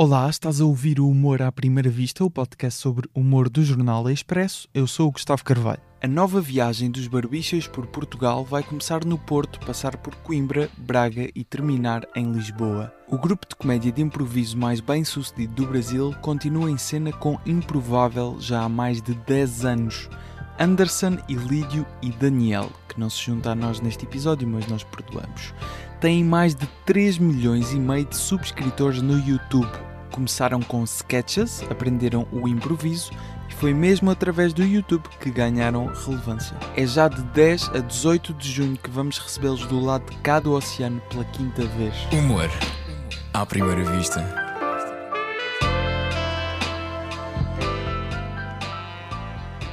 Olá, 0.00 0.30
estás 0.30 0.60
a 0.60 0.64
ouvir 0.64 1.00
o 1.00 1.08
Humor 1.08 1.42
à 1.42 1.50
Primeira 1.50 1.90
Vista, 1.90 2.24
o 2.24 2.30
podcast 2.30 2.80
sobre 2.80 3.10
humor 3.12 3.48
do 3.48 3.64
jornal 3.64 4.08
Expresso. 4.08 4.68
Eu 4.72 4.86
sou 4.86 5.08
o 5.08 5.10
Gustavo 5.10 5.42
Carvalho. 5.42 5.80
A 6.00 6.06
nova 6.06 6.40
viagem 6.40 6.88
dos 6.88 7.08
Barbichas 7.08 7.66
por 7.66 7.84
Portugal 7.84 8.44
vai 8.44 8.62
começar 8.62 9.04
no 9.04 9.18
Porto, 9.18 9.58
passar 9.66 9.96
por 9.96 10.14
Coimbra, 10.14 10.70
Braga 10.78 11.28
e 11.34 11.42
terminar 11.42 12.06
em 12.14 12.30
Lisboa. 12.30 12.94
O 13.08 13.18
grupo 13.18 13.44
de 13.48 13.56
comédia 13.56 13.90
de 13.90 14.00
improviso 14.00 14.56
mais 14.56 14.78
bem 14.78 15.02
sucedido 15.02 15.54
do 15.54 15.66
Brasil 15.66 16.14
continua 16.22 16.70
em 16.70 16.78
cena 16.78 17.10
com 17.10 17.36
Improvável 17.44 18.36
já 18.38 18.62
há 18.62 18.68
mais 18.68 19.02
de 19.02 19.14
10 19.14 19.64
anos. 19.64 20.08
Anderson, 20.60 21.18
Ilídio 21.28 21.84
e 22.00 22.10
Daniel, 22.12 22.70
que 22.88 23.00
não 23.00 23.10
se 23.10 23.24
junta 23.24 23.50
a 23.50 23.54
nós 23.56 23.80
neste 23.80 24.04
episódio, 24.04 24.46
mas 24.46 24.68
nós 24.68 24.84
perdoamos, 24.84 25.52
têm 26.00 26.22
mais 26.22 26.54
de 26.54 26.68
3 26.86 27.18
milhões 27.18 27.72
e 27.72 27.80
meio 27.80 28.04
de 28.04 28.16
subscritores 28.16 29.02
no 29.02 29.18
YouTube. 29.18 29.87
Começaram 30.10 30.60
com 30.60 30.82
sketches, 30.84 31.62
aprenderam 31.70 32.26
o 32.32 32.48
improviso 32.48 33.10
e 33.48 33.54
foi 33.54 33.72
mesmo 33.72 34.10
através 34.10 34.52
do 34.52 34.64
YouTube 34.64 35.08
que 35.20 35.30
ganharam 35.30 35.86
relevância. 35.86 36.56
É 36.76 36.86
já 36.86 37.08
de 37.08 37.22
10 37.22 37.70
a 37.74 37.78
18 37.78 38.34
de 38.34 38.50
junho 38.50 38.76
que 38.76 38.90
vamos 38.90 39.18
recebê-los 39.18 39.66
do 39.66 39.80
lado 39.80 40.10
de 40.10 40.16
cá 40.18 40.40
do 40.40 40.52
oceano 40.52 41.00
pela 41.08 41.24
quinta 41.24 41.64
vez. 41.66 41.94
Humor 42.12 42.50
à 43.32 43.46
primeira 43.46 43.84
vista. 43.84 44.47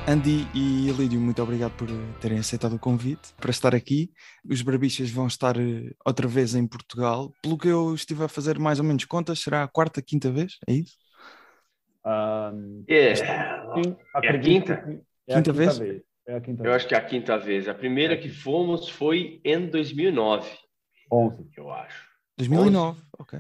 Andy 0.08 0.48
e 0.54 0.91
Lídio, 0.91 1.20
muito 1.20 1.41
obrigado 1.41 1.72
por 1.76 1.88
terem 2.22 2.38
aceitado 2.38 2.76
o 2.76 2.80
convite 2.80 3.34
para 3.38 3.50
estar 3.50 3.73
aqui. 3.73 4.12
Os 4.48 4.62
Barbichas 4.62 5.09
vão 5.09 5.26
estar 5.26 5.58
eh, 5.58 5.91
outra 6.05 6.27
vez 6.27 6.54
em 6.54 6.68
Portugal. 6.68 7.32
Pelo 7.41 7.58
que 7.58 7.68
eu 7.68 7.94
estive 7.96 8.23
a 8.23 8.27
fazer 8.27 8.60
mais 8.60 8.80
ou 8.80 8.86
menos 8.86 9.04
contas, 9.05 9.40
será 9.40 9.63
a 9.63 9.68
quarta, 9.68 10.02
quinta 10.04 10.32
vez? 10.32 10.58
É 10.68 10.73
isso? 10.73 10.96
Um, 12.05 12.84
É, 12.88 13.16
sim, 13.16 13.26
é 14.24 14.30
a 14.30 14.40
quinta? 14.40 14.77
que 14.77 15.02
é 15.27 15.34
Quinta 15.35 15.49
a 15.52 15.54
vez? 15.54 15.80
É 16.27 16.35
a 16.35 16.41
quinta 16.41 16.62
Eu 16.62 16.63
vez. 16.65 16.76
acho 16.76 16.87
que 16.87 16.93
é 16.93 16.98
a 16.98 17.05
quinta 17.05 17.37
vez. 17.40 17.68
A 17.68 17.74
primeira 17.74 18.15
que 18.15 18.30
fomos 18.30 18.87
foi 18.87 19.41
em 19.43 19.68
2009, 19.68 20.48
11. 21.12 21.49
eu 21.58 21.71
acho. 21.71 22.05
2009, 22.37 23.02
ok. 23.18 23.40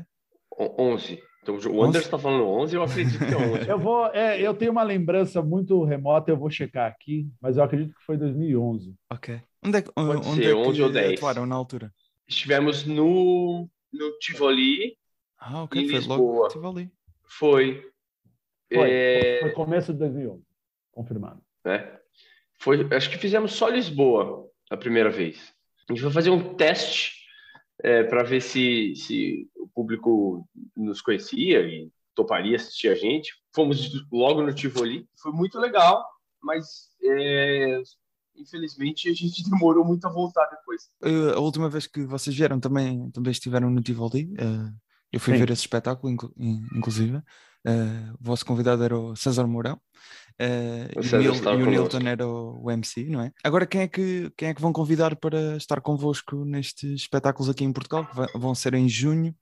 O- 0.57 0.83
11. 0.83 1.19
Então, 1.53 1.71
o 1.71 1.83
Anderson 1.83 2.05
está 2.07 2.17
falando 2.17 2.43
11, 2.47 2.75
eu 2.75 2.81
acredito 2.81 3.19
que 3.19 3.25
é 3.33 3.37
11. 3.37 3.69
Eu 3.69 3.77
vou, 3.79 4.07
é, 4.07 4.41
eu 4.41 4.51
tenho 4.55 4.71
uma 4.71 4.81
lembrança 4.81 5.43
muito 5.43 5.83
remota, 5.83 6.31
eu 6.31 6.37
vou 6.37 6.49
checar 6.49 6.89
aqui, 6.91 7.29
mas 7.39 7.55
eu 7.57 7.63
acredito 7.63 7.93
que 7.93 8.03
foi 8.03 8.17
2011. 8.17 8.95
Ok. 9.11 9.39
Onde 9.63 9.77
é, 9.77 9.81
que- 9.83 9.91
Pode 9.93 10.27
onde 10.27 10.43
ser, 10.43 10.49
é 10.49 10.55
11 10.55 10.81
ou 10.81 10.87
que 10.87 10.93
10. 10.95 11.13
atuaram 11.19 11.45
na 11.45 11.53
altura? 11.55 11.93
Estivemos 12.27 12.83
no, 12.85 13.69
no 13.93 14.17
Tivoli, 14.19 14.97
Ah, 15.37 15.63
ok. 15.63 15.79
Em 15.83 15.85
Foi 15.87 15.95
Lisboa. 15.97 16.17
logo 16.17 16.47
estive 16.47 16.65
ali. 16.67 16.91
foi. 17.23 17.85
Foi, 18.73 18.89
é, 18.91 19.37
foi 19.41 19.51
começo 19.51 19.93
de 19.93 19.99
2011, 19.99 20.43
confirmado. 20.91 21.39
né? 21.63 21.95
Foi, 22.59 22.87
acho 22.91 23.09
que 23.11 23.17
fizemos 23.19 23.51
só 23.53 23.69
Lisboa 23.69 24.49
a 24.71 24.75
primeira 24.77 25.11
vez. 25.11 25.53
A 25.87 25.93
gente 25.93 26.01
foi 26.01 26.11
fazer 26.11 26.31
um 26.31 26.55
teste 26.55 27.14
para 28.09 28.23
ver 28.23 28.41
se, 28.41 28.95
se 28.95 29.49
o 29.55 29.67
público 29.67 30.47
nos 30.75 31.01
conhecia 31.01 31.61
e 31.61 31.89
toparia 32.15 32.55
assistir 32.55 32.87
a 32.89 32.95
gente. 32.95 33.33
Fomos 33.53 33.91
logo 34.11 34.41
no 34.41 34.53
Tivoli, 34.53 35.07
foi 35.21 35.31
muito 35.31 35.59
legal, 35.59 36.05
mas 36.41 36.89
é, 37.03 37.81
infelizmente 38.35 39.09
a 39.09 39.13
gente 39.13 39.43
demorou 39.49 39.83
muito 39.85 40.05
a 40.07 40.11
voltar 40.11 40.45
depois. 40.47 40.89
Eh, 41.03 41.33
a 41.35 41.39
última 41.39 41.69
vez 41.69 41.87
que 41.87 42.05
vocês 42.05 42.35
vieram 42.35 42.59
também, 42.59 43.09
também 43.11 43.31
estiveram 43.31 43.69
no 43.69 43.81
Tivoli. 43.81 44.33
eh, 44.37 44.71
eu 45.11 45.19
fui 45.19 45.33
Sim. 45.33 45.39
ver 45.39 45.49
esse 45.51 45.61
espetáculo, 45.61 46.11
inclu- 46.11 46.33
in- 46.37 46.65
inclusive. 46.75 47.21
Eh, 47.65 48.11
o 48.19 48.23
vosso 48.23 48.45
convidado 48.45 48.83
era 48.83 48.97
o 48.97 49.15
César 49.15 49.47
Mourão. 49.47 49.79
O 50.39 50.99
e 50.99 51.25
estava 51.27 51.59
e 51.59 51.63
o. 51.63 51.69
Nilton 51.69 52.07
era 52.07 52.27
o, 52.27 52.65
o 52.65 52.71
MC, 52.71 53.05
não 53.05 53.21
é? 53.21 53.31
Agora, 53.43 53.65
quem 53.65 53.81
é, 53.81 53.87
que, 53.87 54.29
quem 54.37 54.49
é 54.49 54.53
que 54.53 54.61
vão 54.61 54.73
convidar 54.73 55.15
para 55.15 55.55
estar 55.55 55.79
convosco 55.79 56.43
nestes 56.43 57.01
espetáculos 57.01 57.49
aqui 57.49 57.63
em 57.63 57.71
Portugal? 57.71 58.05
Que 58.05 58.37
vão 58.37 58.53
ser 58.53 58.73
em 58.73 58.89
junho, 58.89 59.35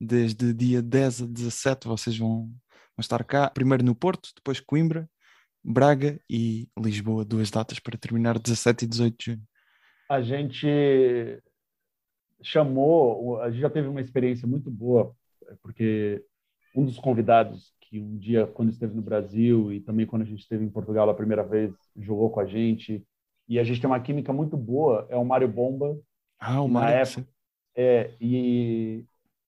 desde 0.00 0.52
dia 0.52 0.82
10 0.82 1.22
a 1.22 1.26
17. 1.26 1.88
Vocês 1.88 2.18
vão, 2.18 2.46
vão 2.48 3.00
estar 3.00 3.24
cá, 3.24 3.48
primeiro 3.48 3.84
no 3.84 3.94
Porto, 3.94 4.30
depois 4.36 4.60
Coimbra, 4.60 5.08
Braga 5.64 6.20
e 6.28 6.68
Lisboa, 6.78 7.24
duas 7.24 7.50
datas 7.50 7.78
para 7.78 7.96
terminar 7.96 8.38
17 8.38 8.84
e 8.84 8.88
18 8.88 9.16
de 9.18 9.24
junho. 9.24 9.42
A 10.10 10.20
gente 10.20 11.42
chamou, 12.42 13.40
a 13.40 13.50
gente 13.50 13.62
já 13.62 13.70
teve 13.70 13.88
uma 13.88 14.02
experiência 14.02 14.46
muito 14.46 14.70
boa, 14.70 15.16
porque 15.62 16.22
um 16.76 16.84
dos 16.84 16.98
convidados 16.98 17.73
que 17.94 18.00
um 18.00 18.18
dia, 18.18 18.46
quando 18.46 18.70
esteve 18.70 18.94
no 18.94 19.02
Brasil 19.02 19.72
e 19.72 19.80
também 19.80 20.06
quando 20.06 20.22
a 20.22 20.24
gente 20.24 20.40
esteve 20.40 20.64
em 20.64 20.70
Portugal 20.70 21.08
a 21.08 21.14
primeira 21.14 21.44
vez, 21.44 21.72
jogou 21.96 22.30
com 22.30 22.40
a 22.40 22.46
gente, 22.46 23.06
e 23.48 23.58
a 23.58 23.64
gente 23.64 23.80
tem 23.80 23.88
uma 23.88 24.00
química 24.00 24.32
muito 24.32 24.56
boa, 24.56 25.06
é 25.10 25.16
o 25.16 25.24
Mário 25.24 25.48
Bomba, 25.48 25.98
Ah, 26.38 26.60
o 26.62 26.68
Mário. 26.68 27.00
época-. 27.00 27.28
É, 27.76 28.14
e, 28.20 29.04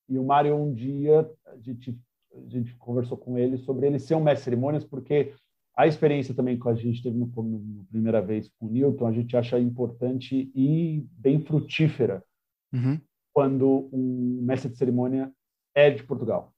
e 0.08 0.18
o 0.18 0.24
Mário, 0.24 0.56
um 0.56 0.74
dia, 0.74 1.30
a 1.46 1.56
gente, 1.58 1.98
a 2.34 2.48
gente 2.48 2.74
conversou 2.76 3.16
com 3.18 3.38
ele 3.38 3.58
sobre 3.58 3.86
ele 3.86 3.98
ser 3.98 4.14
um 4.14 4.22
mestre 4.22 4.40
de 4.40 4.44
cerimônias, 4.44 4.84
porque 4.84 5.34
a 5.76 5.86
experiência 5.86 6.34
também 6.34 6.58
que 6.58 6.68
a 6.68 6.74
gente 6.74 7.02
teve 7.02 7.16
no, 7.18 7.26
no, 7.26 7.58
na 7.78 7.84
primeira 7.84 8.22
vez 8.22 8.50
com 8.58 8.66
o 8.66 8.70
Newton, 8.70 9.06
a 9.06 9.12
gente 9.12 9.36
acha 9.36 9.58
importante 9.60 10.50
e 10.54 11.06
bem 11.12 11.40
frutífera 11.40 12.24
Uhum, 12.72 13.00
quando 13.32 13.88
um 13.92 14.40
mestre 14.42 14.70
de 14.70 14.76
cerimônia 14.78 15.32
é 15.74 15.90
de 15.90 16.02
Portugal. 16.04 16.52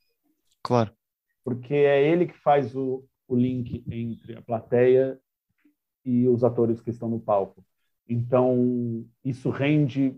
claro. 0.63 0.98
Porque 1.49 1.73
é 1.73 2.07
ele 2.07 2.27
que 2.27 2.37
faz 2.37 2.77
o, 2.77 3.03
o 3.27 3.35
link 3.35 3.83
entre 3.91 4.37
a 4.37 4.43
plateia 4.43 5.19
e 6.05 6.29
os 6.29 6.45
atores 6.45 6.83
que 6.83 6.91
estão 6.91 7.09
no 7.09 7.19
palco. 7.19 7.65
Então, 8.07 9.03
isso 9.25 9.49
rende 9.49 10.15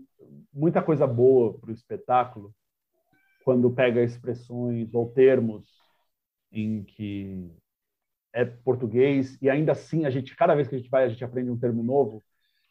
muita 0.53 0.81
coisa 0.81 1.07
boa 1.07 1.57
para 1.57 1.69
o 1.69 1.73
espetáculo 1.73 2.53
quando 3.45 3.71
pega 3.71 4.03
expressões 4.03 4.93
ou 4.93 5.09
termos 5.09 5.65
em 6.51 6.83
que 6.83 7.49
é 8.33 8.43
português 8.43 9.37
e 9.41 9.49
ainda 9.49 9.71
assim 9.71 10.03
a 10.03 10.09
gente 10.09 10.35
cada 10.35 10.53
vez 10.53 10.67
que 10.67 10.75
a 10.75 10.77
gente 10.79 10.89
vai 10.89 11.05
a 11.05 11.09
gente 11.09 11.23
aprende 11.23 11.49
um 11.49 11.57
termo 11.57 11.81
novo. 11.81 12.21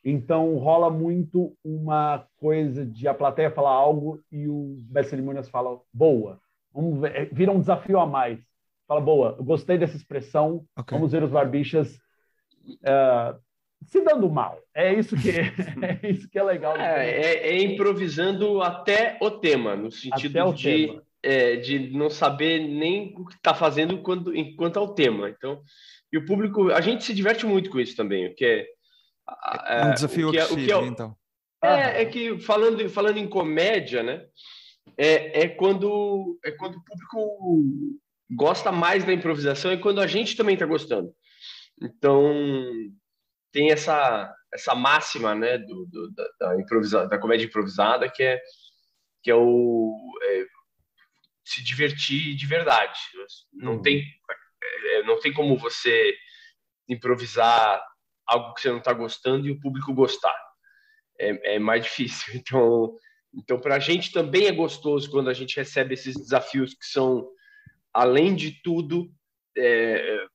Então 0.04 0.59
rola 0.59 0.91
muito 0.91 1.56
uma 1.65 2.27
coisa 2.37 2.84
de 2.84 3.09
a 3.09 3.15
plateia 3.15 3.50
falar 3.50 3.72
algo 3.72 4.22
e 4.31 4.47
o 4.47 4.77
mestre 4.91 5.03
de 5.03 5.09
cerimônias 5.09 5.48
fala 5.48 5.81
boa. 5.91 6.38
Vamos 6.75 7.00
ver, 7.00 7.32
vira 7.32 7.50
um 7.53 7.60
desafio 7.60 7.98
a 7.98 8.06
mais 8.06 8.50
fala 8.91 9.01
boa 9.01 9.37
eu 9.39 9.45
gostei 9.45 9.78
dessa 9.78 9.97
expressão 9.97 10.65
Ok. 10.77 10.97
vamos 10.97 11.12
ver 11.12 11.23
os 11.23 11.31
barbichas 11.31 11.97
eh, 12.84 13.34
se 13.87 14.01
dando 14.03 14.28
mal 14.28 14.59
é 14.75 14.93
isso 14.93 15.15
que 15.17 15.31
é 16.05 16.11
isso 16.11 16.28
que 16.28 16.37
é 16.37 16.43
legal 16.43 16.77
É, 16.77 17.09
é- 17.09 17.49
é 17.51 17.62
improvisando 17.62 18.61
até 18.61 19.17
o 19.21 19.31
tema, 19.31 19.77
no 19.77 19.93
sentido 19.93 20.39
Até 20.41 20.45
o 20.45 20.53
de, 20.53 20.87
tema. 20.89 21.03
é, 21.23 21.56
de 21.56 21.91
não 21.97 22.11
saber 22.11 22.59
nem 22.67 23.15
o 23.17 23.25
que 23.27 23.34
está 23.37 23.55
fazendo 23.55 24.03
quando, 24.03 24.34
enquanto 24.37 24.78
ao 24.78 24.93
tema. 24.93 25.31
Então, 25.31 25.62
e 26.12 26.19
o 26.19 26.25
público, 26.25 26.71
a 26.72 26.81
gente 26.81 27.05
se 27.05 27.15
diverte 27.15 27.47
muito 27.47 27.71
com 27.71 27.78
isso 27.78 27.95
também, 27.97 28.27
o 28.27 28.34
que 28.34 28.45
é, 28.45 28.67
É 29.69 29.84
um 29.87 29.95
desafio 29.95 30.28
o 30.28 30.33
que 30.33 30.39
é, 30.39 30.47
que 30.47 30.72
é, 30.72 30.87
então. 30.87 31.17
é, 31.62 32.03
é 32.03 32.05
que 32.07 32.39
falando, 32.41 32.89
falando 32.91 33.19
em 33.19 33.28
comédia, 33.28 34.03
né? 34.03 34.25
É, 34.99 35.43
é 35.43 35.49
quando 35.49 36.39
é 36.45 36.51
quando 36.51 36.75
o 36.77 36.84
público 36.84 37.99
gosta 38.31 38.71
mais 38.73 39.05
da 39.05 39.13
improvisação 39.13 39.73
e 39.73 39.79
quando 39.81 40.01
a 40.01 40.07
gente 40.07 40.37
também 40.37 40.55
está 40.55 40.67
gostando. 40.67 41.13
Então 41.81 42.33
tem 43.53 43.71
essa 43.71 44.35
essa 44.53 44.75
máxima, 44.75 45.33
né, 45.35 45.59
do, 45.59 45.87
do- 45.87 46.11
da, 46.13 46.29
da 46.41 46.61
improvisa, 46.61 47.07
da 47.07 47.19
comédia 47.19 47.47
improvisada 47.47 48.09
que 48.11 48.23
é 48.23 48.41
que 49.23 49.31
é 49.31 49.35
o 49.35 49.95
é, 50.23 50.47
se 51.45 51.63
divertir 51.63 52.35
de 52.35 52.47
verdade. 52.47 52.99
Não 53.53 53.75
Uhum. 53.75 53.83
tem 53.83 54.03
é, 54.95 55.03
não 55.04 55.21
tem 55.21 55.33
como 55.33 55.57
você 55.57 56.15
improvisar 56.89 57.83
algo 58.27 58.54
que 58.54 58.60
você 58.63 58.71
não 58.71 58.78
está 58.78 58.93
gostando 58.93 59.47
e 59.47 59.51
o 59.51 59.60
público 59.60 59.95
gostar 59.95 60.34
é, 61.19 61.54
é 61.57 61.59
mais 61.59 61.84
difícil. 61.84 62.34
Então, 62.41 62.95
então 63.34 63.60
para 63.60 63.77
a 63.77 63.78
gente 63.78 64.10
também 64.13 64.47
é 64.47 64.53
gostoso 64.53 65.10
quando 65.10 65.31
a 65.31 65.34
gente 65.34 65.57
recebe 65.57 65.95
esses 65.95 66.16
desafios 66.16 66.75
que 66.75 66.84
são, 66.87 67.28
além 67.92 68.34
de 68.34 68.53
tudo, 68.63 69.10
é, 69.57 70.27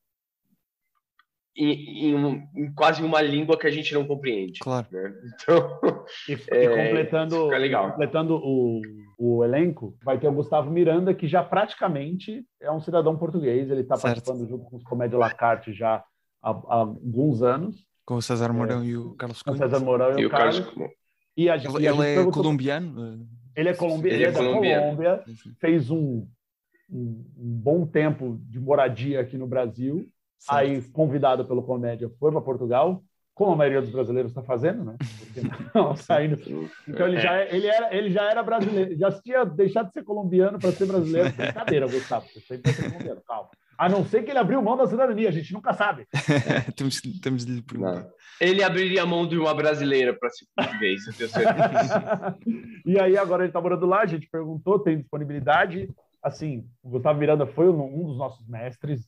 em, 1.58 2.12
em 2.14 2.50
em 2.56 2.74
quase 2.74 3.02
uma 3.02 3.22
língua 3.22 3.58
que 3.58 3.66
a 3.68 3.72
gente 3.72 3.94
não 3.94 4.06
compreende. 4.06 4.60
Claro. 4.60 4.88
né? 4.92 5.14
Então, 5.34 5.80
E, 6.28 6.34
e 6.34 6.38
É, 6.50 6.68
completando, 6.88 7.44
fica 7.46 7.58
legal. 7.58 7.92
completando 7.92 8.36
o, 8.36 8.82
o 9.18 9.44
elenco, 9.44 9.98
vai 10.04 10.20
ter 10.20 10.28
o 10.28 10.34
Gustavo 10.34 10.70
Miranda, 10.70 11.14
que 11.14 11.28
já 11.28 11.44
praticamente 11.44 12.46
é 12.62 12.72
um 12.72 12.82
cidadão 12.82 13.18
português. 13.18 13.70
Ele 13.70 13.82
está 13.82 13.98
participando 13.98 14.48
junto 14.48 14.66
com 14.66 14.76
os 14.78 14.84
Comédia 14.84 15.18
Lacarte 15.18 15.74
já 15.74 16.04
há, 16.44 16.50
há 16.52 16.76
alguns 16.80 17.42
anos, 17.42 17.86
Com 18.06 18.16
o 18.16 18.22
César 18.22 18.52
Mourão 18.54 18.84
e 18.84 18.98
o 18.98 19.16
Carlos 19.16 19.42
com 19.42 19.52
Cunha. 19.52 19.64
É. 19.66 19.70
César 19.70 19.84
Mourão 19.84 20.20
e, 20.20 20.22
e 20.22 20.26
o 20.26 20.30
Carlos, 20.30 20.60
Carlos. 20.60 20.92
E 21.38 21.50
a, 21.50 21.56
Ele, 21.56 21.64
e 21.80 21.88
a 21.88 21.92
ele 21.92 22.02
é 22.04 22.32
colombiano? 22.32 23.28
Ele 23.56 23.70
é 23.70 23.74
colombiano, 23.74 24.16
Ele 24.16 24.16
ele 24.16 24.24
é 24.26 24.28
é 24.28 24.32
da 24.32 24.40
colombiano. 24.40 24.84
Colômbia, 24.98 25.24
fez 25.60 25.90
um 25.90 26.28
um, 26.90 27.26
um 27.38 27.60
bom 27.60 27.86
tempo 27.86 28.40
de 28.50 28.60
moradia 28.60 29.22
aqui 29.22 29.38
no 29.38 29.48
Brasil. 29.48 30.10
Certo. 30.40 30.58
Aí, 30.58 30.82
convidado 30.92 31.46
pelo 31.46 31.64
Comédia, 31.64 32.10
foi 32.20 32.32
para 32.32 32.42
Portugal, 32.42 33.04
como 33.34 33.52
a 33.52 33.56
maioria 33.56 33.82
dos 33.82 33.92
brasileiros 33.92 34.32
está 34.32 34.42
fazendo, 34.42 34.86
né? 34.86 34.96
Não, 35.74 35.96
saindo. 35.96 36.40
Então 36.88 37.08
ele 37.08 37.20
já, 37.20 37.36
é, 37.36 37.54
ele, 37.54 37.68
era, 37.68 37.96
ele 37.96 38.10
já 38.10 38.30
era 38.30 38.42
brasileiro, 38.42 38.98
já 38.98 39.12
tinha 39.12 39.44
deixado 39.44 39.88
de 39.88 39.94
ser 39.94 40.04
colombiano 40.04 40.58
para 40.58 40.72
ser 40.72 40.86
brasileiro. 40.86 41.32
Brincadeira, 41.36 41.88
Gustavo, 41.88 42.26
você 42.28 42.40
sempre 42.40 42.72
vai 42.72 42.74
ser 42.74 42.90
colombiano, 42.90 43.22
calma. 43.28 43.50
A 43.78 43.90
não 43.90 44.06
ser 44.06 44.24
que 44.24 44.32
ele 44.32 44.40
abriu 44.40 44.62
mão 44.62 44.78
da 44.78 44.88
cidadania, 44.88 45.28
a 45.28 45.34
gente 45.34 45.54
nunca 45.54 45.74
sabe. 45.74 46.08
temos, 46.78 47.02
temos 47.22 47.46
de 47.46 47.56
lhe 47.56 47.62
perguntar. 47.62 48.08
Ele 48.40 48.64
abriria 48.64 49.04
a 49.04 49.06
mão 49.06 49.28
de 49.28 49.38
uma 49.38 49.54
brasileira 49.54 50.14
para 50.14 50.30
ser 50.30 50.46
português, 50.56 51.06
eu 51.06 51.14
tenho 51.14 51.30
certeza. 51.30 52.38
e 52.86 52.98
aí, 52.98 53.18
agora 53.18 53.44
ele 53.44 53.50
está 53.50 53.60
morando 53.60 53.86
lá, 53.86 54.02
a 54.02 54.06
gente 54.06 54.30
perguntou, 54.30 54.80
tem 54.80 54.98
disponibilidade. 54.98 55.90
Assim, 56.26 56.68
o 56.82 56.90
Gustavo 56.90 57.20
Miranda 57.20 57.46
foi 57.46 57.70
um 57.70 58.06
dos 58.06 58.18
nossos 58.18 58.48
mestres, 58.48 59.08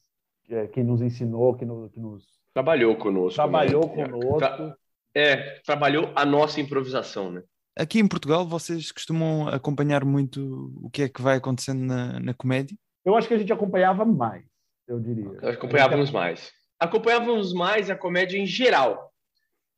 é, 0.49 0.67
quem 0.67 0.83
nos 0.83 1.01
ensinou, 1.01 1.55
que, 1.55 1.65
no, 1.65 1.89
que 1.89 1.99
nos. 1.99 2.23
Trabalhou 2.53 2.95
conosco. 2.95 3.35
Trabalhou 3.35 3.95
né? 3.95 4.09
conosco. 4.09 4.37
Tra 4.37 4.77
é, 5.15 5.59
trabalhou 5.61 6.11
a 6.15 6.23
nossa 6.25 6.61
improvisação, 6.61 7.31
né? 7.31 7.41
Aqui 7.75 7.99
em 7.99 8.07
Portugal, 8.07 8.45
vocês 8.45 8.91
costumam 8.91 9.47
acompanhar 9.47 10.05
muito 10.05 10.71
o 10.81 10.89
que 10.89 11.03
é 11.03 11.09
que 11.09 11.21
vai 11.21 11.37
acontecendo 11.37 11.83
na, 11.83 12.19
na 12.19 12.33
comédia? 12.33 12.77
Eu 13.03 13.15
acho 13.15 13.27
que 13.27 13.33
a 13.33 13.37
gente 13.37 13.53
acompanhava 13.53 14.05
mais 14.05 14.45
eu 14.87 14.99
diria. 14.99 15.29
Acompanhávamos 15.49 16.09
mais. 16.11 16.53
Acompanhávamos 16.79 17.53
mais 17.53 17.89
a 17.89 17.95
comédia 17.95 18.37
em 18.37 18.45
geral, 18.45 19.11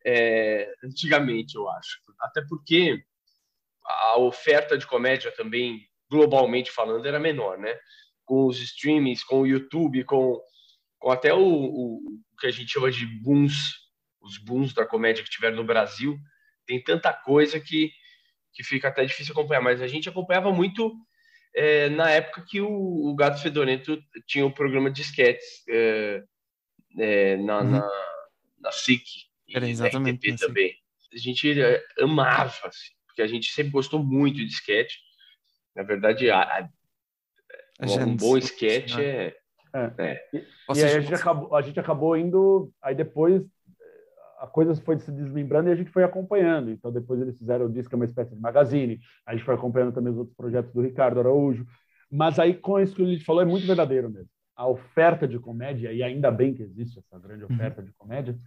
é, 0.05 0.71
antigamente, 0.83 1.55
eu 1.55 1.67
acho. 1.69 1.99
Até 2.19 2.41
porque 2.47 3.03
a 3.85 4.19
oferta 4.19 4.77
de 4.77 4.85
comédia 4.85 5.31
também, 5.35 5.79
globalmente 6.09 6.71
falando, 6.71 7.05
era 7.05 7.19
menor, 7.19 7.57
né? 7.57 7.77
Com 8.25 8.45
os 8.45 8.59
streamings, 8.59 9.23
com 9.23 9.41
o 9.41 9.47
YouTube, 9.47 10.03
com, 10.03 10.39
com 10.97 11.11
até 11.11 11.33
o, 11.33 11.39
o, 11.39 11.95
o 11.97 12.37
que 12.39 12.47
a 12.47 12.51
gente 12.51 12.71
chama 12.71 12.91
de 12.91 13.05
booms, 13.05 13.75
os 14.21 14.37
booms 14.37 14.73
da 14.73 14.85
comédia 14.85 15.23
que 15.23 15.29
tiveram 15.29 15.57
no 15.57 15.63
Brasil, 15.63 16.17
tem 16.65 16.81
tanta 16.83 17.11
coisa 17.11 17.59
que, 17.59 17.91
que 18.53 18.63
fica 18.63 18.87
até 18.87 19.05
difícil 19.05 19.33
acompanhar. 19.33 19.61
Mas 19.61 19.81
a 19.81 19.87
gente 19.87 20.09
acompanhava 20.09 20.51
muito 20.51 20.93
é, 21.55 21.89
na 21.89 22.09
época 22.09 22.45
que 22.47 22.61
o, 22.61 23.09
o, 23.09 23.15
Gato 23.15 23.41
Fedorento 23.41 24.01
tinha 24.27 24.45
um 24.45 24.51
programa 24.51 24.91
de 24.91 25.01
sketches 25.01 25.63
é, 25.67 26.23
é, 26.99 27.37
na, 27.37 27.59
uhum. 27.59 27.71
na, 27.71 27.89
na 28.59 28.71
SIC 28.71 29.03
Era 29.53 29.67
exatamente 29.67 30.27
na 30.27 30.35
RTP 30.35 30.45
também. 30.45 30.75
A 31.11 31.17
gente 31.17 31.59
é, 31.59 31.83
amava, 31.99 32.67
assim, 32.67 32.91
porque 33.07 33.21
a 33.21 33.27
gente 33.27 33.51
sempre 33.51 33.71
gostou 33.71 34.03
muito 34.03 34.37
de 34.37 34.53
sketch. 34.53 34.93
Na 35.75 35.83
verdade, 35.83 36.29
a, 36.29 36.41
a, 36.41 36.69
a 37.79 37.85
um 37.85 37.87
gente, 37.87 38.19
bom 38.19 38.37
sketch 38.37 38.97
é... 38.97 39.35
é. 39.73 39.93
é. 39.97 40.29
E, 40.33 40.37
e 40.75 40.83
aí 40.83 40.95
a 40.95 40.99
gente, 40.99 41.13
acabou, 41.13 41.55
a 41.55 41.61
gente 41.61 41.79
acabou 41.79 42.17
indo... 42.17 42.71
Aí 42.81 42.95
depois 42.95 43.43
a 44.39 44.47
coisa 44.47 44.73
foi 44.73 44.97
se 44.97 45.11
desmembrando 45.11 45.69
e 45.69 45.71
a 45.73 45.75
gente 45.75 45.91
foi 45.91 46.03
acompanhando. 46.03 46.71
Então, 46.71 46.91
depois 46.91 47.21
eles 47.21 47.37
fizeram 47.37 47.65
o 47.65 47.71
disco, 47.71 47.93
é 47.93 47.97
uma 47.97 48.05
espécie 48.05 48.33
de 48.33 48.41
magazine. 48.41 48.99
A 49.25 49.33
gente 49.33 49.43
foi 49.43 49.53
acompanhando 49.53 49.93
também 49.93 50.11
os 50.11 50.17
outros 50.17 50.35
projetos 50.35 50.73
do 50.73 50.81
Ricardo 50.81 51.19
Araújo. 51.19 51.67
Mas 52.09 52.39
aí, 52.39 52.53
com 52.53 52.79
isso 52.79 52.95
que 52.95 53.01
ele 53.01 53.19
falou, 53.19 53.41
é 53.41 53.45
muito 53.45 53.67
verdadeiro 53.67 54.09
mesmo. 54.09 54.29
A 54.55 54.67
oferta 54.67 55.27
de 55.27 55.37
comédia, 55.39 55.91
e 55.91 56.01
ainda 56.01 56.31
bem 56.31 56.53
que 56.53 56.63
existe 56.63 56.99
essa 56.99 57.19
grande 57.19 57.43
uhum. 57.43 57.53
oferta 57.53 57.83
de 57.83 57.91
comédia, 57.93 58.37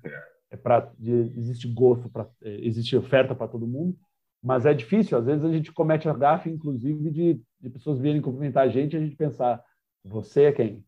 é 0.50 0.56
para 0.56 0.90
existe 1.00 1.68
gosto, 1.68 2.08
pra, 2.08 2.26
é, 2.42 2.66
existe 2.66 2.96
oferta 2.96 3.34
para 3.34 3.48
todo 3.48 3.66
mundo, 3.66 3.96
mas 4.42 4.66
é 4.66 4.74
difícil. 4.74 5.16
Às 5.16 5.26
vezes 5.26 5.44
a 5.44 5.52
gente 5.52 5.72
comete 5.72 6.08
a 6.08 6.12
gafe, 6.12 6.50
inclusive, 6.50 7.10
de, 7.10 7.40
de 7.60 7.70
pessoas 7.70 8.00
virem 8.00 8.20
cumprimentar 8.20 8.64
a 8.64 8.68
gente 8.68 8.94
e 8.94 8.96
a 8.96 9.00
gente 9.00 9.16
pensar: 9.16 9.62
você 10.04 10.44
é 10.44 10.52
quem? 10.52 10.84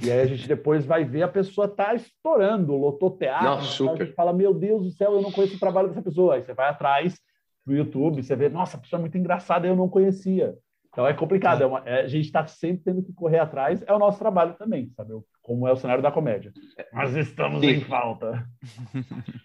E 0.00 0.10
aí 0.10 0.20
a 0.20 0.26
gente 0.26 0.46
depois 0.46 0.86
vai 0.86 1.04
ver 1.04 1.22
a 1.22 1.28
pessoa 1.28 1.68
tá 1.68 1.92
estourando, 1.94 2.76
lotou 2.76 3.10
teatro. 3.10 3.46
Nossa, 3.46 3.82
então 3.82 3.94
a 3.94 4.04
gente 4.04 4.14
fala, 4.14 4.32
meu 4.32 4.54
Deus 4.54 4.84
do 4.84 4.90
céu, 4.92 5.12
eu 5.14 5.22
não 5.22 5.32
conheço 5.32 5.56
o 5.56 5.60
trabalho 5.60 5.88
dessa 5.88 6.02
pessoa. 6.02 6.36
Aí 6.36 6.42
você 6.42 6.54
vai 6.54 6.68
atrás 6.68 7.18
do 7.66 7.74
YouTube, 7.74 8.22
você 8.22 8.36
vê, 8.36 8.48
nossa, 8.48 8.76
a 8.76 8.80
pessoa 8.80 8.98
é 8.98 9.02
muito 9.02 9.18
engraçada, 9.18 9.66
eu 9.66 9.74
não 9.74 9.88
conhecia. 9.88 10.54
Então 10.88 11.06
é 11.06 11.12
complicado, 11.12 11.62
é 11.62 11.66
uma, 11.66 11.82
é, 11.84 12.02
a 12.02 12.06
gente 12.06 12.26
está 12.26 12.46
sempre 12.46 12.84
tendo 12.84 13.02
que 13.02 13.12
correr 13.12 13.40
atrás, 13.40 13.82
é 13.86 13.92
o 13.92 13.98
nosso 13.98 14.18
trabalho 14.18 14.54
também, 14.54 14.90
sabe? 14.96 15.12
Como 15.42 15.66
é 15.66 15.72
o 15.72 15.76
cenário 15.76 16.02
da 16.02 16.12
comédia. 16.12 16.52
Mas 16.92 17.14
estamos 17.14 17.60
Sim. 17.60 17.66
em 17.66 17.80
falta. 17.80 18.48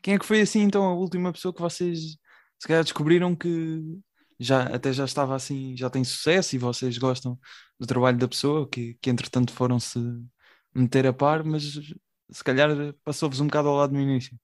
Quem 0.00 0.14
é 0.14 0.18
que 0.18 0.24
foi 0.24 0.40
assim, 0.40 0.62
então, 0.62 0.84
a 0.84 0.94
última 0.94 1.32
pessoa 1.32 1.52
que 1.52 1.60
vocês 1.60 2.16
se 2.58 2.66
calhar 2.66 2.82
descobriram 2.82 3.34
que 3.36 4.00
já 4.38 4.62
até 4.74 4.92
já 4.92 5.04
estava 5.04 5.34
assim, 5.34 5.76
já 5.76 5.90
tem 5.90 6.04
sucesso 6.04 6.54
e 6.54 6.58
vocês 6.58 6.96
gostam 6.98 7.38
do 7.78 7.86
trabalho 7.86 8.18
da 8.18 8.28
pessoa, 8.28 8.68
que, 8.68 8.94
que 9.00 9.10
entretanto 9.10 9.52
foram 9.52 9.80
se 9.80 9.98
meter 10.74 11.06
a 11.06 11.12
par, 11.12 11.44
mas 11.44 11.80
se 12.30 12.44
calhar 12.44 12.70
passou-vos 13.04 13.40
um 13.40 13.46
bocado 13.46 13.68
ao 13.68 13.76
lado 13.76 13.92
no 13.92 14.00
início. 14.00 14.36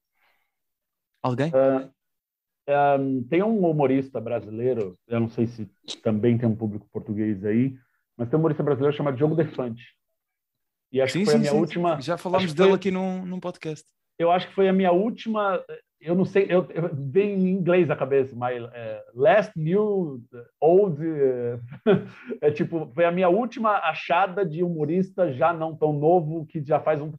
Alguém? 1.23 1.51
Uh, 1.51 1.91
ah, 2.69 2.97
um, 2.99 3.23
tem 3.25 3.43
um 3.43 3.69
humorista 3.69 4.21
brasileiro, 4.21 4.99
eu 5.07 5.21
não 5.21 5.29
sei 5.29 5.47
se 5.47 5.67
também 6.03 6.37
tem 6.39 6.49
um 6.49 6.57
público 6.57 6.89
português 6.93 7.45
aí, 7.45 7.77
mas 8.17 8.29
tem 8.29 8.37
um 8.37 8.41
humorista 8.41 8.63
brasileiro 8.63 8.97
chamado 8.97 9.17
Diogo 9.17 9.35
Defante. 9.35 9.83
E 10.91 11.01
acho 11.01 11.13
sim, 11.13 11.21
que 11.21 11.25
foi 11.25 11.33
sim, 11.33 11.39
a 11.39 11.41
minha 11.41 11.53
sim. 11.53 11.59
última. 11.59 12.01
Já 12.01 12.17
falámos 12.17 12.55
dele 12.55 12.71
foi... 12.71 12.77
aqui 12.77 12.91
num, 12.91 13.27
num 13.27 13.41
podcast. 13.41 13.85
Eu 14.19 14.31
acho 14.31 14.49
que 14.49 14.55
foi 14.55 14.69
a 14.69 14.73
minha 14.73 14.93
última 14.93 15.63
eu 16.05 16.15
não 16.15 16.27
sei, 16.27 16.47
eu, 16.51 16.69
eu 16.71 16.91
vem 16.93 17.33
em 17.33 17.49
inglês 17.49 17.91
a 17.91 17.97
cabeça, 17.97 18.37
mas 18.37 18.63
é, 18.75 19.03
last 19.15 19.59
new 19.59 20.23
old 20.61 20.99
é 22.43 22.51
tipo 22.51 22.93
foi 22.95 23.07
a 23.07 23.11
minha 23.11 23.31
última 23.31 23.79
achada 23.79 24.45
de 24.45 24.63
humorista 24.63 25.33
já 25.33 25.53
não 25.53 25.75
tão 25.75 25.95
novo 25.95 26.45
que 26.45 26.63
já 26.63 26.79
faz 26.79 27.01
um. 27.01 27.11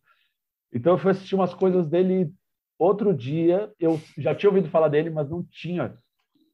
Então 0.72 0.94
eu 0.94 0.98
fui 1.00 1.12
assistir 1.12 1.34
umas 1.34 1.54
coisas 1.54 1.88
dele 1.88 2.32
outro 2.78 3.12
dia. 3.12 3.72
Eu 3.80 4.00
já 4.20 4.36
tinha 4.36 4.52
ouvido 4.52 4.70
falar 4.70 4.90
dele, 4.90 5.10
mas 5.10 5.30
não 5.32 5.44
tinha 5.44 5.98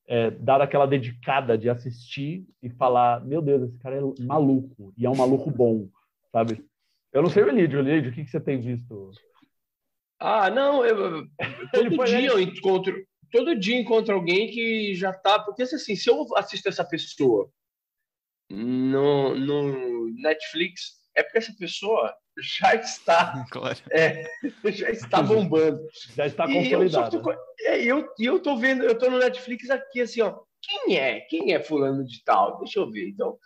é, 0.08 0.32
dado 0.32 0.62
aquela 0.62 0.88
dedicada 0.88 1.58
de 1.58 1.70
assistir 1.70 2.48
e 2.64 2.70
falar, 2.70 3.26
meu 3.26 3.42
Deus, 3.42 3.64
esse 3.64 3.78
cara 3.80 3.98
é 3.98 4.24
maluco 4.24 4.94
e 4.98 5.06
é 5.06 5.10
um 5.10 5.18
maluco 5.18 5.52
bom, 5.52 5.90
sabe? 6.32 6.64
Eu 7.12 7.22
não 7.22 7.30
sei 7.30 7.44
o 7.44 7.50
Elidio, 7.50 7.80
Elidio, 7.80 8.10
o 8.10 8.14
que, 8.14 8.24
que 8.24 8.32
você 8.32 8.40
tem 8.40 8.62
visto? 8.62 9.12
Ah, 10.22 10.52
não, 10.52 10.86
eu, 10.86 11.26
todo 11.74 12.06
dia 12.06 12.28
eu 12.28 12.40
encontro, 12.40 12.96
todo 13.32 13.60
dia 13.60 13.76
encontro 13.76 14.14
alguém 14.14 14.52
que 14.52 14.94
já 14.94 15.12
tá, 15.12 15.40
porque 15.40 15.64
assim, 15.64 15.96
se 15.96 16.10
eu 16.10 16.24
assisto 16.36 16.70
essa 16.70 16.86
pessoa 16.86 17.52
no, 18.48 19.34
no 19.34 20.14
Netflix, 20.22 21.02
é 21.16 21.24
porque 21.24 21.40
essa 21.40 21.54
pessoa 21.58 22.16
já 22.38 22.76
está, 22.76 23.44
claro. 23.50 23.80
é, 23.90 24.24
já 24.66 24.92
está 24.92 25.24
bombando, 25.24 25.82
já 26.16 26.28
está 26.28 26.46
consolidada. 26.46 27.18
E 27.18 27.20
eu, 27.20 27.32
é, 27.72 27.84
eu, 27.84 28.14
eu 28.20 28.40
tô 28.40 28.56
vendo, 28.58 28.84
eu 28.84 28.96
tô 28.96 29.10
no 29.10 29.18
Netflix 29.18 29.72
aqui 29.72 30.02
assim, 30.02 30.22
ó, 30.22 30.40
quem 30.62 31.00
é? 31.00 31.22
Quem 31.22 31.56
é 31.56 31.64
fulano 31.64 32.06
de 32.06 32.24
tal? 32.24 32.60
Deixa 32.60 32.80
eu 32.80 32.92
ver. 32.92 33.10
Então, 33.10 33.40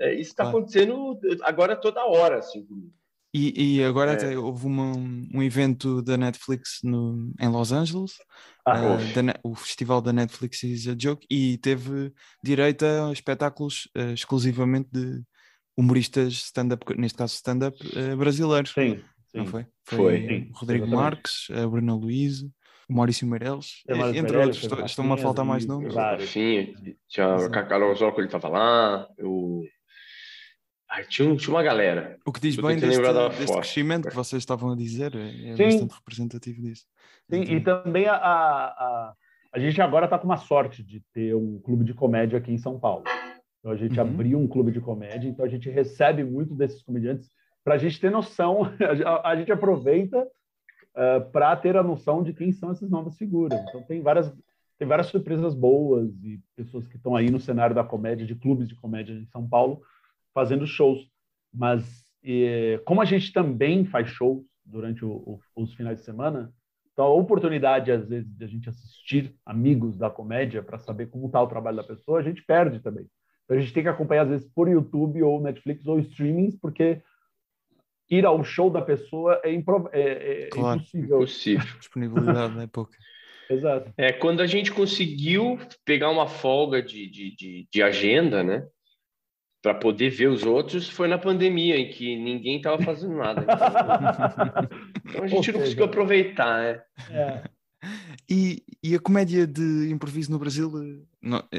é, 0.00 0.14
isso 0.14 0.30
está 0.30 0.48
acontecendo 0.48 1.16
agora 1.42 1.76
toda 1.76 2.04
hora, 2.04 2.38
assim, 2.38 2.66
comigo. 2.66 2.97
E, 3.38 3.76
e 3.76 3.84
agora 3.84 4.14
é. 4.14 4.36
houve 4.36 4.66
uma, 4.66 4.92
um 5.32 5.40
evento 5.42 6.02
da 6.02 6.16
Netflix 6.16 6.80
no, 6.82 7.32
em 7.40 7.48
Los 7.48 7.70
Angeles, 7.70 8.14
ah, 8.66 8.94
uh, 8.94 8.96
da, 9.14 9.38
o 9.44 9.54
festival 9.54 10.00
da 10.00 10.12
Netflix 10.12 10.64
is 10.64 10.88
a 10.88 10.96
Joke, 10.98 11.24
e 11.30 11.56
teve 11.58 12.12
direito 12.42 12.84
a 12.84 13.12
espetáculos 13.12 13.88
uh, 13.96 14.12
exclusivamente 14.12 14.88
de 14.92 15.22
humoristas 15.76 16.32
stand-up, 16.32 16.84
neste 16.98 17.16
caso 17.16 17.34
stand-up 17.34 17.78
uh, 17.86 18.16
brasileiros. 18.16 18.72
Sim, 18.72 18.96
sim. 19.30 19.38
Não 19.38 19.46
foi? 19.46 19.66
Foi, 19.84 19.98
foi 19.98 20.26
sim, 20.26 20.50
o 20.50 20.58
Rodrigo 20.58 20.84
exatamente. 20.84 20.90
Marques, 20.90 21.46
a 21.52 21.68
Bruna 21.68 21.94
Luiz, 21.94 22.42
o 22.42 22.94
Maurício 22.94 23.26
Meirelles, 23.28 23.84
entre 24.14 24.36
outros. 24.36 24.64
Estão-me 24.84 25.12
a 25.12 25.16
faltar 25.16 25.44
mais 25.44 25.64
nomes. 25.64 25.94
Sim, 26.28 26.74
tinha 27.06 27.36
a 27.36 27.62
Carol 27.64 27.94
Zócoli 27.94 28.26
estava 28.26 28.48
lá, 28.48 29.08
o 29.20 29.62
Ai, 30.90 31.04
tinha, 31.04 31.36
tinha 31.36 31.54
uma 31.54 31.62
galera. 31.62 32.18
O 32.24 32.32
que 32.32 32.40
diz 32.40 32.56
bem 32.56 32.78
deste, 32.78 33.02
deste 33.38 33.56
crescimento 33.56 34.08
que 34.08 34.14
vocês 34.14 34.42
estavam 34.42 34.72
a 34.72 34.76
dizer 34.76 35.14
é, 35.14 35.50
é 35.50 35.56
bastante 35.56 35.94
representativo 35.94 36.62
disso. 36.62 36.86
Sim, 37.30 37.42
e 37.42 37.60
também 37.60 38.06
a, 38.06 38.14
a, 38.14 39.14
a 39.52 39.58
gente 39.58 39.80
agora 39.82 40.06
está 40.06 40.18
com 40.18 40.24
uma 40.24 40.38
sorte 40.38 40.82
de 40.82 41.00
ter 41.12 41.34
um 41.34 41.58
clube 41.60 41.84
de 41.84 41.92
comédia 41.92 42.38
aqui 42.38 42.50
em 42.50 42.58
São 42.58 42.78
Paulo. 42.78 43.04
Então 43.58 43.70
a 43.70 43.76
gente 43.76 44.00
uhum. 44.00 44.06
abriu 44.06 44.38
um 44.38 44.48
clube 44.48 44.72
de 44.72 44.80
comédia, 44.80 45.28
então 45.28 45.44
a 45.44 45.48
gente 45.48 45.68
recebe 45.68 46.24
muito 46.24 46.54
desses 46.54 46.82
comediantes 46.82 47.28
para 47.62 47.74
a 47.74 47.78
gente 47.78 48.00
ter 48.00 48.10
noção, 48.10 48.62
a, 49.04 49.30
a 49.30 49.36
gente 49.36 49.52
aproveita 49.52 50.22
uh, 50.22 50.28
eh, 50.96 51.20
para 51.20 51.54
ter 51.54 51.76
a 51.76 51.82
noção 51.82 52.22
de 52.22 52.32
quem 52.32 52.50
são 52.50 52.70
essas 52.70 52.88
novas 52.88 53.16
figuras. 53.18 53.60
Então 53.68 53.82
tem 53.82 54.00
várias 54.00 54.32
tem 54.78 54.86
várias 54.86 55.08
surpresas 55.08 55.54
boas 55.54 56.08
e 56.22 56.40
pessoas 56.54 56.86
que 56.86 56.96
estão 56.96 57.16
aí 57.16 57.30
no 57.30 57.40
cenário 57.40 57.74
da 57.74 57.82
comédia, 57.82 58.24
de 58.24 58.36
clubes 58.36 58.68
de 58.68 58.76
comédia 58.76 59.12
em 59.12 59.26
São 59.26 59.46
Paulo, 59.46 59.82
fazendo 60.34 60.66
shows. 60.66 61.08
Mas 61.52 62.04
e, 62.22 62.80
como 62.84 63.00
a 63.00 63.04
gente 63.04 63.32
também 63.32 63.84
faz 63.84 64.08
shows 64.08 64.44
durante 64.64 65.04
o, 65.04 65.10
o, 65.10 65.40
os 65.56 65.74
finais 65.74 65.98
de 65.98 66.04
semana, 66.04 66.52
então 66.92 67.06
a 67.06 67.14
oportunidade, 67.14 67.92
às 67.92 68.08
vezes, 68.08 68.28
de 68.36 68.44
a 68.44 68.48
gente 68.48 68.68
assistir 68.68 69.34
amigos 69.46 69.96
da 69.96 70.10
comédia 70.10 70.62
para 70.62 70.78
saber 70.78 71.06
como 71.06 71.26
está 71.26 71.40
o 71.40 71.46
trabalho 71.46 71.76
da 71.76 71.84
pessoa, 71.84 72.18
a 72.18 72.22
gente 72.22 72.42
perde 72.42 72.80
também. 72.80 73.06
Então 73.44 73.56
a 73.56 73.60
gente 73.60 73.72
tem 73.72 73.82
que 73.82 73.88
acompanhar, 73.88 74.22
às 74.22 74.30
vezes, 74.30 74.50
por 74.52 74.68
YouTube 74.68 75.22
ou 75.22 75.40
Netflix 75.40 75.86
ou 75.86 76.00
streamings, 76.00 76.56
porque 76.56 77.00
ir 78.10 78.26
ao 78.26 78.42
show 78.42 78.68
da 78.68 78.82
pessoa 78.82 79.40
é, 79.44 79.52
impro... 79.52 79.88
é, 79.92 80.46
é 80.46 80.48
claro. 80.48 80.80
impossível. 80.80 81.16
impossível. 81.18 81.66
Disponibilidade 81.78 82.60
é 82.60 82.66
pouca. 82.66 82.98
Exato. 83.48 83.92
É, 83.96 84.12
quando 84.12 84.40
a 84.40 84.46
gente 84.46 84.72
conseguiu 84.72 85.58
pegar 85.84 86.10
uma 86.10 86.26
folga 86.26 86.82
de, 86.82 87.08
de, 87.08 87.34
de, 87.34 87.68
de 87.72 87.82
agenda, 87.82 88.42
né? 88.42 88.66
Para 89.68 89.74
poder 89.74 90.08
ver 90.08 90.28
os 90.28 90.44
outros, 90.44 90.88
foi 90.88 91.08
na 91.08 91.18
pandemia, 91.18 91.76
em 91.76 91.90
que 91.90 92.16
ninguém 92.16 92.56
estava 92.56 92.82
fazendo 92.82 93.16
nada. 93.16 93.44
Então, 95.04 95.24
a 95.24 95.26
gente 95.26 95.52
não 95.52 95.60
conseguiu 95.60 95.84
aproveitar, 95.84 96.62
né? 96.62 96.82
É. 97.10 97.42
E, 98.28 98.62
e 98.82 98.94
a 98.94 98.98
comédia 98.98 99.46
de 99.46 99.90
improviso 99.90 100.30
no 100.30 100.38
Brasil, 100.38 100.70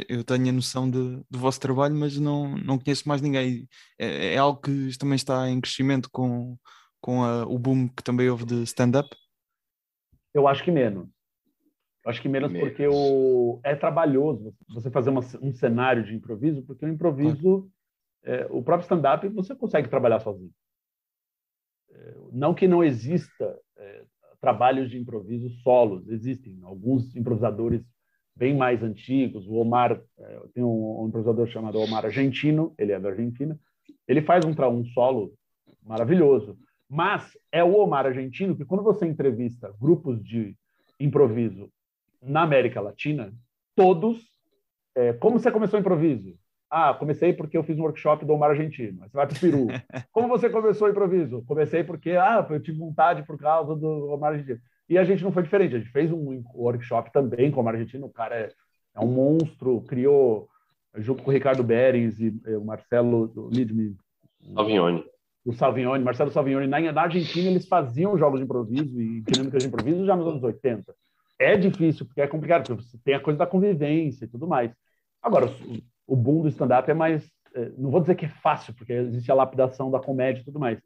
eu 0.08 0.24
tenho 0.24 0.50
a 0.50 0.52
noção 0.52 0.90
de, 0.90 1.22
do 1.30 1.38
vosso 1.40 1.60
trabalho, 1.60 1.96
mas 1.96 2.18
não, 2.20 2.58
não 2.58 2.80
conheço 2.80 3.08
mais 3.08 3.22
ninguém. 3.22 3.68
É, 3.98 4.34
é 4.34 4.38
algo 4.38 4.60
que 4.60 4.98
também 4.98 5.16
está 5.16 5.48
em 5.50 5.62
crescimento 5.62 6.10
com, 6.12 6.58
com 7.00 7.24
a, 7.24 7.44
o 7.46 7.60
boom 7.60 7.88
que 7.88 8.04
também 8.04 8.28
houve 8.28 8.46
de 8.46 8.64
stand-up? 8.64 9.08
Eu 10.34 10.48
acho 10.48 10.64
que 10.64 10.72
menos. 10.72 11.08
Eu 12.06 12.12
acho 12.12 12.22
que 12.22 12.30
menos, 12.30 12.52
menos, 12.52 12.68
porque 12.68 12.88
o, 12.88 13.60
é 13.64 13.76
trabalhoso 13.76 14.56
você 14.70 14.90
fazer 14.90 15.10
uma, 15.10 15.22
um 15.42 15.54
cenário 15.54 16.04
de 16.04 16.16
improviso, 16.16 16.64
porque 16.64 16.86
o 16.86 16.90
improviso, 16.90 17.70
é, 18.24 18.48
o 18.50 18.62
próprio 18.62 18.84
stand-up, 18.84 19.28
você 19.30 19.56
consegue 19.56 19.90
trabalhar 19.90 20.20
sozinho. 20.20 20.52
É, 21.92 22.16
não 22.32 22.54
que 22.54 22.68
não 22.68 22.84
exista 22.84 23.58
é, 23.78 24.04
trabalhos 24.40 24.90
de 24.90 24.98
improviso 24.98 25.50
solos. 25.62 26.08
Existem 26.10 26.60
alguns 26.64 27.16
improvisadores 27.16 27.84
bem 28.36 28.56
mais 28.56 28.84
antigos. 28.84 29.48
O 29.48 29.56
Omar, 29.56 30.02
é, 30.18 30.42
tem 30.54 30.64
um, 30.64 31.02
um 31.02 31.08
improvisador 31.08 31.48
chamado 31.48 31.80
Omar 31.80 32.06
Argentino, 32.06 32.74
ele 32.78 32.92
é 32.92 33.00
da 33.00 33.10
Argentina. 33.10 33.60
Ele 34.08 34.22
faz 34.22 34.46
um, 34.46 34.52
um 34.52 34.86
solo 34.86 35.34
maravilhoso. 35.84 36.58
Mas 36.90 37.38
é 37.52 37.64
o 37.64 37.76
Omar 37.76 38.06
Argentino 38.06 38.56
que, 38.56 38.66
quando 38.66 38.84
você 38.84 39.06
entrevista 39.06 39.74
grupos 39.80 40.24
de 40.24 40.58
improviso 41.00 41.72
na 42.22 42.42
América 42.42 42.82
Latina, 42.82 43.34
todos. 43.76 44.30
É, 44.96 45.14
como 45.14 45.40
você 45.40 45.52
começou 45.52 45.78
o 45.78 45.82
improviso? 45.82 46.38
Ah, 46.70 46.94
comecei 46.94 47.34
porque 47.34 47.58
eu 47.58 47.64
fiz 47.64 47.80
um 47.80 47.82
workshop 47.82 48.24
do 48.24 48.34
Omar 48.34 48.52
Argentino. 48.52 49.00
Você 49.00 49.18
vai 49.18 49.26
para 49.26 49.36
o 49.36 49.40
Peru. 49.40 49.68
Como 50.12 50.28
você 50.28 50.50
começou 50.50 50.88
o 50.88 50.92
improviso? 50.92 51.44
Comecei 51.48 51.84
porque 51.84 52.12
ah, 52.12 52.46
eu 52.48 52.62
tive 52.62 52.78
vontade 52.78 53.24
por 53.24 53.40
causa 53.40 53.76
do 53.76 54.12
Omar 54.12 54.34
Argentino. 54.34 54.60
E 54.88 54.98
a 54.98 55.04
gente 55.04 55.24
não 55.24 55.32
foi 55.32 55.42
diferente. 55.42 55.76
A 55.76 55.80
gente 55.80 55.92
fez 55.92 56.12
um 56.12 56.44
workshop 56.54 57.12
também 57.12 57.50
com 57.50 57.58
o 57.58 57.62
Omar 57.62 57.74
Argentino. 57.74 58.06
O 58.06 58.12
cara 58.12 58.36
é, 58.36 58.50
é 58.96 59.00
um 59.00 59.08
monstro. 59.08 59.82
Criou, 59.82 60.48
junto 60.96 61.24
com 61.24 61.32
o 61.32 61.34
Ricardo 61.34 61.64
Berens 61.64 62.20
e, 62.20 62.40
o 62.56 62.64
Marcelo 62.64 63.50
Lidme. 63.52 63.96
Salvignoni. 64.54 65.04
O 65.46 65.54
Salvignoni, 65.54 66.04
Marcelo 66.04 66.30
Salvignoni. 66.30 66.68
Na, 66.68 66.80
na 66.80 67.02
Argentina, 67.02 67.50
eles 67.50 67.68
faziam 67.68 68.16
jogos 68.16 68.40
de 68.40 68.46
improviso 68.46 69.02
e 69.02 69.22
dinâmicas 69.22 69.64
de 69.64 69.70
improviso 69.70 70.06
já 70.06 70.16
nos 70.16 70.28
anos 70.28 70.44
80. 70.44 70.94
É 71.40 71.58
difícil, 71.58 72.06
porque 72.06 72.22
é 72.22 72.28
complicado, 72.28 72.68
porque 72.68 72.84
você 72.84 72.98
tem 73.04 73.16
a 73.16 73.20
coisa 73.20 73.40
da 73.40 73.48
convivência 73.48 74.26
e 74.26 74.28
tudo 74.28 74.46
mais. 74.46 74.72
Agora, 75.22 75.48
o 76.10 76.16
boom 76.16 76.42
do 76.42 76.50
stand-up 76.50 76.90
é 76.90 76.94
mais. 76.94 77.30
É, 77.54 77.72
não 77.78 77.92
vou 77.92 78.02
dizer 78.02 78.16
que 78.16 78.26
é 78.26 78.30
fácil, 78.30 78.74
porque 78.74 78.94
existe 78.94 79.32
a 79.32 79.36
lapidação 79.36 79.92
da 79.92 80.00
comédia 80.00 80.42
e 80.42 80.46
tudo 80.46 80.60
mais. 80.60 80.80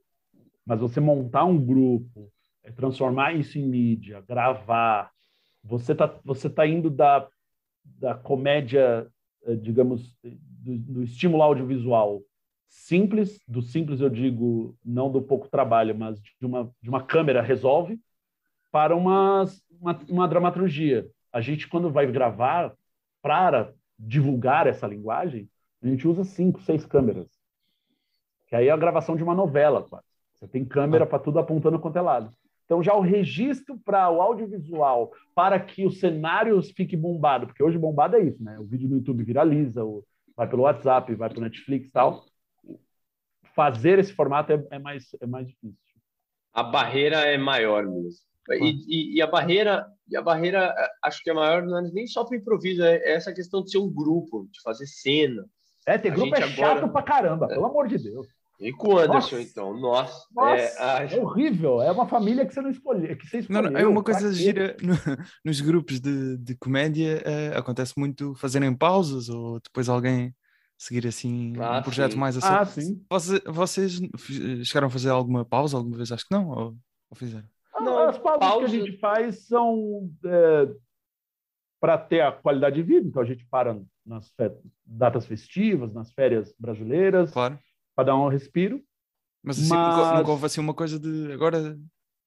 Mas 0.66 0.80
você 0.80 1.00
montar 1.00 1.46
um 1.46 1.58
grupo, 1.58 2.32
é, 2.64 2.72
transformar 2.72 3.34
isso 3.34 3.58
em 3.58 3.68
mídia, 3.68 4.24
gravar, 4.28 5.12
você 5.64 5.94
está 5.94 6.14
você 6.24 6.50
tá 6.50 6.68
indo 6.68 6.90
da, 6.90 7.28
da 7.84 8.16
comédia, 8.16 9.08
é, 9.46 9.56
digamos, 9.56 10.16
do, 10.24 10.78
do 10.78 11.04
estímulo 11.04 11.42
audiovisual 11.42 12.22
simples, 12.68 13.40
do 13.48 13.62
simples 13.62 14.02
eu 14.02 14.10
digo 14.10 14.76
não 14.84 15.12
do 15.12 15.22
pouco 15.22 15.48
trabalho, 15.48 15.96
mas 15.96 16.20
de 16.20 16.46
uma, 16.46 16.72
de 16.82 16.90
uma 16.90 17.04
câmera 17.04 17.42
resolve, 17.42 18.00
para 18.72 18.96
uma, 18.96 19.46
uma, 19.80 20.00
uma 20.10 20.28
dramaturgia. 20.28 21.08
A 21.32 21.40
gente, 21.40 21.68
quando 21.68 21.92
vai 21.92 22.12
gravar, 22.12 22.74
para 23.22 23.74
divulgar 24.08 24.68
essa 24.68 24.88
linguagem, 24.88 25.50
a 25.82 25.88
gente 25.88 26.08
usa 26.08 26.24
cinco, 26.24 26.62
seis 26.62 26.86
câmeras. 26.86 27.28
Que 28.48 28.56
aí 28.56 28.68
é 28.68 28.72
a 28.72 28.78
gravação 28.78 29.16
de 29.16 29.24
uma 29.24 29.36
novela, 29.36 29.84
quase. 29.84 30.06
Você 30.34 30.48
tem 30.48 30.66
câmera 30.66 31.06
para 31.06 31.20
tudo 31.20 31.40
apontando 31.40 31.80
quanto 31.80 31.98
é 31.98 32.02
lado. 32.02 32.34
Então, 32.66 32.82
já 32.82 32.94
o 32.94 33.02
registro 33.02 33.78
para 33.78 34.10
o 34.10 34.22
audiovisual, 34.22 35.12
para 35.36 35.60
que 35.60 35.86
os 35.86 36.00
cenários 36.00 36.72
fiquem 36.72 37.00
bombados, 37.00 37.48
porque 37.48 37.64
hoje 37.64 37.78
bombado 37.78 38.16
é 38.16 38.22
isso, 38.22 38.44
né? 38.44 38.58
O 38.60 38.64
vídeo 38.64 38.90
no 38.90 38.96
YouTube 38.96 39.24
viraliza, 39.24 39.82
vai 40.36 40.48
pelo 40.48 40.64
WhatsApp, 40.64 41.14
vai 41.16 41.30
pelo 41.30 41.42
Netflix 41.42 41.88
e 41.88 41.92
tal. 41.92 42.26
Fazer 43.56 44.00
esse 44.00 44.14
formato 44.14 44.52
é, 44.52 44.68
é, 44.72 44.80
mais, 44.80 45.14
é 45.22 45.26
mais 45.26 45.48
difícil. 45.48 45.78
A 46.54 46.64
barreira 46.64 47.18
é 47.22 47.38
maior 47.38 47.86
mesmo. 47.86 48.33
E, 48.52 48.86
e, 48.88 49.18
e, 49.18 49.22
a 49.22 49.28
barreira, 49.28 49.88
e 50.10 50.18
a 50.18 50.22
barreira, 50.22 50.74
é, 50.78 50.90
acho 51.04 51.24
que 51.24 51.30
é 51.30 51.34
maior 51.34 51.64
não 51.64 51.78
é 51.78 51.82
nem 51.92 52.06
só 52.06 52.24
para 52.26 52.38
improviso, 52.38 52.84
é, 52.84 52.98
é 52.98 53.14
essa 53.14 53.34
questão 53.34 53.64
de 53.64 53.72
ser 53.72 53.78
um 53.78 53.90
grupo, 53.90 54.48
de 54.52 54.62
fazer 54.62 54.86
cena. 54.86 55.46
É, 55.86 55.98
ter 55.98 56.12
grupo 56.12 56.36
é 56.36 56.44
agora... 56.44 56.52
chato 56.52 56.92
pra 56.92 57.04
caramba, 57.04 57.46
é. 57.46 57.50
pelo 57.50 57.66
amor 57.66 57.88
de 57.88 57.98
Deus. 57.98 58.28
E 58.60 58.72
com 58.72 58.94
o 58.94 58.98
Anderson, 58.98 59.36
nossa. 59.38 59.42
então, 59.42 59.78
nossa. 59.78 60.26
nossa 60.34 61.02
é, 61.02 61.16
é, 61.16 61.20
horrível, 61.20 61.82
é 61.82 61.92
uma 61.92 62.08
família 62.08 62.46
que 62.46 62.54
você 62.54 62.62
não 62.62 62.70
escolheu, 62.70 63.18
que 63.18 63.28
você 63.28 63.40
escolheu. 63.40 63.64
Não, 63.64 63.72
não, 63.72 63.80
é 63.80 63.86
uma 63.86 64.04
coisa 64.04 64.32
gira, 64.32 64.78
no, 64.82 64.94
nos 65.44 65.60
grupos 65.60 66.00
de, 66.00 66.38
de 66.38 66.56
comédia, 66.56 67.22
é, 67.26 67.58
acontece 67.58 67.94
muito 67.98 68.36
fazerem 68.36 68.74
pausas 68.74 69.28
ou 69.28 69.60
depois 69.60 69.90
alguém 69.90 70.34
seguir 70.78 71.08
assim 71.08 71.54
ah, 71.60 71.80
um 71.80 71.82
projeto 71.82 72.14
sim. 72.14 72.18
mais 72.18 72.38
assim. 72.38 72.48
Ah, 72.48 72.66
sim. 72.66 73.06
Vocês, 73.10 73.42
vocês 73.46 74.68
chegaram 74.68 74.88
a 74.88 74.92
fazer 74.92 75.10
alguma 75.10 75.44
pausa 75.44 75.78
alguma 75.78 75.98
vez? 75.98 76.12
Acho 76.12 76.26
que 76.26 76.34
não, 76.34 76.50
ou, 76.50 76.78
ou 77.10 77.18
fizeram? 77.18 77.48
Não, 77.80 78.08
as 78.08 78.18
pausas 78.18 78.40
pausa... 78.40 78.60
que 78.60 78.66
a 78.66 78.86
gente 78.86 78.98
faz 79.00 79.48
são 79.48 80.10
é, 80.26 80.70
para 81.80 81.98
ter 81.98 82.22
a 82.22 82.32
qualidade 82.32 82.76
de 82.76 82.84
vida. 82.84 83.08
Então 83.08 83.22
a 83.22 83.26
gente 83.26 83.46
para 83.48 83.80
nas 84.06 84.34
datas 84.86 85.26
festivas, 85.26 85.94
nas 85.94 86.12
férias 86.12 86.54
brasileiras, 86.60 87.32
claro. 87.32 87.58
para 87.96 88.06
dar 88.06 88.16
um 88.16 88.28
respiro. 88.28 88.82
Mas 89.44 89.60
assim, 89.60 89.70
Mas... 89.70 90.18
Nunca, 90.18 90.32
houve 90.32 90.46
assim 90.46 90.62
uma 90.62 90.74
coisa 90.74 91.00
de 91.00 91.32
agora 91.32 91.78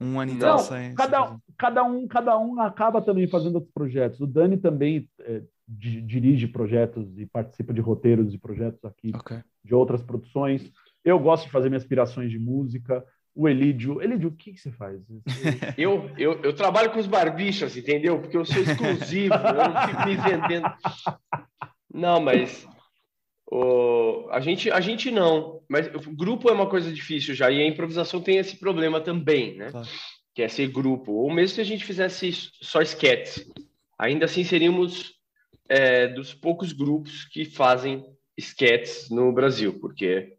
um 0.00 0.20
ano 0.20 0.32
e 0.32 0.38
tal 0.38 0.58
sem. 0.58 0.94
Cada, 0.94 1.38
cada, 1.56 1.82
um, 1.84 2.06
cada 2.06 2.38
um 2.38 2.60
acaba 2.60 3.00
também 3.00 3.26
fazendo 3.28 3.56
outros 3.56 3.72
projetos. 3.72 4.20
O 4.20 4.26
Dani 4.26 4.56
também 4.58 5.08
é, 5.20 5.42
dirige 5.66 6.46
projetos 6.46 7.18
e 7.18 7.26
participa 7.26 7.72
de 7.72 7.80
roteiros 7.80 8.34
e 8.34 8.38
projetos 8.38 8.84
aqui 8.84 9.12
okay. 9.14 9.42
de 9.64 9.74
outras 9.74 10.02
produções. 10.02 10.70
Eu 11.04 11.18
gosto 11.18 11.44
de 11.44 11.50
fazer 11.50 11.68
minhas 11.68 11.82
aspirações 11.82 12.30
de 12.30 12.38
música 12.38 13.04
o 13.36 13.46
Elídio. 13.46 14.02
Elídio, 14.02 14.30
o 14.30 14.32
que, 14.32 14.54
que 14.54 14.60
você 14.60 14.72
faz? 14.72 14.98
Eu, 15.76 16.10
eu, 16.16 16.40
eu 16.42 16.54
trabalho 16.54 16.90
com 16.90 16.98
os 16.98 17.06
barbichas, 17.06 17.76
entendeu? 17.76 18.18
Porque 18.18 18.36
eu 18.36 18.46
sou 18.46 18.62
exclusivo, 18.62 19.34
eu 19.34 19.54
não 19.54 19.88
fico 19.88 20.06
me 20.06 20.16
vendendo. 20.16 20.72
Não, 21.92 22.18
mas 22.18 22.66
o, 23.50 24.26
a, 24.30 24.40
gente, 24.40 24.70
a 24.70 24.80
gente 24.80 25.10
não. 25.10 25.60
Mas 25.68 25.86
o 25.94 26.10
grupo 26.12 26.48
é 26.48 26.52
uma 26.52 26.68
coisa 26.68 26.90
difícil 26.90 27.34
já, 27.34 27.50
e 27.50 27.60
a 27.60 27.66
improvisação 27.66 28.22
tem 28.22 28.38
esse 28.38 28.56
problema 28.56 29.00
também, 29.00 29.56
né? 29.56 29.70
Claro. 29.70 29.86
Que 30.34 30.42
é 30.42 30.48
ser 30.48 30.68
grupo. 30.68 31.12
Ou 31.12 31.30
mesmo 31.30 31.56
se 31.56 31.60
a 31.60 31.64
gente 31.64 31.84
fizesse 31.84 32.32
só 32.32 32.80
sketches, 32.80 33.46
ainda 33.98 34.24
assim 34.24 34.44
seríamos 34.44 35.14
é, 35.68 36.08
dos 36.08 36.32
poucos 36.32 36.72
grupos 36.72 37.26
que 37.26 37.44
fazem 37.44 38.02
sketches 38.38 39.10
no 39.10 39.30
Brasil, 39.32 39.78
porque 39.78 40.36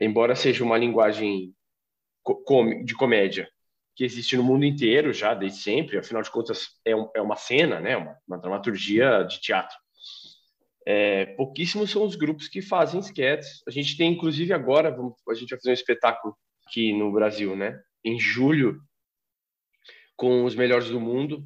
embora 0.00 0.34
seja 0.34 0.64
uma 0.64 0.78
linguagem 0.78 1.54
de 2.84 2.94
comédia 2.94 3.48
que 3.98 4.04
existe 4.04 4.36
no 4.36 4.44
mundo 4.44 4.64
inteiro 4.64 5.12
já 5.12 5.34
desde 5.34 5.58
sempre, 5.58 5.98
afinal 5.98 6.22
de 6.22 6.30
contas 6.30 6.68
é, 6.84 6.94
um, 6.94 7.10
é 7.16 7.20
uma 7.20 7.34
cena, 7.34 7.80
né, 7.80 7.96
uma, 7.96 8.16
uma 8.28 8.38
dramaturgia 8.38 9.24
de 9.24 9.40
teatro. 9.40 9.76
É, 10.86 11.26
pouquíssimos 11.34 11.90
são 11.90 12.04
os 12.04 12.14
grupos 12.14 12.46
que 12.46 12.62
fazem 12.62 13.00
sketches. 13.00 13.60
A 13.66 13.72
gente 13.72 13.96
tem, 13.96 14.12
inclusive, 14.12 14.52
agora, 14.52 14.94
vamos, 14.94 15.14
a 15.28 15.34
gente 15.34 15.50
vai 15.50 15.58
fazer 15.58 15.70
um 15.70 15.74
espetáculo 15.74 16.36
aqui 16.64 16.92
no 16.92 17.10
Brasil, 17.10 17.56
né, 17.56 17.76
em 18.04 18.20
julho, 18.20 18.80
com 20.16 20.44
os 20.44 20.54
melhores 20.54 20.88
do 20.88 21.00
mundo, 21.00 21.44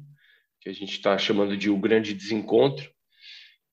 que 0.61 0.69
a 0.69 0.73
gente 0.73 0.91
está 0.91 1.17
chamando 1.17 1.57
de 1.57 1.71
o 1.71 1.79
Grande 1.79 2.13
Desencontro. 2.13 2.87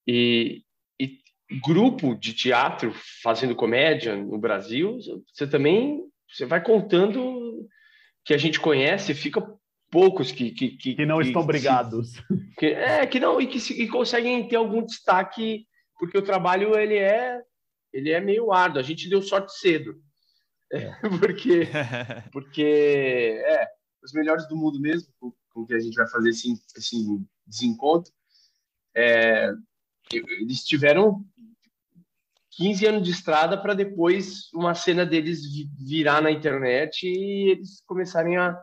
E, 0.07 0.65
e 0.99 1.19
grupo 1.63 2.15
de 2.15 2.33
teatro 2.33 2.95
fazendo 3.23 3.55
comédia 3.55 4.17
no 4.17 4.39
Brasil, 4.39 4.97
você 5.35 5.47
também 5.47 6.11
você 6.33 6.47
vai 6.47 6.63
contando 6.63 7.69
que 8.25 8.35
a 8.35 8.39
gente 8.39 8.61
conhece, 8.61 9.15
fica 9.15 9.43
poucos 9.91 10.31
que 10.31 10.51
que, 10.53 10.71
que, 10.77 10.95
que 10.95 11.07
não 11.07 11.19
que, 11.19 11.27
estão 11.27 11.45
brigados. 11.45 12.13
Que, 12.59 12.67
é, 12.67 13.07
que 13.07 13.19
não 13.19 13.41
e 13.41 13.47
que, 13.47 13.61
que 13.61 13.89
conseguem 13.89 14.47
ter 14.47 14.57
algum 14.57 14.85
destaque, 14.85 15.67
porque 15.99 16.17
o 16.19 16.23
trabalho 16.23 16.79
ele 16.79 16.97
é 16.97 17.41
ele 17.93 18.11
é 18.11 18.21
meio 18.21 18.53
árduo. 18.53 18.81
A 18.81 18.85
gente 18.85 19.09
deu 19.09 19.21
sorte 19.21 19.53
cedo. 19.59 19.95
É. 20.73 20.91
porque 21.19 21.69
porque 22.33 23.43
é, 23.45 23.67
os 24.03 24.13
melhores 24.13 24.47
do 24.49 24.57
mundo 24.57 24.81
mesmo, 24.81 25.13
com, 25.19 25.33
com 25.53 25.67
que 25.67 25.75
a 25.75 25.81
gente 25.81 25.95
vai 25.95 26.09
fazer 26.09 26.31
esse, 26.31 26.53
esse 26.77 26.97
desencontro, 27.47 28.13
é, 28.95 29.53
eles 30.13 30.65
tiveram 30.65 31.25
15 32.61 32.87
anos 32.87 33.03
de 33.05 33.11
estrada 33.11 33.57
para 33.57 33.73
depois 33.73 34.53
uma 34.53 34.75
cena 34.75 35.07
deles 35.07 35.41
virar 35.79 36.21
na 36.21 36.31
internet 36.31 37.07
e 37.07 37.53
eles 37.53 37.83
começarem 37.87 38.37
a, 38.37 38.55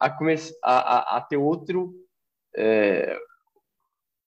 a, 0.00 0.08
come 0.08 0.34
a, 0.64 0.72
a, 0.72 1.16
a 1.18 1.20
ter 1.20 1.36
outro. 1.36 1.92
É, 2.56 3.14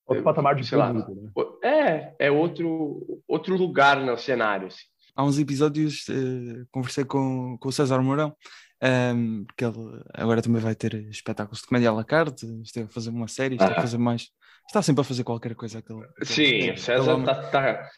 outro 0.06 0.24
patamar 0.24 0.54
de 0.54 0.70
público, 0.70 1.12
né? 1.16 1.32
É, 1.64 2.28
é 2.28 2.32
outro, 2.32 3.24
outro 3.28 3.58
lugar 3.58 4.00
no 4.00 4.16
cenário. 4.16 4.68
Assim. 4.68 4.86
Há 5.16 5.24
uns 5.24 5.40
episódios 5.40 6.08
uh, 6.10 6.68
conversei 6.72 7.04
com, 7.04 7.58
com 7.58 7.70
o 7.70 7.72
César 7.72 8.00
Mourão, 8.00 8.36
um, 8.84 9.46
porque 9.46 9.64
ele 9.64 10.04
agora 10.14 10.42
também 10.42 10.62
vai 10.62 10.76
ter 10.76 10.94
espetáculos 10.94 11.62
de 11.62 11.68
comédia 11.68 11.90
à 11.90 11.94
la 11.94 12.04
carte, 12.04 12.46
esteve 12.62 12.88
a 12.88 12.94
fazer 12.94 13.10
uma 13.10 13.28
série, 13.28 13.56
está 13.56 13.68
ah. 13.68 13.78
a 13.78 13.82
fazer 13.82 13.98
mais 13.98 14.30
Está 14.68 14.82
sempre 14.82 15.02
a 15.02 15.04
fazer 15.04 15.24
qualquer 15.24 15.54
coisa. 15.56 15.80
Aquele, 15.80 16.04
Sim, 16.24 16.72
o 16.72 16.78
César 16.78 17.22
tá, 17.24 17.36
tá, 17.36 17.90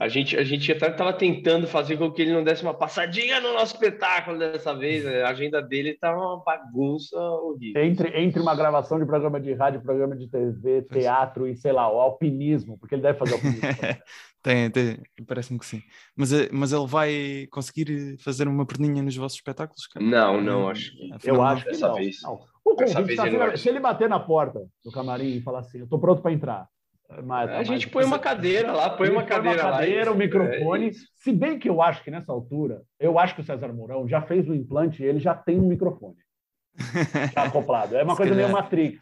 A 0.00 0.08
gente, 0.08 0.36
a 0.36 0.44
gente 0.44 0.70
até 0.72 0.88
estava 0.88 1.12
tentando 1.12 1.66
fazer 1.66 1.96
com 1.96 2.10
que 2.10 2.22
ele 2.22 2.32
não 2.32 2.42
desse 2.42 2.62
uma 2.62 2.72
passadinha 2.72 3.40
no 3.40 3.52
nosso 3.52 3.74
espetáculo 3.74 4.38
dessa 4.38 4.74
vez. 4.74 5.04
A 5.06 5.28
agenda 5.28 5.60
dele 5.60 5.90
está 5.90 6.16
uma 6.16 6.42
bagunça 6.42 7.18
horrível. 7.18 7.82
Entre, 7.82 8.08
entre 8.18 8.40
uma 8.40 8.54
gravação 8.54 8.98
de 8.98 9.04
programa 9.04 9.40
de 9.40 9.52
rádio, 9.52 9.82
programa 9.82 10.16
de 10.16 10.28
TV, 10.28 10.82
teatro 10.82 11.46
e, 11.46 11.56
sei 11.56 11.72
lá, 11.72 11.92
o 11.92 12.00
alpinismo, 12.00 12.78
porque 12.78 12.94
ele 12.94 13.02
deve 13.02 13.18
fazer 13.18 13.34
alpinismo. 13.34 13.60
tem, 14.44 14.70
tem 14.70 14.98
parece-me 15.26 15.58
que 15.58 15.64
sim. 15.64 15.82
Mas, 16.14 16.30
eh, 16.30 16.50
mas 16.52 16.70
ele 16.70 16.86
vai 16.86 17.48
conseguir 17.50 18.18
fazer 18.18 18.46
uma 18.46 18.66
perninha 18.66 19.02
nos 19.02 19.16
vossos 19.16 19.38
espetáculos? 19.38 19.86
Cara? 19.86 20.04
Não, 20.04 20.38
não, 20.38 20.68
acho 20.68 20.92
que. 20.92 21.30
Eu 21.30 21.42
acho 21.42 21.64
que 21.64 21.78
não. 21.78 21.94
Vez. 21.94 22.20
não. 22.22 22.38
O 22.62 22.76
convite 22.76 23.16
tá, 23.16 23.26
ele 23.26 23.56
se 23.56 23.70
ele 23.70 23.80
bater 23.80 24.06
na 24.06 24.20
porta 24.20 24.66
do 24.84 24.92
camarim 24.92 25.36
e 25.36 25.40
falar 25.40 25.60
assim, 25.60 25.78
eu 25.78 25.88
tô 25.88 25.98
pronto 25.98 26.20
para 26.20 26.32
entrar. 26.32 26.68
Mas, 27.24 27.50
a 27.50 27.62
gente 27.62 27.88
põe 27.88 28.04
uma 28.04 28.18
cadeira 28.18 28.72
lá, 28.72 28.90
põe 28.90 29.08
uma 29.08 29.22
cadeira, 29.22 29.62
uma 29.62 29.72
cadeira 29.72 30.10
lá. 30.10 30.12
um 30.12 30.18
microfone. 30.18 30.88
É 30.88 30.92
se 30.92 31.32
bem 31.32 31.58
que 31.58 31.68
eu 31.68 31.80
acho 31.80 32.04
que 32.04 32.10
nessa 32.10 32.30
altura, 32.30 32.82
eu 33.00 33.18
acho 33.18 33.34
que 33.34 33.40
o 33.40 33.44
César 33.44 33.72
Mourão 33.72 34.06
já 34.06 34.20
fez 34.20 34.46
o 34.46 34.54
implante 34.54 35.02
e 35.02 35.06
ele 35.06 35.20
já 35.20 35.34
tem 35.34 35.58
um 35.58 35.68
microfone 35.68 36.16
já 37.34 37.44
acoplado. 37.44 37.96
É 37.96 38.02
uma 38.02 38.16
coisa 38.16 38.34
meio 38.34 38.50
Matrix. 38.50 39.00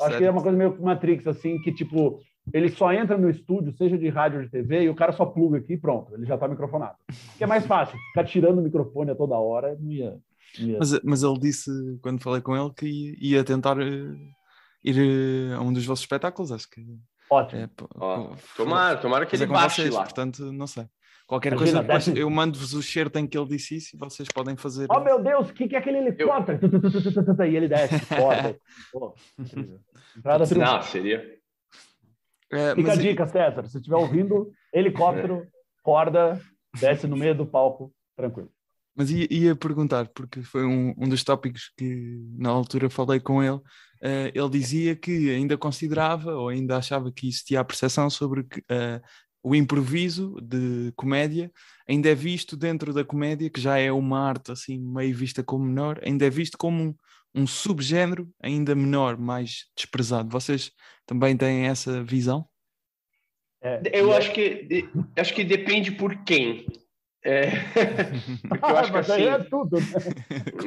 Acho 0.00 0.18
que 0.18 0.24
é 0.24 0.30
uma 0.30 0.42
coisa 0.42 0.56
meio 0.56 0.76
Matrix, 0.82 1.26
assim, 1.26 1.60
que 1.62 1.72
tipo, 1.72 2.20
ele 2.52 2.70
só 2.70 2.92
entra 2.92 3.18
no 3.18 3.30
estúdio, 3.30 3.72
seja 3.76 3.98
de 3.98 4.08
rádio 4.08 4.38
ou 4.38 4.44
de 4.44 4.50
TV, 4.50 4.82
e 4.82 4.88
o 4.88 4.94
cara 4.94 5.12
só 5.12 5.26
pluga 5.26 5.58
aqui 5.58 5.74
e 5.74 5.78
pronto, 5.78 6.14
ele 6.14 6.26
já 6.26 6.34
está 6.34 6.48
microfonado. 6.48 6.96
Que 7.36 7.44
é 7.44 7.46
mais 7.46 7.66
fácil, 7.66 7.98
ficar 8.08 8.24
tirando 8.24 8.58
o 8.58 8.62
microfone 8.62 9.10
a 9.10 9.14
toda 9.14 9.36
hora 9.36 9.76
não 9.80 9.90
ia, 9.90 10.18
mas, 10.78 11.02
mas 11.02 11.22
ele 11.22 11.38
disse, 11.38 11.70
quando 12.02 12.22
falei 12.22 12.40
com 12.40 12.56
ele, 12.56 12.72
que 12.74 13.16
ia 13.20 13.42
tentar 13.44 13.80
eh, 13.80 14.14
ir 14.84 14.98
eh, 14.98 15.54
a 15.54 15.60
um 15.60 15.72
dos 15.72 15.84
vossos 15.86 16.02
espetáculos, 16.02 16.52
acho 16.52 16.68
que. 16.68 16.84
Ótimo. 17.30 17.62
É, 17.62 17.68
oh, 17.94 18.30
tomara, 18.56 18.98
tomara 18.98 19.26
que 19.26 19.34
ele 19.34 19.46
baixe 19.46 19.82
vocês, 19.82 19.94
lá. 19.94 20.02
Portanto, 20.02 20.52
não 20.52 20.66
sei. 20.66 20.84
Qualquer 21.26 21.54
Imagina, 21.54 21.82
coisa, 21.82 22.10
depois, 22.10 22.20
eu 22.20 22.28
mando-vos 22.28 22.74
o 22.74 22.82
cheiro 22.82 23.10
em 23.14 23.26
que 23.26 23.38
ele 23.38 23.48
disse 23.48 23.76
isso 23.76 23.96
e 23.96 23.98
vocês 23.98 24.28
podem 24.28 24.54
fazer. 24.54 24.86
Oh 24.90 25.00
meu 25.00 25.22
Deus, 25.22 25.48
o 25.48 25.54
que, 25.54 25.66
que 25.66 25.74
é 25.74 25.78
aquele 25.78 25.98
helicóptero? 25.98 26.58
Eu... 26.62 27.46
E 27.46 27.56
ele 27.56 27.68
desce, 27.68 28.04
corta. 28.06 28.58
Entrada 30.18 30.44
Não, 30.54 30.82
seria. 30.82 31.41
É, 32.52 32.74
Fica 32.74 32.92
a 32.92 32.96
dica, 32.96 33.26
César. 33.26 33.66
Se 33.66 33.78
estiver 33.78 33.96
ouvindo, 33.96 34.50
helicóptero, 34.72 35.42
é. 35.42 35.46
corda, 35.82 36.40
desce 36.78 37.06
no 37.06 37.16
meio 37.16 37.34
do 37.34 37.46
palco, 37.46 37.92
tranquilo. 38.16 38.50
Mas 38.94 39.10
ia, 39.10 39.26
ia, 39.30 39.56
perguntar, 39.56 40.06
porque 40.08 40.42
foi 40.42 40.66
um, 40.66 40.94
um 40.98 41.08
dos 41.08 41.24
tópicos 41.24 41.72
que 41.78 42.20
na 42.36 42.50
altura 42.50 42.90
falei 42.90 43.20
com 43.20 43.42
ele. 43.42 43.56
Uh, 43.56 44.28
ele 44.34 44.50
dizia 44.50 44.94
que 44.94 45.30
ainda 45.30 45.56
considerava 45.56 46.34
ou 46.34 46.48
ainda 46.48 46.76
achava 46.76 47.10
que 47.10 47.26
existia 47.26 47.60
a 47.60 47.64
percepção 47.64 48.10
sobre 48.10 48.44
que, 48.44 48.60
uh, 48.60 49.00
o 49.42 49.54
improviso 49.54 50.36
de 50.40 50.92
comédia 50.94 51.50
ainda 51.88 52.08
é 52.08 52.14
visto 52.14 52.56
dentro 52.56 52.92
da 52.92 53.04
comédia, 53.04 53.50
que 53.50 53.60
já 53.60 53.78
é 53.78 53.90
uma 53.90 54.20
arte 54.20 54.52
assim 54.52 54.78
meio 54.78 55.16
vista 55.16 55.42
como 55.42 55.64
menor, 55.64 56.00
ainda 56.04 56.26
é 56.26 56.30
visto 56.30 56.56
como 56.56 56.82
um, 56.82 56.94
um 57.34 57.46
subgénero 57.46 58.28
ainda 58.40 58.74
menor, 58.74 59.16
mais 59.16 59.66
desprezado. 59.76 60.28
Vocês 60.30 60.70
também 61.06 61.36
têm 61.36 61.66
essa 61.66 62.02
visão? 62.02 62.48
É, 63.62 63.80
eu 63.92 64.12
acho 64.12 64.32
que 64.32 64.88
acho 65.16 65.34
que 65.34 65.44
depende 65.44 65.92
por 65.92 66.24
quem. 66.24 66.66
É, 67.24 67.50
porque 68.48 68.64
eu 68.64 68.76
acho 68.76 68.92
que 68.92 68.98
assim. 68.98 69.22
É 69.22 69.38
tudo, 69.38 69.78
né? 69.78 69.86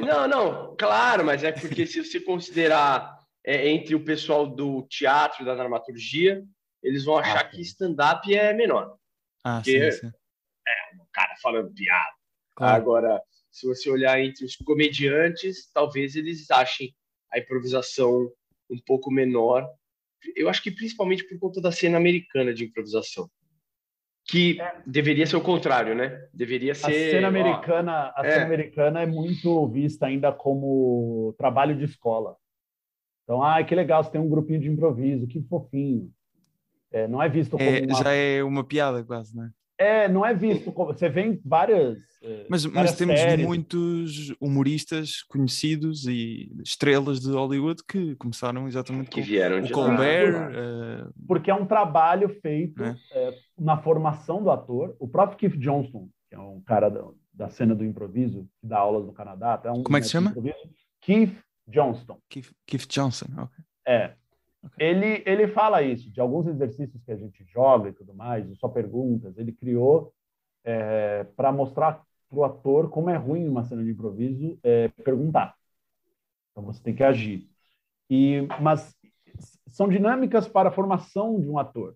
Não, 0.00 0.26
não, 0.26 0.76
claro, 0.76 1.24
mas 1.24 1.44
é 1.44 1.52
porque 1.52 1.86
se 1.86 2.02
você 2.02 2.18
considerar 2.18 3.18
é, 3.44 3.68
entre 3.68 3.94
o 3.94 4.02
pessoal 4.02 4.46
do 4.46 4.82
teatro, 4.88 5.44
da 5.44 5.54
dramaturgia, 5.54 6.42
eles 6.82 7.04
vão 7.04 7.18
achar 7.18 7.40
ah, 7.40 7.48
que 7.48 7.60
stand-up 7.60 8.34
é 8.34 8.52
menor. 8.54 8.96
Ah, 9.44 9.56
porque 9.56 9.92
sim, 9.92 10.00
sim. 10.00 10.12
É 10.66 10.94
um 10.94 11.06
cara 11.12 11.34
falando 11.42 11.72
piada. 11.74 12.14
Claro. 12.54 12.76
Agora, 12.76 13.22
se 13.56 13.66
você 13.66 13.88
olhar 13.88 14.20
entre 14.20 14.44
os 14.44 14.54
comediantes, 14.56 15.70
talvez 15.72 16.14
eles 16.14 16.50
achem 16.50 16.94
a 17.32 17.38
improvisação 17.38 18.30
um 18.70 18.78
pouco 18.84 19.10
menor. 19.10 19.66
Eu 20.34 20.50
acho 20.50 20.62
que 20.62 20.70
principalmente 20.70 21.24
por 21.24 21.38
conta 21.38 21.60
da 21.60 21.72
cena 21.72 21.96
americana 21.96 22.52
de 22.52 22.64
improvisação 22.64 23.30
que 24.28 24.60
é. 24.60 24.82
deveria 24.84 25.26
ser 25.26 25.36
o 25.36 25.40
contrário, 25.40 25.94
né? 25.94 26.26
Deveria 26.34 26.74
ser. 26.74 26.86
A 26.86 27.10
cena 27.12 27.28
americana, 27.28 28.12
ó, 28.16 28.20
a 28.20 28.24
cena 28.24 28.42
é. 28.42 28.44
americana 28.44 29.02
é 29.02 29.06
muito 29.06 29.68
vista 29.68 30.06
ainda 30.06 30.32
como 30.32 31.34
trabalho 31.38 31.76
de 31.76 31.84
escola. 31.84 32.36
Então, 33.22 33.42
ah, 33.42 33.62
que 33.62 33.74
legal, 33.74 34.02
você 34.02 34.10
tem 34.10 34.20
um 34.20 34.28
grupinho 34.28 34.60
de 34.60 34.68
improviso, 34.68 35.26
que 35.26 35.40
fofinho. 35.44 36.10
É, 36.92 37.08
não 37.08 37.22
é 37.22 37.28
visto 37.28 37.56
é, 37.58 37.80
como. 37.80 37.92
Uma... 37.92 38.02
Já 38.02 38.12
é 38.12 38.42
uma 38.42 38.64
piada, 38.64 39.02
quase, 39.04 39.34
né? 39.34 39.50
É, 39.78 40.08
não 40.08 40.24
é 40.24 40.32
visto 40.34 40.72
como. 40.72 40.92
Você 40.92 41.08
vê 41.08 41.22
em 41.22 41.40
várias. 41.44 41.98
É, 42.22 42.46
mas, 42.48 42.64
várias 42.64 42.92
mas 42.92 42.98
temos 42.98 43.20
séries. 43.20 43.44
muitos 43.44 44.34
humoristas 44.40 45.22
conhecidos 45.22 46.06
e 46.06 46.50
estrelas 46.64 47.20
de 47.20 47.30
Hollywood 47.30 47.82
que 47.86 48.16
começaram 48.16 48.66
exatamente 48.66 49.10
que 49.10 49.20
vieram 49.20 49.62
o 49.62 49.70
Colbert. 49.70 50.50
Uh... 50.50 51.12
Porque 51.26 51.50
é 51.50 51.54
um 51.54 51.66
trabalho 51.66 52.28
feito 52.40 52.82
é. 52.82 52.96
É, 53.12 53.34
na 53.58 53.76
formação 53.76 54.42
do 54.42 54.50
ator. 54.50 54.96
O 54.98 55.06
próprio 55.06 55.38
Keith 55.38 55.58
Johnston, 55.58 56.08
que 56.28 56.34
é 56.34 56.38
um 56.38 56.60
cara 56.62 56.88
da, 56.88 57.04
da 57.32 57.48
cena 57.50 57.74
do 57.74 57.84
improviso, 57.84 58.48
que 58.60 58.66
dá 58.66 58.78
aulas 58.78 59.04
no 59.04 59.12
Canadá. 59.12 59.60
É 59.62 59.70
um 59.70 59.82
Como 59.82 59.96
é 59.96 60.00
que 60.00 60.06
se 60.06 60.12
chama? 60.12 60.34
Keith 61.02 61.36
Johnston. 61.68 62.18
Keith, 62.30 62.50
Keith 62.66 62.86
Johnson, 62.88 63.26
ok. 63.36 63.64
É. 63.86 64.14
Ele, 64.78 65.22
ele 65.26 65.48
fala 65.48 65.82
isso, 65.82 66.10
de 66.10 66.20
alguns 66.20 66.46
exercícios 66.46 67.02
que 67.04 67.12
a 67.12 67.16
gente 67.16 67.44
joga 67.44 67.88
e 67.88 67.92
tudo 67.92 68.14
mais, 68.14 68.46
só 68.58 68.68
perguntas, 68.68 69.36
ele 69.38 69.52
criou 69.52 70.12
é, 70.64 71.24
para 71.36 71.52
mostrar 71.52 72.02
para 72.28 72.38
o 72.38 72.44
ator 72.44 72.90
como 72.90 73.08
é 73.08 73.16
ruim 73.16 73.48
uma 73.48 73.64
cena 73.64 73.84
de 73.84 73.90
improviso 73.90 74.58
é, 74.62 74.88
perguntar. 74.88 75.54
Então 76.50 76.64
você 76.64 76.82
tem 76.82 76.94
que 76.94 77.04
agir. 77.04 77.48
E, 78.10 78.46
mas 78.60 78.96
são 79.68 79.88
dinâmicas 79.88 80.48
para 80.48 80.68
a 80.68 80.72
formação 80.72 81.40
de 81.40 81.48
um 81.48 81.58
ator. 81.58 81.94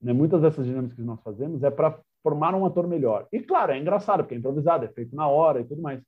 Né? 0.00 0.12
Muitas 0.12 0.42
dessas 0.42 0.66
dinâmicas 0.66 0.96
que 0.96 1.02
nós 1.02 1.20
fazemos 1.22 1.62
é 1.62 1.70
para 1.70 1.98
formar 2.22 2.54
um 2.54 2.66
ator 2.66 2.86
melhor. 2.86 3.26
E 3.32 3.40
claro, 3.40 3.72
é 3.72 3.78
engraçado, 3.78 4.20
porque 4.20 4.34
é 4.34 4.38
improvisado, 4.38 4.84
é 4.84 4.88
feito 4.88 5.14
na 5.14 5.26
hora 5.28 5.60
e 5.60 5.64
tudo 5.64 5.82
mais. 5.82 6.00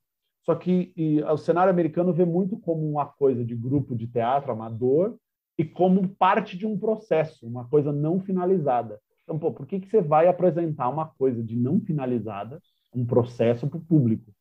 Só 0.44 0.54
que 0.54 0.92
e, 0.96 1.22
o 1.22 1.36
cenário 1.36 1.70
americano 1.70 2.12
vê 2.12 2.24
muito 2.24 2.58
como 2.58 2.88
uma 2.88 3.06
coisa 3.06 3.44
de 3.44 3.54
grupo 3.54 3.94
de 3.94 4.06
teatro 4.06 4.52
amador 4.52 5.16
e 5.58 5.64
como 5.64 6.08
parte 6.08 6.56
de 6.56 6.64
um 6.64 6.78
processo, 6.78 7.44
uma 7.46 7.68
coisa 7.68 7.92
não 7.92 8.20
finalizada. 8.20 9.00
Então, 9.24 9.38
pô, 9.38 9.52
por 9.52 9.66
que, 9.66 9.80
que 9.80 9.88
você 9.90 10.00
vai 10.00 10.28
apresentar 10.28 10.88
uma 10.88 11.06
coisa 11.06 11.42
de 11.42 11.56
não 11.56 11.80
finalizada, 11.80 12.62
um 12.94 13.04
processo 13.04 13.66
para 13.68 13.76
o 13.76 13.84
público? 13.84 14.32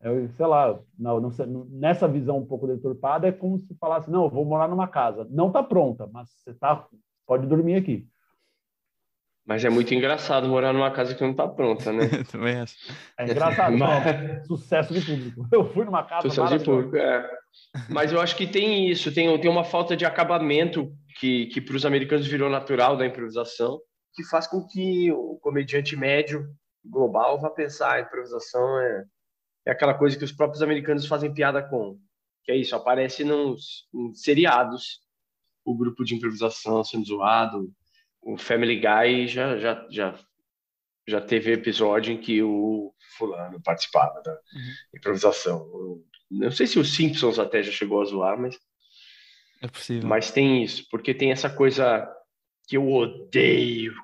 Eu, 0.00 0.28
sei 0.30 0.46
lá, 0.46 0.80
não, 0.98 1.20
não, 1.20 1.30
nessa 1.70 2.08
visão 2.08 2.38
um 2.38 2.46
pouco 2.46 2.66
deturpada, 2.66 3.28
é 3.28 3.32
como 3.32 3.58
se 3.58 3.74
falasse: 3.74 4.10
não, 4.10 4.24
eu 4.24 4.30
vou 4.30 4.44
morar 4.44 4.68
numa 4.68 4.88
casa. 4.88 5.26
Não 5.30 5.48
está 5.48 5.62
pronta, 5.62 6.08
mas 6.12 6.28
você 6.30 6.54
tá, 6.54 6.86
pode 7.26 7.46
dormir 7.46 7.74
aqui. 7.74 8.08
Mas 9.44 9.64
é 9.64 9.70
muito 9.70 9.92
engraçado 9.92 10.48
morar 10.48 10.72
numa 10.72 10.90
casa 10.90 11.14
que 11.14 11.22
não 11.22 11.32
está 11.32 11.48
pronta, 11.48 11.92
né? 11.92 12.04
Também 12.30 12.60
acho. 12.60 12.76
É 13.18 13.24
engraçado, 13.24 13.76
mas... 13.76 14.46
sucesso 14.46 14.94
de 14.94 15.00
público. 15.00 15.48
Eu 15.50 15.72
fui 15.72 15.84
numa 15.84 16.04
casa. 16.04 16.28
Sucesso 16.28 16.58
de 16.58 16.64
público, 16.64 16.96
é. 16.96 17.28
Mas 17.88 18.12
eu 18.12 18.20
acho 18.20 18.34
que 18.34 18.46
tem 18.46 18.88
isso, 18.88 19.12
tem, 19.12 19.38
tem 19.38 19.50
uma 19.50 19.64
falta 19.64 19.94
de 19.94 20.06
acabamento 20.06 20.90
que, 21.18 21.46
que 21.46 21.60
para 21.60 21.76
os 21.76 21.84
americanos 21.84 22.26
virou 22.26 22.48
natural 22.48 22.96
da 22.96 23.04
improvisação, 23.04 23.78
que 24.14 24.24
faz 24.24 24.46
com 24.46 24.66
que 24.66 25.12
o 25.12 25.38
comediante 25.42 25.94
médio 25.94 26.48
global 26.84 27.40
vá 27.40 27.50
pensar 27.50 27.94
a 27.94 28.00
improvisação 28.00 28.78
é, 28.80 29.04
é 29.66 29.70
aquela 29.70 29.94
coisa 29.94 30.16
que 30.16 30.24
os 30.24 30.32
próprios 30.32 30.62
americanos 30.62 31.06
fazem 31.06 31.32
piada 31.32 31.62
com, 31.62 31.98
que 32.44 32.52
é 32.52 32.56
isso, 32.56 32.74
aparece 32.74 33.22
nos, 33.22 33.86
nos 33.92 34.22
seriados 34.22 35.00
o 35.64 35.76
grupo 35.76 36.04
de 36.04 36.14
improvisação 36.14 36.82
sendo 36.82 37.06
zoado, 37.06 37.70
o 38.22 38.36
Family 38.36 38.76
Guy 38.76 39.26
já, 39.26 39.58
já, 39.58 39.86
já, 39.90 40.18
já 41.06 41.20
teve 41.20 41.52
episódio 41.52 42.12
em 42.12 42.20
que 42.20 42.42
o 42.42 42.94
fulano 43.18 43.60
participava 43.60 44.22
da 44.22 44.32
uhum. 44.32 44.96
improvisação. 44.96 46.00
Não 46.30 46.50
sei 46.50 46.66
se 46.66 46.78
os 46.78 46.94
Simpsons 46.94 47.38
até 47.38 47.62
já 47.62 47.72
chegou 47.72 48.00
a 48.00 48.04
zoar, 48.04 48.40
mas 48.40 48.58
é 49.60 49.68
possível. 49.68 50.08
Mas 50.08 50.30
tem 50.30 50.64
isso, 50.64 50.88
porque 50.90 51.14
tem 51.14 51.30
essa 51.30 51.48
coisa 51.48 52.08
que 52.66 52.76
eu 52.76 52.88
odeio, 52.90 53.94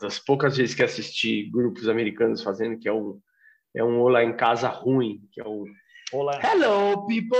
das 0.00 0.18
poucas 0.18 0.56
vezes 0.56 0.74
que 0.74 0.82
assisti 0.82 1.50
grupos 1.50 1.88
americanos 1.88 2.42
fazendo, 2.42 2.78
que 2.78 2.88
é 2.88 2.92
um, 2.92 3.20
é 3.74 3.82
um 3.84 4.00
Olá 4.00 4.22
em 4.22 4.36
Casa 4.36 4.68
ruim, 4.68 5.26
que 5.32 5.40
é 5.40 5.44
o 5.44 5.66
Olá. 6.12 6.40
Hello, 6.42 7.06
people! 7.06 7.38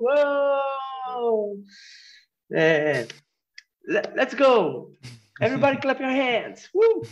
Whoa! 0.00 1.56
É, 2.52 3.06
let's 4.14 4.34
go! 4.34 4.96
Everybody 5.40 5.78
clap 5.82 6.00
your 6.00 6.10
hands! 6.10 6.68
Woo! 6.74 7.02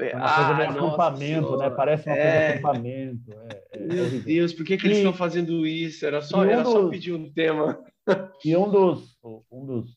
É 0.00 0.14
uma 0.14 0.34
coisa 0.34 0.54
meio 0.54 0.68
ah, 0.68 0.72
acampamento, 0.72 1.56
né? 1.56 1.70
Parece 1.70 2.08
uma 2.08 2.16
é... 2.16 2.22
coisa 2.22 2.38
de 2.38 2.58
acampamento. 2.58 3.32
É, 3.32 3.64
é, 3.72 3.78
Meu 3.80 4.22
Deus, 4.22 4.52
por 4.52 4.64
que, 4.64 4.76
que 4.76 4.86
eles 4.86 4.98
estão 4.98 5.12
fazendo 5.12 5.66
isso? 5.66 6.06
Era 6.06 6.20
só, 6.22 6.38
um 6.38 6.44
era 6.44 6.62
dos... 6.62 6.72
só 6.72 6.88
pedir 6.88 7.12
um 7.14 7.32
tema. 7.32 7.82
E 8.42 8.56
um 8.56 8.70
dos, 8.70 9.18
um 9.22 9.66
dos, 9.66 9.94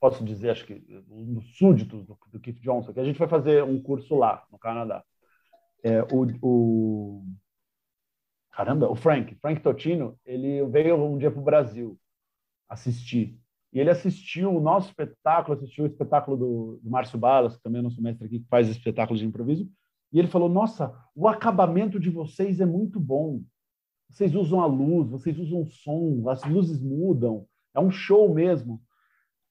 posso 0.00 0.24
dizer, 0.24 0.50
acho 0.50 0.64
que 0.64 0.84
um 1.08 1.34
dos 1.34 1.56
súditos 1.56 2.04
do, 2.04 2.18
do 2.32 2.40
Keith 2.40 2.60
Johnson, 2.60 2.92
que 2.92 2.98
a 2.98 3.04
gente 3.04 3.16
foi 3.16 3.28
fazer 3.28 3.62
um 3.62 3.80
curso 3.80 4.16
lá, 4.16 4.44
no 4.50 4.58
Canadá. 4.58 5.04
É, 5.84 6.02
o, 6.02 6.26
o, 6.42 7.24
caramba, 8.50 8.90
o 8.90 8.96
Frank, 8.96 9.36
Frank 9.36 9.60
Totino, 9.60 10.18
ele 10.26 10.66
veio 10.66 10.96
um 10.96 11.16
dia 11.16 11.30
para 11.30 11.40
o 11.40 11.44
Brasil 11.44 11.96
assistir. 12.68 13.38
E 13.74 13.80
ele 13.80 13.90
assistiu 13.90 14.54
o 14.54 14.60
nosso 14.60 14.88
espetáculo, 14.88 15.56
assistiu 15.56 15.82
o 15.82 15.86
espetáculo 15.88 16.36
do, 16.36 16.80
do 16.80 16.88
Márcio 16.88 17.18
Balas, 17.18 17.56
que 17.56 17.62
também 17.62 17.80
é 17.80 17.82
nosso 17.82 18.00
mestre 18.00 18.26
aqui, 18.26 18.38
que 18.38 18.48
faz 18.48 18.68
espetáculos 18.68 19.18
de 19.18 19.26
improviso. 19.26 19.68
E 20.12 20.18
ele 20.18 20.28
falou: 20.28 20.48
Nossa, 20.48 20.96
o 21.12 21.26
acabamento 21.26 21.98
de 21.98 22.08
vocês 22.08 22.60
é 22.60 22.66
muito 22.66 23.00
bom. 23.00 23.42
Vocês 24.08 24.32
usam 24.32 24.60
a 24.60 24.66
luz, 24.66 25.10
vocês 25.10 25.36
usam 25.40 25.62
o 25.62 25.66
som, 25.66 26.28
as 26.28 26.44
luzes 26.44 26.80
mudam. 26.80 27.46
É 27.74 27.80
um 27.80 27.90
show 27.90 28.32
mesmo. 28.32 28.80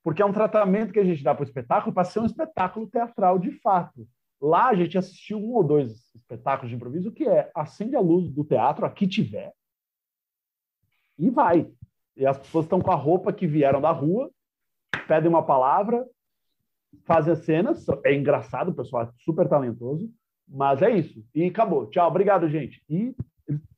Porque 0.02 0.22
é 0.22 0.26
um 0.26 0.32
tratamento 0.32 0.94
que 0.94 1.00
a 1.00 1.06
gente 1.06 1.24
dá 1.24 1.36
para 1.36 1.44
o 1.44 1.48
espetáculo 1.48 1.94
para 1.94 2.06
ser 2.06 2.20
um 2.20 2.26
espetáculo 2.26 2.88
teatral 2.88 3.38
de 3.38 3.52
fato. 3.60 4.08
Lá 4.42 4.70
a 4.70 4.76
gente 4.76 4.98
assistiu 4.98 5.38
um 5.38 5.54
ou 5.54 5.64
dois 5.64 6.14
espetáculos 6.16 6.70
de 6.70 6.76
improviso 6.76 7.12
que 7.12 7.28
é 7.28 7.52
acende 7.54 7.96
a 7.96 8.02
luz 8.02 8.30
do 8.30 8.44
teatro, 8.44 8.86
aqui 8.86 9.08
tiver, 9.08 9.54
e 11.18 11.30
vai. 11.30 11.72
E 12.16 12.26
as 12.26 12.38
pessoas 12.38 12.66
estão 12.66 12.80
com 12.80 12.92
a 12.92 12.96
roupa 12.96 13.34
que 13.34 13.48
vieram 13.48 13.82
da 13.82 13.92
rua, 13.92 14.30
pedem 15.08 15.30
uma 15.30 15.44
palavra, 15.44 16.06
fazem 17.06 17.34
as 17.34 17.40
cenas. 17.40 17.86
É 18.04 18.14
engraçado, 18.14 18.70
o 18.70 18.76
pessoal 18.76 19.04
é 19.04 19.10
super 19.24 19.48
talentoso, 19.48 20.10
mas 20.48 20.82
é 20.82 20.92
isso. 20.92 21.26
E 21.34 21.46
acabou. 21.46 21.90
Tchau, 21.90 22.08
obrigado, 22.08 22.48
gente. 22.50 22.84
E 22.90 23.16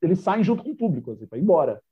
eles 0.00 0.20
saem 0.20 0.44
junto 0.44 0.62
com 0.62 0.70
o 0.70 0.76
público, 0.76 1.12
assim, 1.12 1.26
para 1.26 1.38
ir 1.38 1.42
embora. 1.42 1.82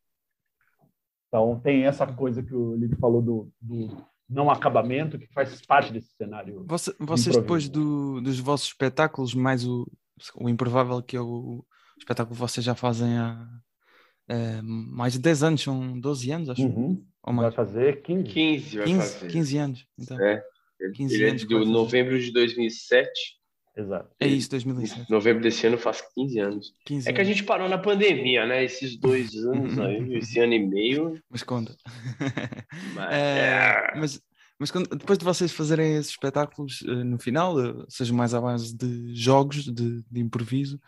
Então, 1.29 1.59
tem 1.61 1.85
essa 1.85 2.07
coisa 2.07 2.43
que 2.43 2.55
o 2.55 2.77
Liv 2.77 2.95
falou 3.01 3.21
do, 3.21 3.53
do, 3.61 4.07
não 4.29 4.51
acabamento, 4.51 5.19
que 5.19 5.27
faz 5.33 5.61
parte 5.67 5.93
desse 5.93 6.15
cenário. 6.15 6.65
Você, 6.69 6.95
vocês, 6.99 7.37
depois 7.37 7.69
do, 7.69 8.21
dos 8.21 8.39
vossos 8.39 8.69
espetáculos, 8.69 9.35
mais 9.35 9.67
o, 9.67 9.91
o 10.37 10.49
Improvável, 10.49 11.03
que 11.03 11.17
é 11.17 11.21
o 11.21 11.65
espetáculo 11.99 12.35
que 12.37 12.41
vocês 12.41 12.65
já 12.65 12.75
fazem 12.75 13.19
há, 13.19 13.49
é, 14.29 14.61
mais 14.63 15.15
de 15.15 15.19
10 15.19 15.43
anos, 15.43 15.63
são 15.63 15.99
12 15.99 16.31
anos, 16.31 16.51
acho. 16.51 16.63
Uhum. 16.63 17.05
Ou 17.23 17.33
mais. 17.33 17.55
Vai 17.55 17.67
fazer 17.67 18.03
15. 18.03 18.25
15, 18.25 18.77
vai 18.77 18.87
15, 18.87 19.13
fazer. 19.13 19.33
15 19.33 19.59
anos. 19.59 19.87
Então. 19.99 20.21
É. 20.21 20.43
15 20.95 21.15
ele 21.15 21.25
é 21.25 21.31
anos 21.31 21.43
é 21.43 21.47
de 21.47 21.55
novembro 21.55 22.21
de 22.21 22.33
2007. 22.33 23.11
Exato. 23.77 24.09
É 24.21 24.29
isso, 24.29 24.51
2007. 24.51 25.11
Novembro 25.11 25.43
desse 25.43 25.67
ano 25.67 25.77
faz 25.77 26.03
15 26.15 26.39
anos. 26.39 26.75
15 26.85 27.09
é 27.09 27.13
que 27.13 27.21
a 27.21 27.25
gente 27.25 27.43
parou 27.43 27.69
na 27.69 27.79
pandemia, 27.79 28.47
né? 28.47 28.63
Esses 28.63 28.97
dois 28.97 29.35
anos 29.45 29.79
aí, 29.79 30.17
esse 30.17 30.39
ano 30.39 30.55
e 30.55 30.65
meio. 30.65 31.21
Mas 31.29 31.43
conta. 31.43 31.75
Mas, 32.95 33.13
é, 33.13 33.17
é... 33.17 33.99
mas, 33.99 34.23
mas 34.59 34.71
quando, 34.71 34.89
depois 34.97 35.19
de 35.19 35.25
vocês 35.25 35.53
fazerem 35.53 35.97
esses 35.97 36.13
espetáculos 36.13 36.85
eh, 36.87 37.05
no 37.05 37.19
final, 37.19 37.59
eh, 37.61 37.85
seja 37.89 38.13
mais 38.13 38.33
à 38.33 38.41
base 38.41 38.77
de 38.77 39.13
jogos, 39.15 39.65
de, 39.65 40.03
de 40.09 40.21
improviso, 40.21 40.81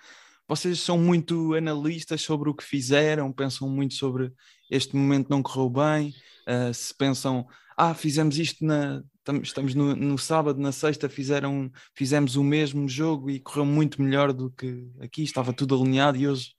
vocês 0.49 0.81
são 0.81 0.99
muito 0.99 1.55
analistas 1.55 2.23
sobre 2.23 2.49
o 2.49 2.55
que 2.55 2.65
fizeram, 2.65 3.33
pensam 3.33 3.69
muito 3.69 3.95
sobre 3.95 4.33
este 4.71 4.97
momento 4.97 5.29
não 5.29 5.43
correu 5.43 5.71
bem, 5.71 6.15
uh, 6.49 6.73
se 6.73 6.95
pensam, 6.95 7.47
ah, 7.77 7.95
fizemos 7.95 8.39
isto 8.39 8.65
na. 8.65 9.03
Estamos 9.43 9.75
no, 9.75 9.97
no, 9.97 10.17
sábado, 10.17 10.61
na 10.61 10.71
sexta, 10.71 11.09
fizeram, 11.09 11.69
fizemos 11.97 12.37
o 12.37 12.45
mesmo 12.45 12.89
jogo 12.89 13.29
e 13.29 13.41
correu 13.41 13.65
muito 13.65 14.01
melhor 14.01 14.33
do 14.33 14.53
que 14.53 14.89
aqui, 15.01 15.25
estava 15.25 15.53
tudo 15.53 15.75
alinhado 15.75 16.17
e 16.17 16.29
hoje 16.29 16.53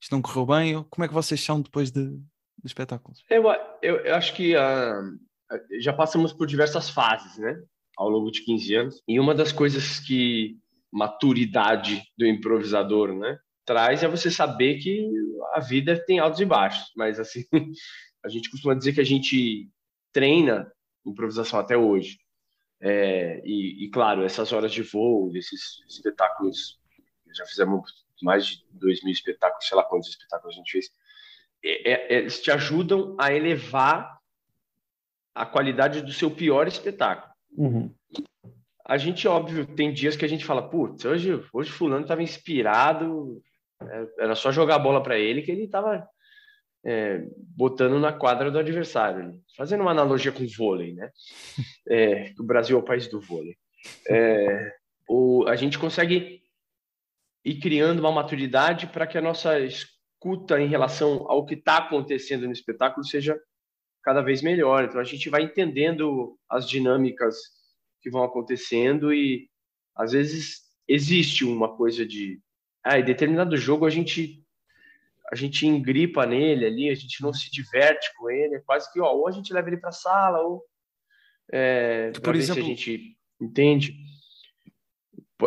isto 0.00 0.12
não 0.12 0.22
correu 0.22 0.46
bem. 0.46 0.82
Como 0.88 1.04
é 1.04 1.08
que 1.08 1.12
vocês 1.12 1.38
são 1.42 1.60
depois 1.60 1.90
de, 1.90 2.08
de 2.08 2.22
espetáculos? 2.64 3.22
Eu, 3.28 3.44
eu, 3.82 3.96
eu 3.96 4.14
acho 4.14 4.34
que 4.34 4.56
uh, 4.56 5.18
já 5.80 5.92
passamos 5.92 6.32
por 6.32 6.46
diversas 6.46 6.88
fases, 6.88 7.36
né? 7.36 7.62
Ao 7.94 8.08
longo 8.08 8.30
de 8.30 8.42
15 8.42 8.74
anos. 8.74 9.02
E 9.06 9.20
uma 9.20 9.34
das 9.34 9.52
coisas 9.52 10.00
que 10.00 10.56
maturidade 10.94 12.04
do 12.16 12.24
improvisador, 12.24 13.12
né? 13.12 13.36
Traz 13.66 14.04
é 14.04 14.08
você 14.08 14.30
saber 14.30 14.78
que 14.78 15.10
a 15.52 15.58
vida 15.58 16.00
tem 16.06 16.20
altos 16.20 16.40
e 16.40 16.44
baixos, 16.44 16.92
mas 16.96 17.18
assim, 17.18 17.44
a 18.24 18.28
gente 18.28 18.48
costuma 18.48 18.74
dizer 18.74 18.92
que 18.92 19.00
a 19.00 19.04
gente 19.04 19.68
treina 20.12 20.70
improvisação 21.04 21.58
até 21.58 21.76
hoje. 21.76 22.18
É, 22.80 23.42
e, 23.44 23.84
e, 23.84 23.90
claro, 23.90 24.22
essas 24.22 24.52
horas 24.52 24.72
de 24.72 24.82
voo, 24.82 25.34
esses 25.36 25.82
espetáculos, 25.88 26.78
já 27.34 27.44
fizemos 27.46 27.90
mais 28.22 28.46
de 28.46 28.64
dois 28.70 29.02
mil 29.02 29.12
espetáculos, 29.12 29.66
sei 29.66 29.76
lá 29.76 29.82
quantos 29.82 30.10
espetáculos 30.10 30.54
a 30.54 30.58
gente 30.58 30.70
fez, 30.70 30.90
é, 31.64 31.92
é, 31.92 32.18
eles 32.18 32.40
te 32.40 32.52
ajudam 32.52 33.16
a 33.18 33.32
elevar 33.32 34.16
a 35.34 35.44
qualidade 35.44 36.02
do 36.02 36.12
seu 36.12 36.30
pior 36.30 36.68
espetáculo. 36.68 37.34
Uhum 37.56 37.92
a 38.84 38.98
gente, 38.98 39.26
óbvio, 39.26 39.66
tem 39.66 39.92
dias 39.92 40.14
que 40.14 40.24
a 40.24 40.28
gente 40.28 40.44
fala, 40.44 40.68
putz, 40.68 41.04
hoje, 41.04 41.42
hoje 41.52 41.70
fulano 41.70 42.02
estava 42.02 42.22
inspirado, 42.22 43.42
é, 43.80 44.06
era 44.18 44.34
só 44.34 44.52
jogar 44.52 44.76
a 44.76 44.78
bola 44.78 45.02
para 45.02 45.18
ele 45.18 45.40
que 45.40 45.50
ele 45.50 45.64
estava 45.64 46.06
é, 46.84 47.24
botando 47.56 47.98
na 47.98 48.12
quadra 48.12 48.50
do 48.50 48.58
adversário. 48.58 49.40
Fazendo 49.56 49.80
uma 49.80 49.92
analogia 49.92 50.30
com 50.30 50.44
o 50.44 50.48
vôlei, 50.48 50.92
né? 50.92 51.10
É, 51.86 52.32
o 52.38 52.42
Brasil 52.42 52.78
é 52.78 52.80
o 52.80 52.84
país 52.84 53.08
do 53.08 53.20
vôlei. 53.20 53.56
É, 54.08 54.72
o, 55.06 55.44
a 55.46 55.54
gente 55.54 55.78
consegue 55.78 56.42
ir 57.44 57.60
criando 57.60 58.00
uma 58.00 58.10
maturidade 58.10 58.86
para 58.86 59.06
que 59.06 59.18
a 59.18 59.22
nossa 59.22 59.60
escuta 59.60 60.58
em 60.58 60.66
relação 60.66 61.30
ao 61.30 61.44
que 61.44 61.54
está 61.54 61.76
acontecendo 61.76 62.46
no 62.46 62.52
espetáculo 62.52 63.04
seja 63.04 63.38
cada 64.02 64.22
vez 64.22 64.40
melhor. 64.40 64.84
Então 64.84 65.00
a 65.00 65.04
gente 65.04 65.28
vai 65.28 65.42
entendendo 65.42 66.38
as 66.48 66.66
dinâmicas 66.66 67.36
que 68.04 68.10
vão 68.10 68.22
acontecendo 68.22 69.14
e 69.14 69.48
às 69.96 70.12
vezes 70.12 70.60
existe 70.86 71.42
uma 71.42 71.74
coisa 71.74 72.04
de 72.04 72.38
ah, 72.84 72.98
em 72.98 73.04
determinado 73.04 73.56
jogo 73.56 73.86
a 73.86 73.90
gente 73.90 74.44
a 75.32 75.34
gente 75.34 75.66
engripa 75.66 76.26
nele 76.26 76.66
ali, 76.66 76.90
a 76.90 76.94
gente 76.94 77.22
não 77.22 77.32
se 77.32 77.50
diverte 77.50 78.14
com 78.18 78.28
ele, 78.28 78.56
é 78.56 78.60
quase 78.60 78.92
que 78.92 79.00
ó, 79.00 79.10
ou 79.10 79.26
a 79.26 79.30
gente 79.30 79.54
leva 79.54 79.68
ele 79.68 79.78
para 79.78 79.90
sala 79.90 80.38
ou 80.42 80.62
é, 81.50 82.10
por 82.22 82.34
exemplo, 82.34 82.62
a 82.62 82.66
gente 82.66 83.16
entende. 83.40 83.94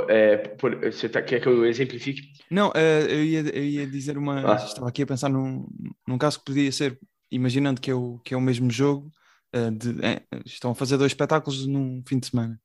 É, 0.10 0.38
por, 0.38 0.76
você 0.92 1.10
tá, 1.10 1.22
quer 1.22 1.42
que 1.42 1.48
eu 1.48 1.66
exemplifique? 1.66 2.34
Não, 2.52 2.70
uh, 2.70 3.08
eu, 3.10 3.24
ia, 3.24 3.40
eu 3.50 3.64
ia 3.64 3.88
dizer 3.88 4.18
uma. 4.18 4.54
Ah. 4.54 4.56
Estava 4.56 4.90
aqui 4.90 5.02
a 5.02 5.08
pensar 5.08 5.30
num, 5.30 5.68
num 6.08 6.18
caso 6.18 6.40
que 6.40 6.46
podia 6.46 6.72
ser, 6.72 7.00
imaginando 7.32 7.82
que 7.82 7.90
é 7.90 7.96
o, 7.96 8.20
que 8.24 8.34
é 8.34 8.38
o 8.38 8.42
mesmo 8.42 8.70
jogo, 8.70 9.12
uh, 9.56 9.72
de, 9.72 10.06
é, 10.06 10.22
estão 10.46 10.72
a 10.72 10.76
fazer 10.76 10.98
dois 10.98 11.12
espetáculos 11.12 11.66
num 11.66 12.04
fim 12.08 12.20
de 12.20 12.28
semana. 12.28 12.60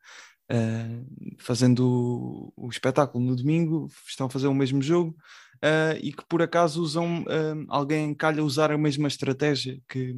Uh, 0.51 1.07
fazendo 1.39 2.53
o, 2.57 2.67
o, 2.67 2.69
espetáculo 2.69 3.25
no 3.25 3.37
domingo, 3.37 3.89
estão 4.07 4.27
a 4.27 4.31
fazer 4.31 4.49
o 4.49 4.55
mesmo 4.55 4.83
jogo 4.83 5.17
uh, 5.65 5.97
e 6.03 6.13
que 6.13 6.25
por 6.29 6.43
acaso 6.43 6.83
usam, 6.83 7.25
alguém 7.69 8.15
calha 8.15 8.45
usar 8.45 8.71
a 8.71 8.77
mesma 8.77 9.09
estratégia 9.09 9.79
que, 9.89 10.15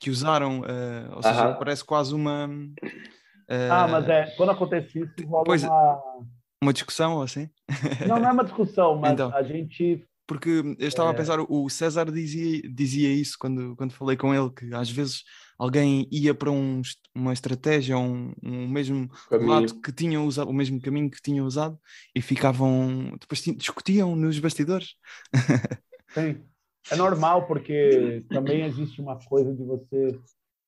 que 0.00 0.10
usaram, 0.10 0.62
ou 1.14 1.22
seja, 1.22 1.54
parece 1.54 1.84
quase 1.84 2.14
uma. 2.14 2.48
ah, 3.70 3.88
mas 3.88 4.08
é, 4.08 4.30
quando 4.36 4.52
acontece 4.52 5.00
isso, 5.00 5.28
rola 5.28 5.44
pois, 5.44 5.64
uma... 5.64 6.00
uma 6.62 6.72
discussão 6.72 7.20
assim? 7.20 7.50
Não, 8.06 8.18
não 8.18 8.28
é 8.28 8.32
uma 8.32 8.44
discussão, 8.44 8.96
mas 9.00 9.12
então. 9.12 9.34
a 9.34 9.42
gente 9.42 10.08
porque 10.28 10.76
eu 10.78 10.86
estava 10.86 11.08
é. 11.08 11.12
a 11.12 11.14
pensar, 11.14 11.40
o 11.40 11.70
César 11.70 12.04
dizia, 12.12 12.60
dizia 12.70 13.10
isso 13.10 13.36
quando, 13.40 13.74
quando 13.76 13.94
falei 13.94 14.14
com 14.14 14.34
ele, 14.34 14.50
que 14.50 14.72
às 14.74 14.90
vezes 14.90 15.24
alguém 15.58 16.06
ia 16.10 16.32
para 16.34 16.50
um, 16.50 16.80
uma 17.14 17.32
estratégia, 17.32 17.98
um, 17.98 18.32
um 18.42 18.68
mesmo 18.68 19.08
caminho. 19.28 19.50
lado 19.50 19.80
que 19.80 19.92
tinham 19.92 20.26
usado, 20.26 20.48
o 20.48 20.54
mesmo 20.54 20.80
caminho 20.80 21.10
que 21.10 21.20
tinham 21.20 21.44
usado 21.44 21.78
e 22.14 22.22
ficavam, 22.22 23.16
depois 23.20 23.42
discutiam 23.56 24.14
nos 24.14 24.38
bastidores. 24.38 24.94
Sim, 26.14 26.40
é 26.90 26.96
normal 26.96 27.46
porque 27.46 28.24
também 28.30 28.64
existe 28.64 29.00
uma 29.00 29.18
coisa 29.18 29.52
de 29.54 29.64
você 29.64 30.18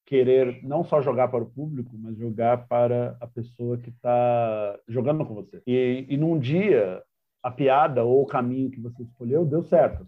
querer 0.04 0.60
não 0.64 0.82
só 0.82 1.00
jogar 1.00 1.28
para 1.28 1.44
o 1.44 1.50
público, 1.50 1.96
mas 1.96 2.18
jogar 2.18 2.66
para 2.66 3.16
a 3.20 3.28
pessoa 3.28 3.78
que 3.78 3.90
está 3.90 4.76
jogando 4.88 5.24
com 5.24 5.34
você. 5.34 5.62
E, 5.64 6.04
e 6.08 6.16
num 6.16 6.36
dia 6.36 7.00
a 7.42 7.50
piada 7.50 8.02
ou 8.02 8.22
o 8.22 8.26
caminho 8.26 8.70
que 8.70 8.80
você 8.80 9.02
escolheu 9.04 9.46
deu 9.46 9.62
certo. 9.62 10.06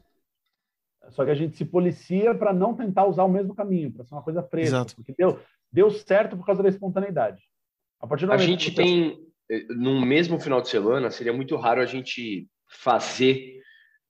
Só 1.11 1.25
que 1.25 1.31
a 1.31 1.35
gente 1.35 1.57
se 1.57 1.65
policia 1.65 2.35
para 2.35 2.53
não 2.53 2.75
tentar 2.75 3.07
usar 3.07 3.25
o 3.25 3.29
mesmo 3.29 3.55
caminho, 3.55 3.93
para 3.93 4.05
ser 4.05 4.15
uma 4.15 4.23
coisa 4.23 4.43
presa. 4.43 4.77
Exato. 4.77 4.97
Porque 4.97 5.15
deu, 5.17 5.39
deu 5.71 5.91
certo 5.91 6.37
por 6.37 6.47
causa 6.47 6.63
da 6.63 6.69
espontaneidade. 6.69 7.43
A, 8.01 8.07
partir 8.07 8.27
do 8.27 8.33
a 8.33 8.37
gente 8.37 8.71
você... 8.71 8.77
tem, 8.77 9.19
eh, 9.51 9.67
no 9.71 10.05
mesmo 10.05 10.39
final 10.41 10.61
de 10.61 10.69
semana, 10.69 11.11
seria 11.11 11.33
muito 11.33 11.57
raro 11.57 11.81
a 11.81 11.87
gente 11.87 12.49
fazer 12.69 13.61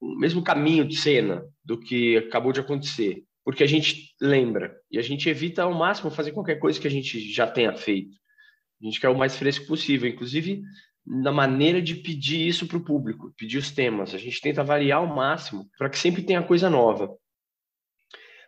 o 0.01 0.17
mesmo 0.17 0.43
caminho 0.43 0.87
de 0.87 0.97
cena 0.97 1.45
do 1.65 1.79
que 1.79 2.17
acabou 2.17 2.53
de 2.53 2.61
acontecer, 2.61 3.25
porque 3.45 3.63
a 3.63 3.67
gente 3.67 4.15
lembra 4.21 4.77
e 4.91 4.99
a 4.99 5.03
gente 5.03 5.29
evita 5.29 5.63
ao 5.63 5.73
máximo 5.73 6.11
fazer 6.11 6.33
qualquer 6.33 6.57
coisa 6.57 6.81
que 6.81 6.89
a 6.89 6.91
gente 6.91 7.21
já 7.33 7.47
tenha 7.47 7.73
feito. 7.73 8.17
A 8.81 8.85
gente 8.85 9.01
quer 9.01 9.09
o 9.09 9.17
mais 9.17 9.37
fresco 9.37 9.67
possível, 9.67 10.09
inclusive 10.09 10.63
na 11.07 11.33
maneira 11.33 11.83
de 11.83 11.97
pedir 11.97 12.47
isso 12.47 12.67
para 12.67 12.77
o 12.77 12.85
público, 12.85 13.33
pedir 13.37 13.59
os 13.59 13.71
temas. 13.71 14.15
A 14.15 14.19
gente 14.19 14.41
tenta 14.41 14.62
variar 14.62 14.99
ao 14.99 15.07
máximo 15.07 15.69
para 15.77 15.91
que 15.91 15.99
sempre 15.99 16.23
tenha 16.23 16.43
coisa 16.43 16.71
nova. 16.71 17.15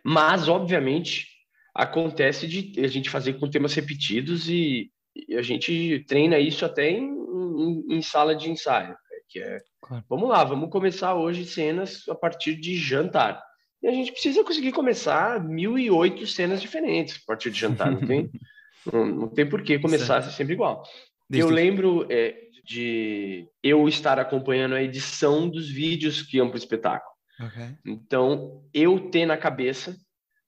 Mas, 0.03 0.47
obviamente, 0.47 1.27
acontece 1.73 2.47
de 2.47 2.79
a 2.79 2.87
gente 2.87 3.09
fazer 3.09 3.33
com 3.33 3.49
temas 3.49 3.73
repetidos 3.73 4.47
e, 4.47 4.89
e 5.15 5.35
a 5.35 5.41
gente 5.41 6.05
treina 6.07 6.39
isso 6.39 6.63
até 6.63 6.91
em, 6.91 7.03
em, 7.03 7.97
em 7.97 8.01
sala 8.01 8.35
de 8.35 8.49
ensaio. 8.49 8.89
Né? 8.89 8.95
Que 9.27 9.39
é, 9.39 9.59
claro. 9.81 10.05
vamos 10.07 10.29
lá, 10.29 10.43
vamos 10.43 10.69
começar 10.69 11.15
hoje 11.15 11.45
cenas 11.45 12.07
a 12.07 12.15
partir 12.15 12.55
de 12.55 12.77
jantar. 12.77 13.43
E 13.83 13.87
a 13.87 13.91
gente 13.91 14.11
precisa 14.11 14.43
conseguir 14.43 14.71
começar 14.71 15.43
mil 15.43 15.77
e 15.77 15.91
oito 15.91 16.25
cenas 16.25 16.61
diferentes 16.61 17.17
a 17.17 17.25
partir 17.27 17.51
de 17.51 17.59
jantar, 17.59 17.91
não 17.91 18.05
tem? 18.05 18.29
não, 18.91 19.05
não 19.05 19.27
tem 19.27 19.47
por 19.47 19.61
que 19.61 19.77
começar 19.79 20.21
sempre 20.21 20.53
igual. 20.53 20.83
Desde 21.29 21.49
eu 21.49 21.53
lembro 21.53 22.07
é, 22.09 22.44
de 22.65 23.47
eu 23.61 23.87
estar 23.87 24.19
acompanhando 24.19 24.73
a 24.73 24.81
edição 24.81 25.47
dos 25.47 25.69
vídeos 25.69 26.23
que 26.23 26.37
iam 26.37 26.47
para 26.47 26.55
o 26.55 26.59
espetáculo. 26.59 27.15
Okay. 27.39 27.77
Então, 27.85 28.67
eu 28.73 29.11
ter 29.11 29.25
na 29.25 29.37
cabeça 29.37 29.95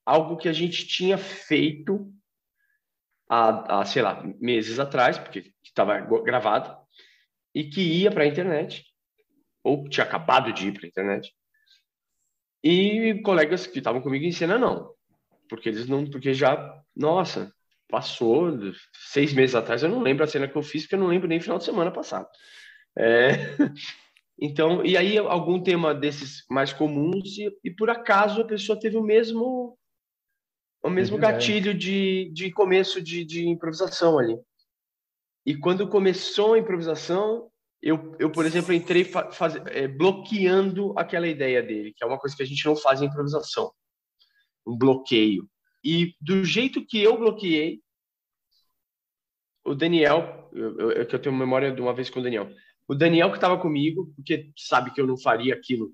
algo 0.05 0.37
que 0.37 0.49
a 0.49 0.53
gente 0.53 0.87
tinha 0.87 1.17
feito 1.17 2.11
há, 3.29 3.81
há 3.81 3.85
sei 3.85 4.01
lá, 4.01 4.23
meses 4.39 4.79
atrás, 4.79 5.19
porque 5.19 5.53
estava 5.63 5.99
gravado, 5.99 6.75
e 7.53 7.65
que 7.65 7.81
ia 7.81 8.11
para 8.11 8.23
a 8.23 8.27
internet, 8.27 8.85
ou 9.63 9.87
tinha 9.87 10.05
acabado 10.05 10.51
de 10.51 10.67
ir 10.67 10.73
para 10.73 10.85
a 10.85 10.89
internet, 10.89 11.33
e 12.63 13.21
colegas 13.23 13.67
que 13.67 13.77
estavam 13.77 14.01
comigo 14.01 14.25
em 14.25 14.31
cena 14.31 14.57
não, 14.57 14.91
porque 15.47 15.69
eles 15.69 15.87
não, 15.87 16.09
porque 16.09 16.33
já, 16.33 16.81
nossa, 16.95 17.53
passou 17.89 18.51
seis 19.11 19.33
meses 19.33 19.55
atrás, 19.55 19.83
eu 19.83 19.89
não 19.89 20.01
lembro 20.01 20.23
a 20.23 20.27
cena 20.27 20.47
que 20.47 20.55
eu 20.55 20.63
fiz, 20.63 20.83
porque 20.83 20.95
eu 20.95 20.99
não 20.99 21.07
lembro 21.07 21.27
nem 21.27 21.39
final 21.39 21.57
de 21.57 21.63
semana 21.63 21.91
passado. 21.91 22.27
É... 22.97 23.31
Então, 24.39 24.85
e 24.85 24.95
aí 24.95 25.17
algum 25.17 25.59
tema 25.59 25.95
desses 25.95 26.45
mais 26.47 26.71
comuns 26.71 27.39
e, 27.39 27.51
e 27.63 27.71
por 27.71 27.89
acaso 27.89 28.41
a 28.41 28.45
pessoa 28.45 28.79
teve 28.79 28.95
o 28.95 29.01
mesmo 29.01 29.75
o 30.83 30.89
mesmo 30.91 31.17
gatilho 31.17 31.73
de, 31.73 32.29
de 32.31 32.51
começo 32.51 33.01
de, 33.01 33.25
de 33.25 33.47
improvisação 33.47 34.19
ali. 34.19 34.37
E 35.45 35.55
quando 35.55 35.89
começou 35.89 36.53
a 36.53 36.59
improvisação, 36.59 37.49
eu, 37.81 38.15
eu 38.19 38.31
por 38.31 38.45
exemplo, 38.45 38.73
entrei 38.73 39.03
faz, 39.03 39.55
é, 39.67 39.87
bloqueando 39.87 40.93
aquela 40.97 41.27
ideia 41.27 41.61
dele, 41.63 41.93
que 41.95 42.03
é 42.03 42.07
uma 42.07 42.19
coisa 42.19 42.35
que 42.35 42.43
a 42.43 42.45
gente 42.45 42.65
não 42.65 42.75
faz 42.75 43.01
em 43.01 43.05
improvisação. 43.05 43.71
Um 44.65 44.77
bloqueio. 44.77 45.49
E 45.83 46.15
do 46.19 46.43
jeito 46.43 46.85
que 46.85 47.01
eu 47.01 47.17
bloqueei, 47.17 47.81
o 49.65 49.75
Daniel, 49.75 50.49
eu, 50.53 50.79
eu, 50.79 50.91
eu 50.91 51.19
tenho 51.19 51.35
memória 51.35 51.71
de 51.71 51.81
uma 51.81 51.93
vez 51.93 52.09
com 52.09 52.19
o 52.19 52.23
Daniel, 52.23 52.49
o 52.87 52.95
Daniel 52.95 53.29
que 53.29 53.37
estava 53.37 53.57
comigo, 53.57 54.13
porque 54.15 54.49
sabe 54.55 54.91
que 54.91 55.01
eu 55.01 55.05
não 55.05 55.17
faria 55.17 55.53
aquilo 55.53 55.93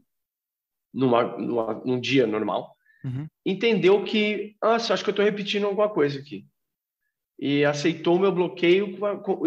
numa, 0.94 1.24
numa, 1.38 1.74
num 1.84 2.00
dia 2.00 2.28
normal, 2.28 2.76
uhum. 3.04 3.28
entendeu 3.44 4.04
que, 4.04 4.56
nossa, 4.62 4.94
acho 4.94 5.04
que 5.04 5.10
eu 5.10 5.14
estou 5.14 5.26
repetindo 5.26 5.66
alguma 5.66 5.90
coisa 5.90 6.20
aqui. 6.20 6.46
E 7.40 7.66
aceitou 7.66 8.16
o 8.16 8.20
meu 8.20 8.32
bloqueio 8.32 8.96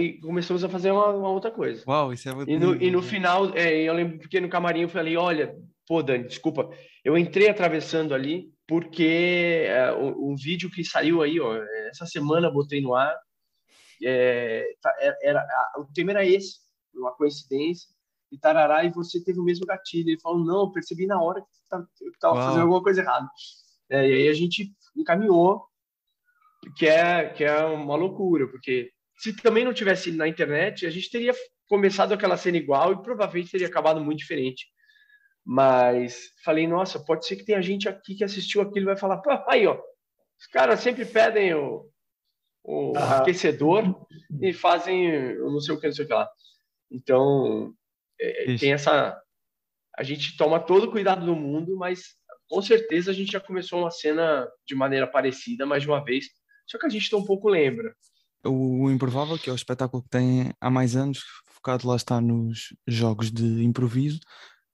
e 0.01 0.15
começamos 0.15 0.65
a 0.65 0.69
fazer 0.69 0.91
uma, 0.91 1.07
uma 1.07 1.31
outra 1.31 1.53
coisa. 1.53 1.85
Uau, 1.87 2.13
isso 2.13 2.29
é 2.29 2.35
muito 2.35 2.51
E 2.51 2.59
no, 2.59 2.75
e 2.75 2.91
no 2.91 3.01
final, 3.01 3.57
é, 3.57 3.83
eu 3.83 3.95
lembro 3.95 4.19
porque 4.19 4.41
no 4.41 4.49
camarim 4.49 4.83
eu 4.83 4.89
falei, 4.89 5.17
olha, 5.17 5.57
pô, 5.87 6.03
Dani, 6.03 6.25
desculpa, 6.25 6.69
eu 7.05 7.17
entrei 7.17 7.49
atravessando 7.49 8.13
ali 8.13 8.53
porque 8.67 9.65
é, 9.67 9.93
um, 9.93 10.35
vídeo 10.35 10.71
que 10.71 10.85
saiu 10.85 11.23
aí, 11.23 11.39
ó, 11.39 11.57
essa 11.89 12.05
semana 12.07 12.51
botei 12.51 12.81
no 12.81 12.95
ar, 12.95 13.17
é, 14.03 14.65
tá, 14.83 14.95
era, 15.01 15.17
era, 15.23 15.47
o 15.79 15.85
tema 15.93 16.11
era 16.11 16.27
esse, 16.27 16.59
uma 16.95 17.13
coincidência, 17.13 17.89
e 18.31 18.39
tarará, 18.39 18.85
e 18.85 18.91
você 18.91 19.23
teve 19.23 19.39
o 19.39 19.45
mesmo 19.45 19.67
gatilho. 19.67 20.11
Ele 20.11 20.21
falou, 20.21 20.45
não, 20.45 20.61
eu 20.63 20.73
percebi 20.73 21.07
na 21.07 21.21
hora 21.21 21.41
que 21.41 21.47
tá, 21.69 21.85
eu 22.01 22.11
estava 22.11 22.35
fazendo 22.35 22.63
alguma 22.63 22.83
coisa 22.83 23.01
errada. 23.01 23.29
É, 23.89 24.09
e 24.09 24.13
aí 24.13 24.29
a 24.29 24.35
gente 24.35 24.73
encaminhou, 24.97 25.65
que 26.77 26.87
é, 26.87 27.29
que 27.29 27.45
é 27.45 27.65
uma 27.65 27.95
loucura, 27.95 28.49
porque 28.49 28.91
se 29.17 29.35
também 29.37 29.65
não 29.65 29.73
tivesse 29.73 30.11
na 30.11 30.27
internet, 30.27 30.85
a 30.87 30.91
gente 30.91 31.11
teria 31.11 31.33
começado 31.69 32.13
aquela 32.13 32.37
cena 32.37 32.57
igual 32.57 32.93
e 32.93 33.03
provavelmente 33.03 33.51
teria 33.51 33.69
acabado 33.69 34.01
muito 34.01 34.19
diferente. 34.19 34.67
Mas 35.49 36.33
falei, 36.45 36.67
nossa, 36.67 36.99
pode 36.99 37.25
ser 37.25 37.37
que 37.37 37.45
tenha 37.45 37.63
gente 37.63 37.89
aqui 37.89 38.17
que 38.17 38.25
assistiu 38.25 38.61
aquilo 38.61 38.81
e 38.81 38.87
vai 38.87 38.97
falar, 38.97 39.19
pô, 39.19 39.31
aí, 39.47 39.65
ó, 39.65 39.81
os 40.41 40.47
caras 40.49 40.81
sempre 40.81 41.05
pedem 41.05 41.55
o, 41.55 41.89
o 42.65 42.93
aquecedor 42.99 43.85
e 44.43 44.53
fazem 44.53 45.39
não 45.39 45.61
sei 45.61 45.73
o 45.73 45.81
que, 45.81 45.87
não 45.87 45.95
sei 45.95 46.05
o 46.05 46.09
que 46.09 46.15
lá. 46.15 46.29
Então, 46.91 47.73
é, 48.21 48.57
tem 48.57 48.73
essa. 48.73 49.17
A 49.97 50.03
gente 50.03 50.37
toma 50.37 50.59
todo 50.59 50.89
o 50.89 50.91
cuidado 50.91 51.25
do 51.25 51.37
mundo, 51.37 51.77
mas 51.77 52.17
com 52.49 52.61
certeza 52.61 53.13
a 53.13 53.15
gente 53.15 53.31
já 53.31 53.41
começou 53.41 53.81
uma 53.81 53.91
cena 53.93 54.49
de 54.67 54.75
maneira 54.75 55.07
parecida 55.07 55.65
mais 55.65 55.85
de 55.85 55.89
uma 55.89 56.05
vez, 56.05 56.27
só 56.67 56.77
que 56.77 56.87
a 56.87 56.89
gente 56.89 57.09
tão 57.09 57.21
um 57.21 57.25
pouco 57.25 57.49
lembra. 57.49 57.95
O 58.45 58.91
Improvável, 58.91 59.39
que 59.39 59.49
é 59.49 59.53
o 59.53 59.57
espetáculo 59.57 60.03
que 60.03 60.09
tem 60.09 60.53
há 60.61 60.71
mais 60.71 60.97
anos, 60.97 61.23
focado 61.47 61.87
lá 61.87 61.97
está 61.97 62.21
nos 62.21 62.75
jogos 62.87 63.31
de 63.31 63.65
improviso, 63.65 64.21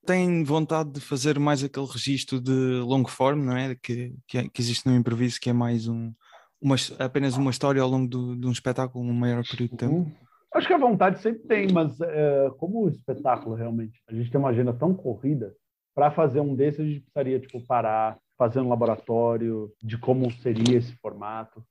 tem 0.04 0.44
vontade 0.44 0.90
de 0.90 1.00
fazer 1.00 1.38
mais 1.38 1.62
aquele 1.62 1.86
registro 1.86 2.40
de 2.40 2.80
long 2.80 3.04
form, 3.06 3.44
não 3.44 3.56
é? 3.56 3.74
Que, 3.74 4.14
que, 4.26 4.48
que 4.48 4.60
existe 4.60 4.86
no 4.86 4.94
improviso, 4.94 5.40
que 5.40 5.50
é 5.50 5.52
mais 5.52 5.88
um, 5.88 6.12
uma, 6.60 6.76
apenas 6.98 7.36
uma 7.36 7.50
história 7.50 7.80
ao 7.80 7.88
longo 7.88 8.08
do, 8.08 8.36
de 8.36 8.46
um 8.46 8.52
espetáculo, 8.52 9.04
um 9.04 9.12
maior 9.12 9.42
período 9.48 9.70
de 9.70 9.76
tempo. 9.76 9.94
Uhum. 9.94 10.12
Acho 10.54 10.66
que 10.66 10.74
a 10.74 10.78
vontade 10.78 11.20
sempre 11.20 11.42
tem, 11.48 11.72
mas 11.72 11.98
é, 12.00 12.50
como 12.58 12.84
o 12.84 12.88
espetáculo 12.88 13.54
realmente, 13.54 14.02
a 14.08 14.14
gente 14.14 14.30
tem 14.30 14.38
uma 14.38 14.50
agenda 14.50 14.72
tão 14.72 14.92
corrida, 14.92 15.54
para 15.94 16.10
fazer 16.10 16.40
um 16.40 16.54
desses 16.54 16.80
a 16.80 16.84
gente 16.84 17.00
precisaria 17.00 17.40
tipo 17.40 17.60
parar, 17.66 18.18
fazer 18.38 18.60
um 18.60 18.68
laboratório 18.68 19.70
de 19.82 19.98
como 19.98 20.30
seria 20.30 20.76
esse 20.78 20.92
formato. 20.96 21.62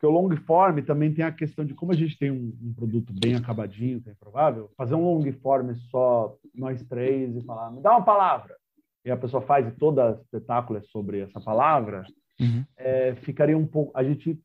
Porque 0.00 0.06
o 0.06 0.18
long 0.18 0.34
form 0.34 0.80
também 0.80 1.12
tem 1.12 1.22
a 1.22 1.30
questão 1.30 1.62
de 1.62 1.74
como 1.74 1.92
a 1.92 1.94
gente 1.94 2.18
tem 2.18 2.30
um, 2.30 2.56
um 2.62 2.72
produto 2.72 3.12
bem 3.12 3.34
acabadinho, 3.34 4.00
que 4.00 4.08
é 4.08 4.14
provável, 4.14 4.70
fazer 4.74 4.94
um 4.94 5.04
long 5.04 5.30
form 5.42 5.74
só 5.90 6.34
nós 6.54 6.82
três 6.84 7.36
e 7.36 7.44
falar, 7.44 7.70
me 7.70 7.82
dá 7.82 7.90
uma 7.90 8.02
palavra. 8.02 8.56
E 9.04 9.10
a 9.10 9.16
pessoa 9.16 9.42
faz 9.42 9.68
e 9.68 9.72
todo 9.72 10.00
espetáculo 10.12 10.78
é 10.78 10.82
sobre 10.84 11.20
essa 11.20 11.38
palavra, 11.38 12.06
uhum. 12.40 12.64
é, 12.78 13.14
ficaria 13.16 13.56
um 13.56 13.66
pouco. 13.66 13.92
A 13.94 14.02
gente 14.02 14.40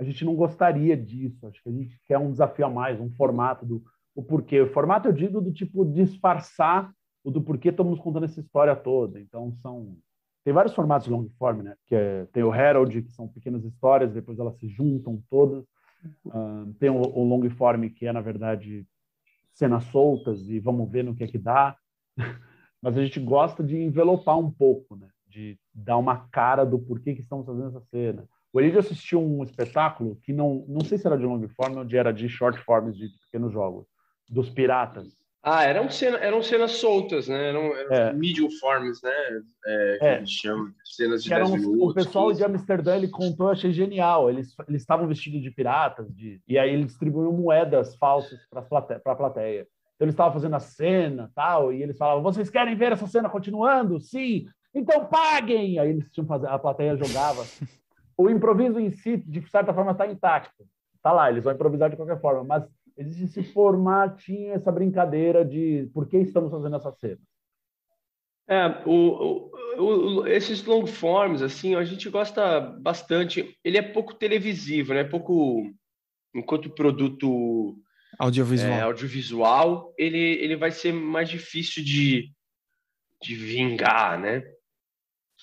a 0.00 0.02
gente 0.02 0.24
não 0.24 0.34
gostaria 0.34 0.96
disso. 0.96 1.46
Acho 1.46 1.62
que 1.62 1.68
a 1.68 1.72
gente 1.72 2.00
quer 2.04 2.18
um 2.18 2.32
desafio 2.32 2.66
a 2.66 2.70
mais, 2.70 3.00
um 3.00 3.10
formato 3.10 3.64
do 3.64 3.84
o 4.16 4.22
porquê. 4.22 4.60
O 4.60 4.72
formato 4.72 5.06
eu 5.06 5.12
digo 5.12 5.40
do 5.40 5.52
tipo 5.52 5.84
disfarçar 5.84 6.92
o 7.22 7.30
do 7.30 7.40
porquê 7.40 7.68
estamos 7.68 8.00
contando 8.00 8.24
essa 8.24 8.40
história 8.40 8.74
toda. 8.74 9.20
Então 9.20 9.52
são 9.62 9.96
tem 10.44 10.52
vários 10.52 10.74
formatos 10.74 11.08
long 11.08 11.28
form, 11.38 11.62
né? 11.62 11.74
Que 11.86 11.94
é, 11.94 12.26
tem 12.32 12.42
o 12.42 12.54
Herald, 12.54 13.02
que 13.02 13.12
são 13.12 13.28
pequenas 13.28 13.64
histórias, 13.64 14.12
depois 14.12 14.38
elas 14.38 14.56
se 14.58 14.68
juntam 14.68 15.22
todas. 15.30 15.64
Uh, 16.26 16.72
tem 16.78 16.90
o, 16.90 17.00
o 17.00 17.24
long 17.24 17.48
form, 17.50 17.88
que 17.88 18.06
é 18.06 18.12
na 18.12 18.20
verdade 18.20 18.86
cenas 19.52 19.84
soltas 19.84 20.48
e 20.48 20.60
vamos 20.60 20.88
ver 20.90 21.02
no 21.02 21.14
que 21.14 21.24
é 21.24 21.26
que 21.26 21.38
dá. 21.38 21.76
Mas 22.80 22.96
a 22.96 23.02
gente 23.02 23.18
gosta 23.18 23.62
de 23.62 23.76
envelopar 23.76 24.38
um 24.38 24.50
pouco, 24.50 24.96
né? 24.96 25.08
De 25.26 25.58
dar 25.74 25.96
uma 25.96 26.28
cara 26.28 26.64
do 26.64 26.78
porquê 26.78 27.14
que 27.14 27.22
estamos 27.22 27.44
fazendo 27.44 27.68
essa 27.68 27.80
cena 27.90 28.28
o 28.52 28.60
Elidio 28.60 28.80
assistiu 28.80 29.20
um 29.20 29.42
espetáculo 29.42 30.16
que 30.16 30.32
não, 30.32 30.64
não 30.66 30.80
sei 30.80 30.96
se 30.98 31.06
era 31.06 31.18
de 31.18 31.24
long 31.24 31.46
form 31.48 31.78
ou 31.78 31.84
de 31.84 31.96
era 31.96 32.12
de 32.12 32.28
short 32.28 32.58
forms 32.60 32.96
de 32.96 33.08
pequenos 33.24 33.52
jogos, 33.52 33.86
dos 34.28 34.48
piratas. 34.48 35.16
Ah, 35.42 35.62
eram, 35.62 35.88
cena, 35.88 36.18
eram 36.18 36.42
cenas 36.42 36.72
soltas, 36.72 37.28
né? 37.28 37.50
Eram, 37.50 37.74
eram 37.76 37.92
é. 37.92 38.12
medium 38.12 38.50
forms, 38.50 39.00
né? 39.02 39.12
É, 39.66 39.98
que 39.98 40.04
é. 40.04 40.26
chamam, 40.26 40.72
cenas 40.84 41.22
de 41.22 41.30
10 41.30 41.50
minutos. 41.52 41.90
O 41.90 41.94
pessoal 41.94 42.28
15. 42.28 42.38
de 42.38 42.44
Amsterdã, 42.44 42.96
ele 42.96 43.08
contou, 43.08 43.46
eu 43.46 43.52
achei 43.52 43.72
genial. 43.72 44.28
Eles, 44.28 44.54
eles 44.68 44.82
estavam 44.82 45.06
vestidos 45.06 45.40
de 45.40 45.50
piratas, 45.50 46.12
de, 46.14 46.40
e 46.46 46.58
aí 46.58 46.72
eles 46.72 46.86
distribuíam 46.86 47.32
moedas 47.32 47.94
falsas 47.96 48.38
para 48.50 48.60
a 49.12 49.16
plateia. 49.16 49.66
Então 49.94 50.06
eles 50.06 50.14
estavam 50.14 50.32
fazendo 50.32 50.54
a 50.54 50.60
cena 50.60 51.30
tal, 51.34 51.72
e 51.72 51.82
eles 51.82 51.96
falavam, 51.96 52.22
vocês 52.22 52.50
querem 52.50 52.76
ver 52.76 52.92
essa 52.92 53.06
cena 53.06 53.28
continuando? 53.28 54.00
Sim! 54.00 54.46
Então 54.74 55.06
paguem! 55.06 55.78
Aí 55.78 55.90
eles 55.90 56.10
tinham 56.10 56.26
fazer, 56.26 56.48
a 56.48 56.58
plateia 56.58 56.96
jogava 56.96 57.44
o 58.16 58.28
improviso 58.28 58.78
em 58.78 58.90
si, 58.90 59.16
de 59.16 59.48
certa 59.48 59.72
forma, 59.72 59.92
está 59.92 60.06
intacto. 60.06 60.64
Está 60.96 61.12
lá, 61.12 61.30
eles 61.30 61.44
vão 61.44 61.52
improvisar 61.52 61.88
de 61.90 61.96
qualquer 61.96 62.20
forma, 62.20 62.44
mas 62.44 62.64
existe 62.98 63.24
esse 63.24 63.42
formatinho, 63.52 64.52
essa 64.52 64.72
brincadeira 64.72 65.44
de 65.44 65.88
por 65.94 66.08
que 66.08 66.18
estamos 66.18 66.50
fazendo 66.50 66.76
essa 66.76 66.92
cena. 66.92 67.20
É, 68.48 68.82
o, 68.86 69.50
o, 69.76 69.82
o, 69.82 70.26
esses 70.26 70.64
long 70.64 70.86
forms, 70.86 71.42
assim, 71.42 71.74
a 71.76 71.84
gente 71.84 72.10
gosta 72.10 72.60
bastante. 72.60 73.56
Ele 73.62 73.78
é 73.78 73.82
pouco 73.82 74.14
televisivo, 74.14 74.94
né? 74.94 75.04
Pouco 75.04 75.70
enquanto 76.34 76.70
produto 76.70 77.78
audiovisual, 78.18 78.72
é, 78.72 78.80
audiovisual 78.80 79.94
ele, 79.96 80.18
ele 80.18 80.56
vai 80.56 80.70
ser 80.70 80.92
mais 80.92 81.28
difícil 81.28 81.84
de, 81.84 82.32
de 83.22 83.34
vingar, 83.34 84.18
né? 84.18 84.42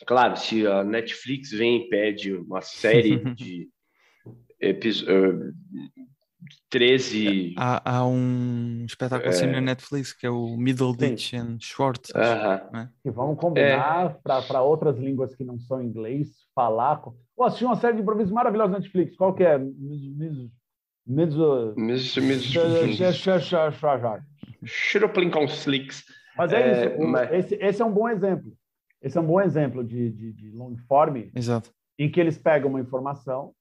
Claro, 0.06 0.36
se 0.36 0.68
a 0.68 0.84
Netflix 0.84 1.52
vem 1.52 1.78
e 1.78 1.90
pede 1.90 2.34
uma 2.34 2.62
série 2.62 3.18
de 3.34 3.70
episódios 4.60 5.54
13. 6.70 7.56
Há, 7.58 7.98
há 7.98 8.08
um 8.08 8.86
espetáculo 8.86 9.30
assim 9.30 9.48
na 9.48 9.62
Netflix 9.62 10.14
que 10.14 10.26
é 10.26 10.30
o 10.30 10.56
Middle 10.58 10.96
Ditch 10.96 11.34
and 11.34 11.58
Short. 11.60 12.12
Uh 12.12 12.18
-huh. 12.18 12.72
né? 12.72 12.90
E 13.04 13.10
vamos 13.10 13.40
combinar 13.40 14.12
é. 14.12 14.42
para 14.42 14.62
outras 14.62 14.98
línguas 14.98 15.36
que 15.36 15.44
não 15.44 15.60
são 15.60 15.82
inglês 15.82 16.30
falar. 16.54 16.98
Com... 16.98 17.16
Oh, 17.38 17.44
assisti 17.44 17.66
uma 17.66 17.76
série 17.76 17.96
de 17.96 18.02
improviso 18.02 18.34
maravilhosa 18.34 18.74
na 18.74 18.80
Netflix. 18.80 19.16
Qual 19.16 19.34
que 19.34 19.44
é? 19.44 19.60
Slicks. 25.48 26.04
Mas 26.38 26.52
é, 26.52 26.62
é 26.62 26.96
isso. 26.96 27.08
Mas... 27.08 27.32
Esse, 27.32 27.56
esse 27.56 27.82
é 27.82 27.86
um 27.86 27.92
bom 27.92 28.10
exemplo. 28.10 28.52
Esse 29.02 29.18
é 29.18 29.22
um 29.22 29.26
bom 29.26 29.40
exemplo 29.40 29.84
de, 29.84 30.12
de, 30.12 30.34
de 30.34 30.52
long 30.52 30.76
form. 30.88 31.30
Exato. 31.36 31.72
Em 31.98 32.10
que 32.10 32.20
eles 32.20 32.38
pegam 32.38 32.70
uma 32.70 32.82
informação 32.82 33.54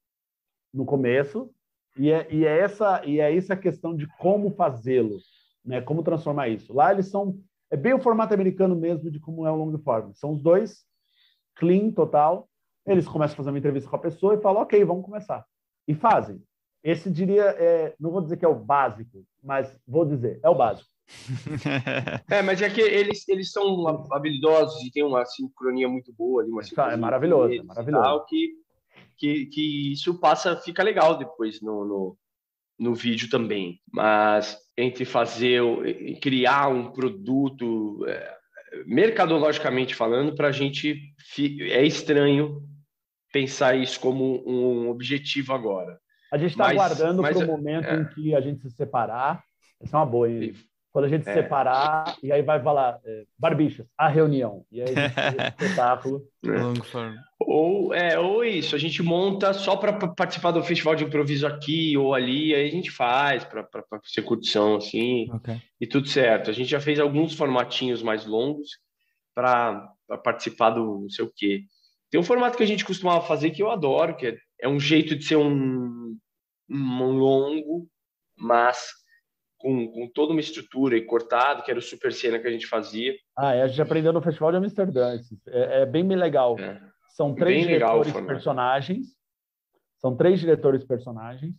no 0.72 0.84
começo 0.84 1.50
e 1.96 2.10
é, 2.10 2.26
e 2.30 2.44
é 2.44 2.58
essa 2.58 3.02
e 3.04 3.20
é 3.20 3.36
essa 3.36 3.54
a 3.54 3.56
questão 3.56 3.94
de 3.94 4.06
como 4.18 4.50
fazê-lo, 4.50 5.18
né? 5.64 5.80
Como 5.80 6.02
transformar 6.02 6.48
isso. 6.48 6.72
Lá 6.72 6.92
eles 6.92 7.06
são 7.06 7.38
é 7.70 7.76
bem 7.76 7.94
o 7.94 8.00
formato 8.00 8.34
americano 8.34 8.76
mesmo 8.76 9.10
de 9.10 9.18
como 9.18 9.46
é 9.46 9.50
o 9.50 9.56
long 9.56 9.76
form. 9.78 10.12
São 10.14 10.32
os 10.32 10.42
dois 10.42 10.84
clean 11.56 11.90
total. 11.90 12.48
Eles 12.86 13.08
começam 13.08 13.34
a 13.34 13.36
fazer 13.36 13.50
uma 13.50 13.58
entrevista 13.58 13.88
com 13.88 13.96
a 13.96 14.00
pessoa 14.00 14.34
e 14.34 14.40
falam, 14.40 14.62
ok, 14.62 14.84
vamos 14.84 15.04
começar. 15.04 15.44
E 15.88 15.94
fazem. 15.94 16.42
Esse 16.82 17.10
diria, 17.10 17.44
é, 17.44 17.94
não 17.98 18.10
vou 18.10 18.20
dizer 18.20 18.36
que 18.36 18.44
é 18.44 18.48
o 18.48 18.54
básico, 18.54 19.24
mas 19.42 19.80
vou 19.86 20.04
dizer, 20.04 20.38
é 20.42 20.48
o 20.50 20.54
básico. 20.54 20.88
é, 22.30 22.42
mas 22.42 22.60
é 22.60 22.68
que 22.68 22.80
eles, 22.80 23.26
eles 23.28 23.50
são 23.50 23.86
habilidosos 24.12 24.82
e 24.82 24.90
têm 24.90 25.02
uma 25.02 25.24
sincronia 25.24 25.88
muito 25.88 26.12
boa 26.12 26.42
ali, 26.42 26.50
uma 26.50 26.62
é 26.62 26.96
maravilhoso, 26.96 27.54
é 27.54 27.62
maravilhoso. 27.62 28.04
Tal, 28.04 28.26
que 28.26 28.54
que, 29.16 29.46
que 29.46 29.92
isso 29.92 30.18
passa, 30.18 30.56
fica 30.56 30.82
legal 30.82 31.16
depois 31.18 31.60
no, 31.60 31.84
no, 31.84 32.18
no 32.78 32.94
vídeo 32.94 33.28
também. 33.28 33.80
Mas 33.92 34.58
entre 34.76 35.04
fazer, 35.04 35.62
criar 36.20 36.68
um 36.68 36.90
produto, 36.90 38.04
é, 38.06 38.36
mercadologicamente 38.86 39.94
falando, 39.94 40.34
para 40.34 40.48
a 40.48 40.52
gente 40.52 41.14
é 41.70 41.84
estranho 41.84 42.62
pensar 43.32 43.76
isso 43.76 43.98
como 44.00 44.42
um 44.48 44.88
objetivo 44.88 45.52
agora. 45.52 45.98
A 46.32 46.38
gente 46.38 46.50
está 46.50 46.70
aguardando 46.70 47.22
para 47.22 47.38
o 47.38 47.42
é, 47.42 47.46
momento 47.46 47.86
é, 47.86 47.96
em 47.96 48.08
que 48.08 48.34
a 48.34 48.40
gente 48.40 48.60
se 48.62 48.70
separar. 48.70 49.42
Essa 49.80 49.96
é 49.96 49.98
uma 49.98 50.06
boa, 50.06 50.30
hein? 50.30 50.54
Quando 50.94 51.06
a 51.06 51.08
gente 51.08 51.28
é. 51.28 51.34
separar, 51.34 52.16
e 52.22 52.30
aí 52.30 52.40
vai 52.40 52.62
falar 52.62 53.00
é, 53.04 53.24
barbichas, 53.36 53.84
a 53.98 54.06
reunião. 54.06 54.64
E 54.70 54.80
aí 54.80 54.94
a 54.94 55.48
espetáculo. 55.50 56.22
É. 56.46 56.50
Ou, 57.40 57.92
é, 57.92 58.16
ou 58.16 58.44
isso, 58.44 58.76
a 58.76 58.78
gente 58.78 59.02
monta 59.02 59.52
só 59.52 59.74
para 59.74 59.92
participar 59.92 60.52
do 60.52 60.62
festival 60.62 60.94
de 60.94 61.02
improviso 61.02 61.48
aqui 61.48 61.96
ou 61.96 62.14
ali, 62.14 62.54
aí 62.54 62.68
a 62.68 62.70
gente 62.70 62.92
faz 62.92 63.42
para 63.44 63.66
ser 64.04 64.22
curtição, 64.22 64.76
assim, 64.76 65.28
okay. 65.32 65.60
e 65.80 65.86
tudo 65.86 66.06
certo. 66.06 66.48
A 66.48 66.52
gente 66.52 66.70
já 66.70 66.80
fez 66.80 67.00
alguns 67.00 67.34
formatinhos 67.34 68.00
mais 68.00 68.24
longos 68.24 68.78
para 69.34 69.92
participar 70.22 70.70
do 70.70 71.00
não 71.00 71.10
sei 71.10 71.24
o 71.24 71.32
quê. 71.34 71.64
Tem 72.08 72.20
um 72.20 72.24
formato 72.24 72.56
que 72.56 72.62
a 72.62 72.68
gente 72.68 72.84
costumava 72.84 73.26
fazer 73.26 73.50
que 73.50 73.64
eu 73.64 73.72
adoro, 73.72 74.14
que 74.14 74.28
é, 74.28 74.36
é 74.60 74.68
um 74.68 74.78
jeito 74.78 75.16
de 75.16 75.24
ser 75.24 75.34
um, 75.34 76.16
um 76.70 77.18
longo, 77.18 77.88
mas 78.38 79.02
com, 79.64 79.88
com 79.88 80.06
toda 80.08 80.32
uma 80.32 80.40
estrutura 80.40 80.94
e 80.94 81.06
cortado, 81.06 81.62
que 81.62 81.70
era 81.70 81.80
o 81.80 81.82
super 81.82 82.12
cena 82.12 82.38
que 82.38 82.46
a 82.46 82.50
gente 82.50 82.66
fazia. 82.66 83.16
Ah, 83.34 83.54
é, 83.54 83.62
a 83.62 83.66
gente 83.66 83.80
aprendeu 83.80 84.12
no 84.12 84.20
Festival 84.20 84.50
de 84.50 84.58
Amsterdã. 84.58 85.18
É, 85.48 85.80
é 85.80 85.86
bem 85.86 86.06
legal. 86.08 86.58
É. 86.58 86.78
São 87.08 87.34
três 87.34 87.64
bem 87.64 87.74
diretores 87.78 88.12
legal, 88.12 88.26
personagens. 88.26 89.06
São 89.96 90.14
três 90.14 90.38
diretores 90.38 90.84
personagens 90.84 91.54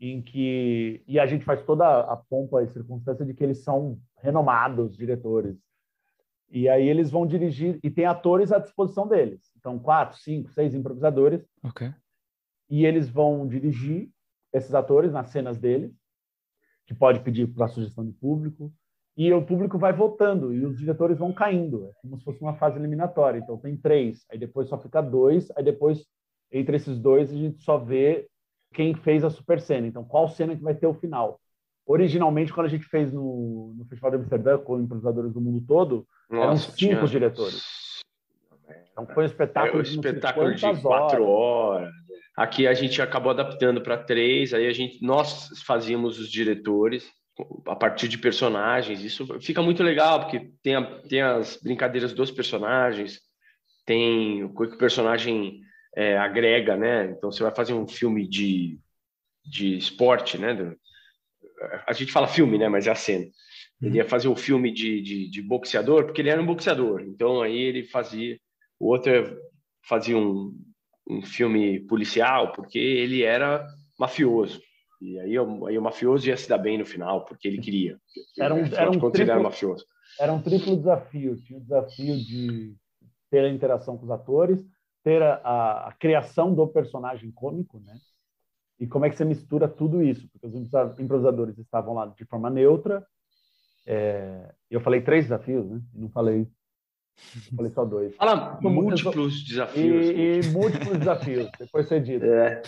em 0.00 0.22
que 0.22 1.02
e 1.06 1.20
a 1.20 1.26
gente 1.26 1.44
faz 1.44 1.62
toda 1.66 2.00
a 2.00 2.16
pompa 2.16 2.62
e 2.62 2.68
circunstância 2.68 3.26
de 3.26 3.34
que 3.34 3.44
eles 3.44 3.62
são 3.62 4.00
renomados 4.22 4.96
diretores. 4.96 5.58
E 6.50 6.66
aí 6.66 6.88
eles 6.88 7.10
vão 7.10 7.26
dirigir 7.26 7.78
e 7.84 7.90
tem 7.90 8.06
atores 8.06 8.52
à 8.52 8.58
disposição 8.58 9.06
deles. 9.06 9.52
Então 9.58 9.78
quatro, 9.78 10.16
cinco, 10.18 10.50
seis 10.52 10.74
improvisadores. 10.74 11.44
Ok. 11.62 11.92
E 12.70 12.86
eles 12.86 13.10
vão 13.10 13.46
dirigir 13.46 14.08
esses 14.50 14.72
atores 14.74 15.12
nas 15.12 15.28
cenas 15.28 15.58
deles 15.58 15.92
que 16.88 16.94
pode 16.94 17.20
pedir 17.20 17.46
para 17.46 17.68
sugestão 17.68 18.04
de 18.04 18.12
público, 18.12 18.72
e 19.14 19.30
o 19.32 19.44
público 19.44 19.78
vai 19.78 19.92
votando 19.92 20.54
e 20.54 20.64
os 20.64 20.78
diretores 20.78 21.18
vão 21.18 21.32
caindo, 21.32 21.86
é 21.86 21.90
como 22.00 22.16
se 22.16 22.24
fosse 22.24 22.40
uma 22.40 22.54
fase 22.54 22.78
eliminatória. 22.78 23.38
Então 23.38 23.58
tem 23.58 23.76
três, 23.76 24.24
aí 24.30 24.38
depois 24.38 24.68
só 24.68 24.78
fica 24.78 25.02
dois, 25.02 25.50
aí 25.54 25.62
depois 25.62 26.06
entre 26.50 26.76
esses 26.76 26.98
dois 26.98 27.30
a 27.30 27.36
gente 27.36 27.62
só 27.62 27.76
vê 27.76 28.26
quem 28.72 28.94
fez 28.94 29.22
a 29.22 29.28
super 29.28 29.60
cena. 29.60 29.86
Então 29.86 30.02
qual 30.02 30.28
cena 30.28 30.56
que 30.56 30.62
vai 30.62 30.74
ter 30.74 30.86
o 30.86 30.94
final? 30.94 31.38
Originalmente 31.84 32.54
quando 32.54 32.66
a 32.66 32.70
gente 32.70 32.86
fez 32.86 33.12
no, 33.12 33.74
no 33.76 33.84
Festival 33.84 34.12
de 34.12 34.16
Amsterdã 34.18 34.56
com 34.56 34.80
improvisadores 34.80 35.32
do 35.32 35.40
mundo 35.40 35.62
todo, 35.66 36.06
Nossa, 36.30 36.44
eram 36.44 36.56
cinco 36.56 36.76
tinha... 36.76 37.04
diretores. 37.04 37.60
Então 38.92 39.04
foi 39.14 39.24
um 39.24 39.26
espetáculo, 39.26 39.82
é, 39.82 39.84
um 39.84 39.90
espetáculo 39.90 40.54
de, 40.54 40.74
de 40.74 40.80
quatro 40.80 41.24
horas. 41.24 41.88
horas. 41.88 42.07
Aqui 42.38 42.68
a 42.68 42.72
gente 42.72 43.02
acabou 43.02 43.32
adaptando 43.32 43.80
para 43.80 43.98
três, 43.98 44.54
aí 44.54 44.68
a 44.68 44.72
gente 44.72 45.04
nós 45.04 45.48
fazíamos 45.66 46.20
os 46.20 46.30
diretores 46.30 47.10
a 47.66 47.74
partir 47.74 48.06
de 48.06 48.16
personagens. 48.16 49.02
Isso 49.02 49.26
fica 49.40 49.60
muito 49.60 49.82
legal 49.82 50.20
porque 50.20 50.48
tem, 50.62 50.76
a, 50.76 51.00
tem 51.00 51.20
as 51.20 51.56
brincadeiras 51.56 52.12
dos 52.12 52.30
personagens, 52.30 53.18
tem 53.84 54.44
o 54.44 54.54
que 54.54 54.62
o 54.66 54.78
personagem 54.78 55.62
é, 55.96 56.16
agrega, 56.16 56.76
né? 56.76 57.06
Então 57.10 57.32
você 57.32 57.42
vai 57.42 57.52
fazer 57.52 57.72
um 57.72 57.88
filme 57.88 58.24
de, 58.24 58.78
de 59.44 59.76
esporte, 59.76 60.38
né? 60.38 60.76
A 61.88 61.92
gente 61.92 62.12
fala 62.12 62.28
filme, 62.28 62.56
né? 62.56 62.68
Mas 62.68 62.86
é 62.86 62.92
a 62.92 62.94
cena. 62.94 63.26
Ele 63.82 63.96
ia 63.96 64.04
fazer 64.04 64.28
um 64.28 64.36
filme 64.36 64.72
de, 64.72 65.02
de, 65.02 65.28
de 65.28 65.42
boxeador 65.42 66.04
porque 66.04 66.20
ele 66.20 66.30
era 66.30 66.40
um 66.40 66.46
boxeador. 66.46 67.00
Então 67.00 67.42
aí 67.42 67.58
ele 67.58 67.82
fazia, 67.82 68.38
o 68.78 68.92
outro 68.92 69.10
fazia 69.82 70.16
um, 70.16 70.54
um 71.08 71.22
filme 71.22 71.80
policial, 71.80 72.52
porque 72.52 72.78
ele 72.78 73.22
era 73.22 73.66
mafioso. 73.98 74.60
E 75.00 75.18
aí, 75.20 75.36
aí 75.38 75.78
o 75.78 75.82
mafioso 75.82 76.28
ia 76.28 76.36
se 76.36 76.48
dar 76.48 76.58
bem 76.58 76.76
no 76.76 76.84
final, 76.84 77.24
porque 77.24 77.48
ele 77.48 77.58
queria. 77.58 77.98
Era 78.38 78.54
um, 78.54 78.64
era 78.66 78.90
um, 78.90 79.10
triplo, 79.10 79.32
era 79.32 79.42
mafioso. 79.42 79.84
Era 80.20 80.32
um 80.32 80.42
triplo 80.42 80.76
desafio. 80.76 81.36
Tinha 81.42 81.58
o 81.58 81.62
desafio 81.62 82.16
de 82.16 82.74
ter 83.30 83.44
a 83.44 83.48
interação 83.48 83.96
com 83.96 84.04
os 84.04 84.10
atores, 84.10 84.64
ter 85.04 85.22
a, 85.22 85.34
a, 85.36 85.88
a 85.88 85.92
criação 85.92 86.52
do 86.54 86.66
personagem 86.66 87.30
cômico, 87.30 87.80
né? 87.80 87.94
E 88.80 88.86
como 88.86 89.04
é 89.04 89.10
que 89.10 89.16
você 89.16 89.24
mistura 89.24 89.68
tudo 89.68 90.02
isso? 90.02 90.28
Porque 90.30 90.46
os 90.46 90.54
improvisadores 90.98 91.58
estavam 91.58 91.94
lá 91.94 92.06
de 92.06 92.24
forma 92.24 92.48
neutra. 92.50 93.04
É, 93.86 94.52
eu 94.70 94.80
falei 94.80 95.00
três 95.00 95.24
desafios, 95.24 95.68
né? 95.68 95.80
Não 95.94 96.08
falei 96.10 96.46
Falei 97.56 97.72
só 97.72 97.84
dois. 97.84 98.14
Fala 98.16 98.58
múltiplos 98.62 99.44
desafios. 99.44 100.06
E, 100.06 100.12
e, 100.12 100.42
múltiplos 100.50 100.98
desafios, 100.98 101.50
depois 101.58 101.88
ser 101.88 102.02
dito. 102.02 102.24
É, 102.24 102.62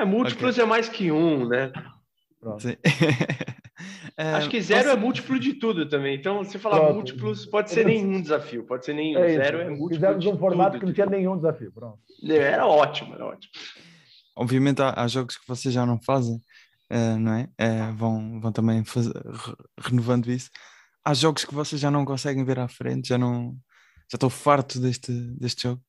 é 0.00 0.04
múltiplos 0.04 0.54
okay. 0.54 0.64
é 0.64 0.66
mais 0.66 0.88
que 0.88 1.10
um, 1.10 1.48
né? 1.48 1.72
é, 4.16 4.32
Acho 4.34 4.50
que 4.50 4.60
zero 4.60 4.90
é 4.90 4.96
múltiplo 4.96 5.38
de 5.40 5.54
tudo 5.54 5.88
também. 5.88 6.14
Então, 6.16 6.44
se 6.44 6.58
falar 6.58 6.80
Pronto. 6.80 6.94
múltiplos, 6.96 7.46
pode 7.46 7.70
ser 7.70 7.86
nenhum 7.86 8.20
desafio, 8.20 8.64
pode 8.64 8.84
ser 8.84 8.92
nenhum. 8.92 9.18
É 9.18 9.28
zero 9.34 9.60
é 9.60 9.70
múltiplo. 9.70 9.88
Fizemos 9.88 10.26
um 10.26 10.38
formato 10.38 10.78
que 10.78 10.84
não 10.84 10.92
tinha 10.92 11.06
nenhum 11.06 11.36
desafio. 11.36 11.72
Pronto. 11.72 11.98
É, 12.22 12.36
era 12.36 12.66
ótimo, 12.66 13.14
era 13.14 13.24
ótimo. 13.24 13.52
Obviamente, 14.36 14.82
há, 14.82 14.92
há 14.96 15.08
jogos 15.08 15.38
que 15.38 15.48
vocês 15.48 15.72
já 15.72 15.86
não 15.86 15.98
fazem, 15.98 16.36
uh, 16.90 17.18
não 17.18 17.32
é? 17.32 17.48
Uh, 17.60 17.94
vão, 17.94 18.40
vão 18.40 18.52
também 18.52 18.84
fazer, 18.84 19.12
renovando 19.78 20.30
isso 20.30 20.50
há 21.04 21.14
jogos 21.14 21.44
que 21.44 21.54
vocês 21.54 21.80
já 21.80 21.90
não 21.90 22.04
conseguem 22.04 22.44
ver 22.44 22.58
à 22.58 22.68
frente, 22.68 23.08
já 23.08 23.18
não 23.18 23.56
já 24.10 24.16
estou 24.16 24.30
farto 24.30 24.78
deste, 24.80 25.12
deste 25.38 25.62
jogo. 25.62 25.82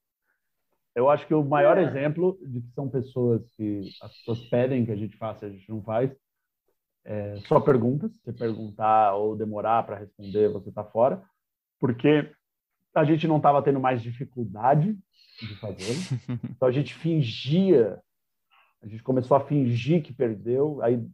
Eu 0.95 1.09
acho 1.09 1.28
que 1.28 1.34
o 1.34 1.43
maior 1.43 1.78
exemplo 1.78 2.39
de 2.41 2.61
que 2.61 2.72
são 2.74 2.89
pessoas 2.89 3.41
que 3.55 3.89
as 4.01 4.16
pessoas 4.18 4.39
pedem 4.49 4.86
que 4.86 4.91
a 4.91 4.95
gente 4.95 5.18
faça, 5.18 5.45
a 5.45 5.49
gente 5.49 5.70
não 5.70 5.84
faz, 5.84 6.11
é 7.03 7.36
só 7.47 7.59
perguntas. 7.59 8.11
Se 8.24 8.32
perguntar 8.32 9.13
ou 9.16 9.36
demorar 9.36 9.84
para 9.84 9.97
responder, 9.97 10.51
você 10.51 10.70
está 10.70 10.84
fora, 10.84 11.22
porque 11.80 12.32
a 12.93 13.03
gente 13.03 13.28
não 13.28 13.38
estava 13.38 13.61
tendo 13.61 13.80
mais 13.80 14.01
dificuldade 14.01 14.97
de 15.39 15.55
fazer. 15.59 15.95
Então 16.49 16.70
a 16.70 16.72
gente 16.72 16.93
fingia, 16.93 18.01
a 18.82 18.88
gente 18.88 19.03
começou 19.03 19.36
a 19.36 19.45
fingir 19.45 20.01
que 20.01 20.13
perdeu. 20.13 20.82
Aí 20.82 21.05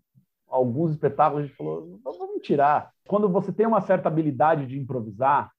alguns 0.47 0.91
espetáculos 0.91 1.43
a 1.43 1.47
gente 1.47 1.57
falou, 1.57 1.99
vamos 2.03 2.30
tirar. 2.41 2.91
Quando 3.07 3.29
você 3.29 3.51
tem 3.51 3.65
uma 3.65 3.81
certa 3.81 4.07
habilidade 4.07 4.65
de 4.65 4.79
improvisar, 4.79 5.51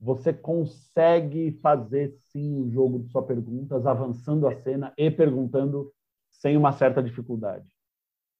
você 0.00 0.32
consegue 0.32 1.52
fazer 1.60 2.10
sim 2.30 2.60
o 2.60 2.70
jogo 2.70 3.00
de 3.00 3.10
só 3.10 3.20
perguntas, 3.20 3.86
avançando 3.86 4.46
a 4.46 4.54
cena 4.54 4.92
e 4.96 5.10
perguntando 5.10 5.92
sem 6.30 6.56
uma 6.56 6.72
certa 6.72 7.02
dificuldade. 7.02 7.68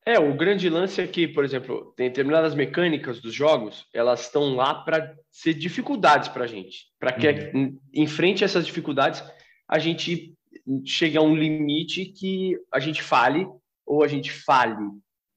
É, 0.06 0.18
o 0.18 0.34
grande 0.34 0.70
lance 0.70 1.00
é 1.02 1.06
que, 1.06 1.28
por 1.28 1.44
exemplo, 1.44 1.92
tem 1.96 2.08
determinadas 2.08 2.54
mecânicas 2.54 3.20
dos 3.20 3.34
jogos, 3.34 3.86
elas 3.92 4.22
estão 4.22 4.54
lá 4.54 4.74
para 4.74 5.14
ser 5.30 5.52
dificuldades 5.52 6.28
para 6.28 6.44
a 6.44 6.46
gente, 6.46 6.86
para 6.98 7.12
que 7.12 7.28
uhum. 7.28 7.78
em 7.92 8.06
frente 8.06 8.42
a 8.42 8.46
essas 8.46 8.64
dificuldades 8.64 9.22
a 9.68 9.78
gente 9.78 10.34
chegue 10.86 11.18
a 11.18 11.22
um 11.22 11.34
limite 11.34 12.06
que 12.06 12.58
a 12.72 12.80
gente 12.80 13.02
fale 13.02 13.46
ou 13.84 14.02
a 14.02 14.08
gente 14.08 14.32
fale 14.32 14.86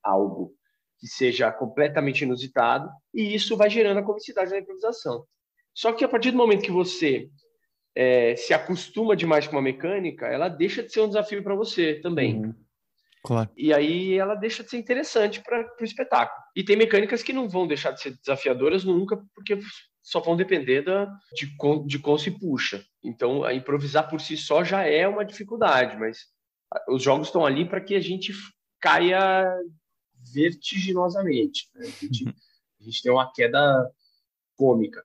algo 0.01 0.53
que 1.01 1.07
seja 1.07 1.51
completamente 1.51 2.21
inusitado 2.21 2.87
e 3.11 3.33
isso 3.33 3.57
vai 3.57 3.69
gerando 3.71 3.97
a 3.97 4.03
comicidade 4.03 4.51
da 4.51 4.59
improvisação. 4.59 5.25
Só 5.73 5.91
que 5.91 6.05
a 6.05 6.07
partir 6.07 6.29
do 6.29 6.37
momento 6.37 6.61
que 6.61 6.71
você 6.71 7.27
é, 7.95 8.35
se 8.35 8.53
acostuma 8.53 9.15
demais 9.15 9.47
com 9.47 9.55
uma 9.55 9.63
mecânica, 9.63 10.27
ela 10.27 10.47
deixa 10.47 10.83
de 10.83 10.93
ser 10.93 11.01
um 11.01 11.07
desafio 11.07 11.43
para 11.43 11.55
você 11.55 11.95
também. 11.95 12.45
Uhum. 12.45 12.55
Claro. 13.23 13.49
E 13.57 13.73
aí 13.73 14.17
ela 14.17 14.35
deixa 14.35 14.63
de 14.63 14.69
ser 14.69 14.77
interessante 14.77 15.41
para 15.41 15.67
o 15.79 15.83
espetáculo. 15.83 16.39
E 16.55 16.63
tem 16.63 16.75
mecânicas 16.75 17.23
que 17.23 17.33
não 17.33 17.49
vão 17.49 17.67
deixar 17.67 17.91
de 17.91 18.01
ser 18.01 18.17
desafiadoras 18.17 18.83
nunca, 18.83 19.19
porque 19.33 19.59
só 20.03 20.19
vão 20.19 20.35
depender 20.35 20.81
da, 20.81 21.05
de, 21.33 21.55
de 21.85 21.99
como 21.99 22.19
se 22.19 22.31
puxa. 22.31 22.83
Então, 23.03 23.43
a 23.43 23.53
improvisar 23.53 24.07
por 24.09 24.21
si 24.21 24.37
só 24.37 24.63
já 24.63 24.83
é 24.83 25.07
uma 25.07 25.25
dificuldade, 25.25 25.97
mas 25.97 26.19
os 26.89 27.01
jogos 27.01 27.27
estão 27.27 27.45
ali 27.45 27.67
para 27.67 27.81
que 27.81 27.95
a 27.95 27.99
gente 27.99 28.33
caia 28.79 29.45
vertiginosamente. 30.34 31.69
Né? 31.76 31.88
A, 31.88 32.05
gente, 32.05 32.28
a 32.80 32.84
gente 32.84 33.01
tem 33.01 33.11
uma 33.11 33.32
queda 33.32 33.89
cômica. 34.55 35.03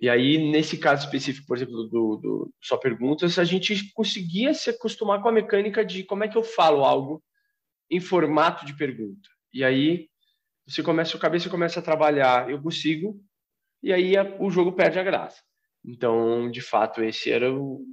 E 0.00 0.08
aí, 0.08 0.50
nesse 0.50 0.78
caso 0.78 1.04
específico, 1.04 1.46
por 1.46 1.56
exemplo, 1.56 1.84
do, 1.84 2.16
do 2.16 2.54
Só 2.60 2.76
Perguntas, 2.76 3.38
a 3.38 3.44
gente 3.44 3.92
conseguia 3.92 4.54
se 4.54 4.70
acostumar 4.70 5.20
com 5.20 5.28
a 5.28 5.32
mecânica 5.32 5.84
de 5.84 6.04
como 6.04 6.24
é 6.24 6.28
que 6.28 6.38
eu 6.38 6.42
falo 6.42 6.84
algo 6.84 7.22
em 7.90 8.00
formato 8.00 8.64
de 8.64 8.74
pergunta. 8.74 9.28
E 9.52 9.62
aí, 9.62 10.08
você 10.66 10.82
começa, 10.82 11.16
a 11.16 11.20
cabeça 11.20 11.50
começa 11.50 11.80
a 11.80 11.82
trabalhar, 11.82 12.48
eu 12.48 12.62
consigo, 12.62 13.20
e 13.82 13.92
aí 13.92 14.16
a, 14.16 14.22
o 14.38 14.50
jogo 14.50 14.72
perde 14.72 14.98
a 14.98 15.02
graça. 15.02 15.42
Então, 15.84 16.50
de 16.50 16.60
fato, 16.60 17.02
esse 17.02 17.30
era 17.30 17.52
o, 17.52 17.84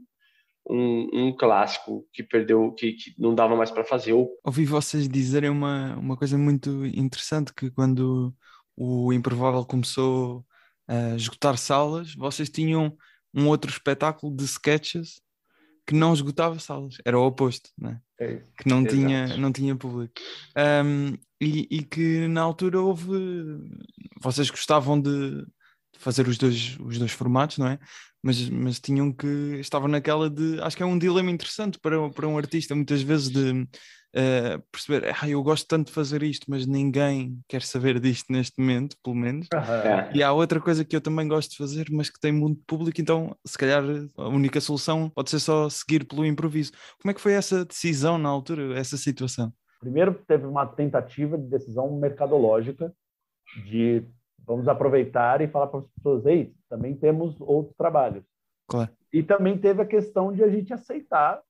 um, 0.69 1.09
um, 1.13 1.35
clássico 1.35 2.05
que 2.13 2.23
perdeu, 2.23 2.71
que, 2.73 2.93
que 2.93 3.15
não 3.17 3.33
dava 3.33 3.55
mais 3.55 3.71
para 3.71 3.83
fazer. 3.83 4.13
Ouvi 4.43 4.65
vocês 4.65 5.07
dizerem 5.07 5.49
uma, 5.49 5.95
uma 5.95 6.17
coisa 6.17 6.37
muito 6.37 6.85
interessante, 6.85 7.53
que 7.53 7.71
quando 7.71 8.33
o 8.75 9.11
Improvável 9.13 9.65
começou 9.65 10.45
uh, 10.89 11.15
esgotar 11.15 11.57
salas, 11.57 12.13
vocês 12.15 12.49
tinham 12.49 12.95
um 13.33 13.47
outro 13.47 13.69
espetáculo 13.69 14.35
de 14.35 14.43
sketches 14.43 15.21
que 15.85 15.95
não 15.95 16.13
esgotava 16.13 16.59
salas, 16.59 16.97
era 17.05 17.17
o 17.17 17.25
oposto, 17.25 17.69
né? 17.77 18.01
É, 18.19 18.41
que 18.57 18.67
não 18.67 18.83
tinha, 18.83 19.37
não 19.37 19.51
tinha 19.53 19.75
público. 19.75 20.15
Um, 20.57 21.13
e, 21.39 21.67
e, 21.69 21.83
que 21.83 22.27
na 22.27 22.41
altura 22.41 22.81
houve. 22.81 23.13
Vocês 24.19 24.49
gostavam 24.49 24.99
de 24.99 25.45
fazer 25.97 26.27
os 26.27 26.37
dois, 26.37 26.77
os 26.79 26.97
dois 26.97 27.11
formatos, 27.11 27.57
não 27.57 27.67
é? 27.67 27.79
Mas, 28.23 28.49
mas 28.49 28.79
tinham 28.79 29.11
que. 29.11 29.57
Estavam 29.59 29.87
naquela 29.87 30.29
de. 30.29 30.59
Acho 30.61 30.75
que 30.75 30.83
é 30.83 30.85
um 30.85 30.97
dilema 30.97 31.31
interessante 31.31 31.79
para, 31.79 32.09
para 32.09 32.27
um 32.27 32.37
artista, 32.37 32.75
muitas 32.75 33.01
vezes, 33.01 33.29
de 33.29 33.67
uh, 34.17 34.61
perceber, 34.71 35.13
ah, 35.21 35.29
eu 35.29 35.41
gosto 35.43 35.67
tanto 35.67 35.87
de 35.87 35.93
fazer 35.93 36.23
isto, 36.23 36.45
mas 36.49 36.65
ninguém 36.65 37.39
quer 37.47 37.61
saber 37.61 37.99
disto 37.99 38.31
neste 38.31 38.59
momento, 38.59 38.95
pelo 39.03 39.15
menos. 39.15 39.47
Uhum. 39.53 40.11
E 40.15 40.23
há 40.23 40.31
outra 40.31 40.59
coisa 40.59 40.83
que 40.83 40.95
eu 40.95 41.01
também 41.01 41.27
gosto 41.27 41.51
de 41.51 41.57
fazer, 41.57 41.87
mas 41.91 42.09
que 42.09 42.19
tem 42.19 42.31
muito 42.31 42.61
público, 42.65 42.99
então 42.99 43.35
se 43.45 43.57
calhar 43.57 43.83
a 44.17 44.27
única 44.27 44.59
solução 44.59 45.09
pode 45.09 45.29
ser 45.29 45.39
só 45.39 45.69
seguir 45.69 46.05
pelo 46.05 46.25
improviso. 46.25 46.71
Como 47.01 47.11
é 47.11 47.13
que 47.13 47.21
foi 47.21 47.33
essa 47.33 47.65
decisão 47.65 48.17
na 48.17 48.29
altura, 48.29 48.77
essa 48.77 48.97
situação? 48.97 49.53
Primeiro 49.79 50.13
teve 50.27 50.45
uma 50.45 50.65
tentativa 50.65 51.37
de 51.37 51.47
decisão 51.47 51.97
mercadológica 51.99 52.91
de 53.65 54.03
vamos 54.47 54.67
aproveitar 54.67 55.41
e 55.41 55.47
falar 55.47 55.67
para 55.67 55.81
as 55.81 55.87
pessoas, 55.89 56.25
ei, 56.25 56.53
também 56.69 56.95
temos 56.95 57.39
outros 57.41 57.75
trabalhos. 57.75 58.23
Claro. 58.67 58.89
E 59.13 59.21
também 59.21 59.57
teve 59.57 59.81
a 59.81 59.85
questão 59.85 60.33
de 60.33 60.43
a 60.43 60.49
gente 60.49 60.73
aceitar 60.73 61.41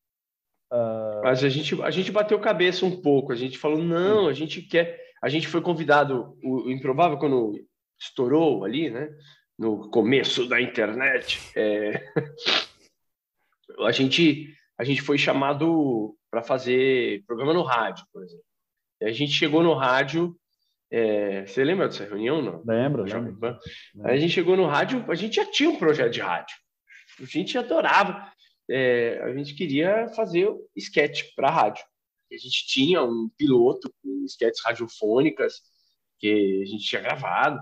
Uh... 0.72 1.24
Mas 1.24 1.43
a 1.43 1.50
gente, 1.50 1.82
a 1.82 1.91
gente 1.91 2.12
bateu 2.12 2.39
cabeça 2.39 2.86
um 2.86 3.02
pouco, 3.02 3.32
a 3.32 3.36
gente 3.36 3.58
falou, 3.58 3.78
não, 3.78 4.28
a 4.28 4.34
gente 4.34 4.62
quer. 4.62 5.06
A 5.22 5.30
gente 5.30 5.48
foi 5.48 5.62
convidado, 5.62 6.38
o, 6.43 6.70
Improvável, 6.70 7.18
quando 7.18 7.54
estourou 8.00 8.64
ali, 8.64 8.89
né? 8.89 9.10
No 9.58 9.89
começo 9.89 10.48
da 10.48 10.62
internet, 10.62 11.39
é... 11.56 12.04
a, 13.80 13.91
gente, 13.91 14.54
a 14.78 14.84
gente 14.84 15.02
foi 15.02 15.18
chamado 15.18 16.16
para 16.30 16.43
fazer 16.43 17.24
programa 17.26 17.54
no 17.54 17.64
rádio, 17.64 18.06
por 18.14 18.24
exemplo. 18.24 18.45
E 19.02 19.06
a 19.06 19.12
gente 19.12 19.32
chegou 19.32 19.64
no 19.64 19.74
rádio. 19.74 20.38
É... 20.92 21.46
Você 21.46 21.64
lembra 21.64 21.88
dessa 21.88 22.06
reunião? 22.06 22.42
Não? 22.42 22.64
Lembro, 22.66 23.04
lembro. 23.04 23.60
Aí 24.04 24.16
a 24.16 24.18
gente 24.18 24.34
chegou 24.34 24.56
no 24.56 24.68
rádio, 24.68 25.04
a 25.10 25.16
gente 25.16 25.36
já 25.36 25.46
tinha 25.46 25.70
um 25.70 25.78
projeto 25.78 26.12
de 26.12 26.22
rádio. 26.22 26.56
A 27.20 27.26
gente 27.26 27.58
adorava 27.58 28.32
é, 28.70 29.22
a 29.24 29.34
gente 29.34 29.54
queria 29.56 30.10
fazer 30.10 30.50
sketch 30.76 31.34
para 31.36 31.50
rádio. 31.50 31.84
A 32.32 32.36
gente 32.36 32.68
tinha 32.68 33.02
um 33.02 33.30
piloto 33.38 33.94
com 34.02 34.26
sketches 34.26 34.62
radiofônicas 34.64 35.62
que 36.20 36.62
a 36.64 36.66
gente 36.66 36.84
tinha 36.84 37.02
gravado. 37.02 37.60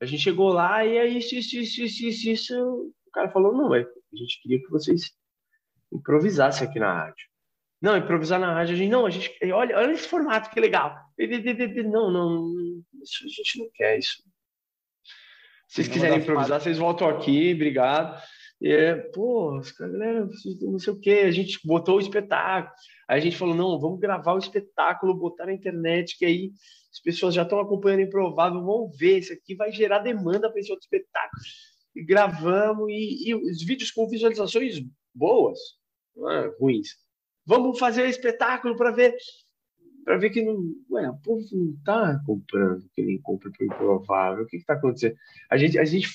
A 0.00 0.04
gente 0.04 0.22
chegou 0.22 0.50
lá 0.50 0.84
e 0.84 0.98
é 0.98 1.06
isso, 1.06 1.34
isso, 1.34 1.56
isso, 1.56 1.82
isso, 1.82 2.06
isso, 2.06 2.28
isso. 2.28 2.94
O 3.06 3.10
cara 3.10 3.30
falou, 3.30 3.54
não, 3.54 3.74
é, 3.74 3.80
a 3.80 4.16
gente 4.16 4.42
queria 4.42 4.60
que 4.60 4.70
vocês 4.70 5.12
improvisassem 5.90 6.68
aqui 6.68 6.78
na 6.78 6.92
rádio. 6.92 7.26
Não, 7.84 7.98
improvisar 7.98 8.40
na 8.40 8.54
rádio, 8.54 8.74
a 8.74 8.78
gente, 8.78 8.90
não, 8.90 9.04
a 9.04 9.10
gente, 9.10 9.30
olha, 9.52 9.76
olha 9.76 9.92
esse 9.92 10.08
formato, 10.08 10.48
que 10.48 10.58
legal. 10.58 10.96
Não, 11.18 12.10
não, 12.10 12.54
isso 13.02 13.26
a 13.26 13.28
gente 13.28 13.58
não 13.58 13.68
quer 13.74 13.98
isso. 13.98 14.22
Se 15.68 15.74
vocês 15.74 15.88
quiserem 15.88 16.18
improvisar, 16.18 16.62
vocês 16.62 16.78
voltam 16.78 17.06
aqui, 17.10 17.52
obrigado. 17.52 18.18
É, 18.62 18.94
pô, 18.94 19.60
galera, 19.78 20.26
não 20.62 20.78
sei 20.78 20.94
o 20.94 20.98
que, 20.98 21.10
a 21.10 21.30
gente 21.30 21.60
botou 21.62 21.96
o 21.96 22.00
espetáculo. 22.00 22.74
Aí 23.06 23.18
a 23.18 23.20
gente 23.20 23.36
falou, 23.36 23.54
não, 23.54 23.78
vamos 23.78 24.00
gravar 24.00 24.32
o 24.32 24.38
espetáculo, 24.38 25.14
botar 25.14 25.44
na 25.44 25.52
internet, 25.52 26.16
que 26.16 26.24
aí 26.24 26.52
as 26.90 27.00
pessoas 27.00 27.34
já 27.34 27.42
estão 27.42 27.60
acompanhando 27.60 28.00
Improvável, 28.00 28.64
vão 28.64 28.90
ver, 28.98 29.18
isso 29.18 29.34
aqui 29.34 29.54
vai 29.54 29.70
gerar 29.70 29.98
demanda 29.98 30.50
para 30.50 30.58
esse 30.58 30.70
outro 30.70 30.84
espetáculo. 30.84 31.42
E 31.94 32.02
gravamos, 32.02 32.88
e, 32.88 33.28
e, 33.28 33.34
os 33.34 33.62
vídeos 33.62 33.90
com 33.90 34.08
visualizações 34.08 34.80
boas, 35.14 35.58
não 36.16 36.30
é, 36.30 36.50
ruins. 36.58 37.03
Vamos 37.46 37.78
fazer 37.78 38.08
espetáculo 38.08 38.76
para 38.76 38.90
ver 38.90 39.14
para 40.04 40.18
ver 40.18 40.30
que 40.30 40.42
não, 40.42 40.62
ué, 40.90 41.08
o 41.08 41.16
povo 41.16 41.42
não 41.52 41.70
está 41.70 42.20
comprando, 42.26 42.86
que 42.92 43.02
nem 43.02 43.18
compra 43.20 43.50
para 43.50 43.66
Improvável. 43.66 44.44
O 44.44 44.46
que 44.46 44.58
está 44.58 44.74
acontecendo? 44.74 45.16
A 45.50 45.56
gente, 45.56 45.78
a 45.78 45.84
gente 45.84 46.08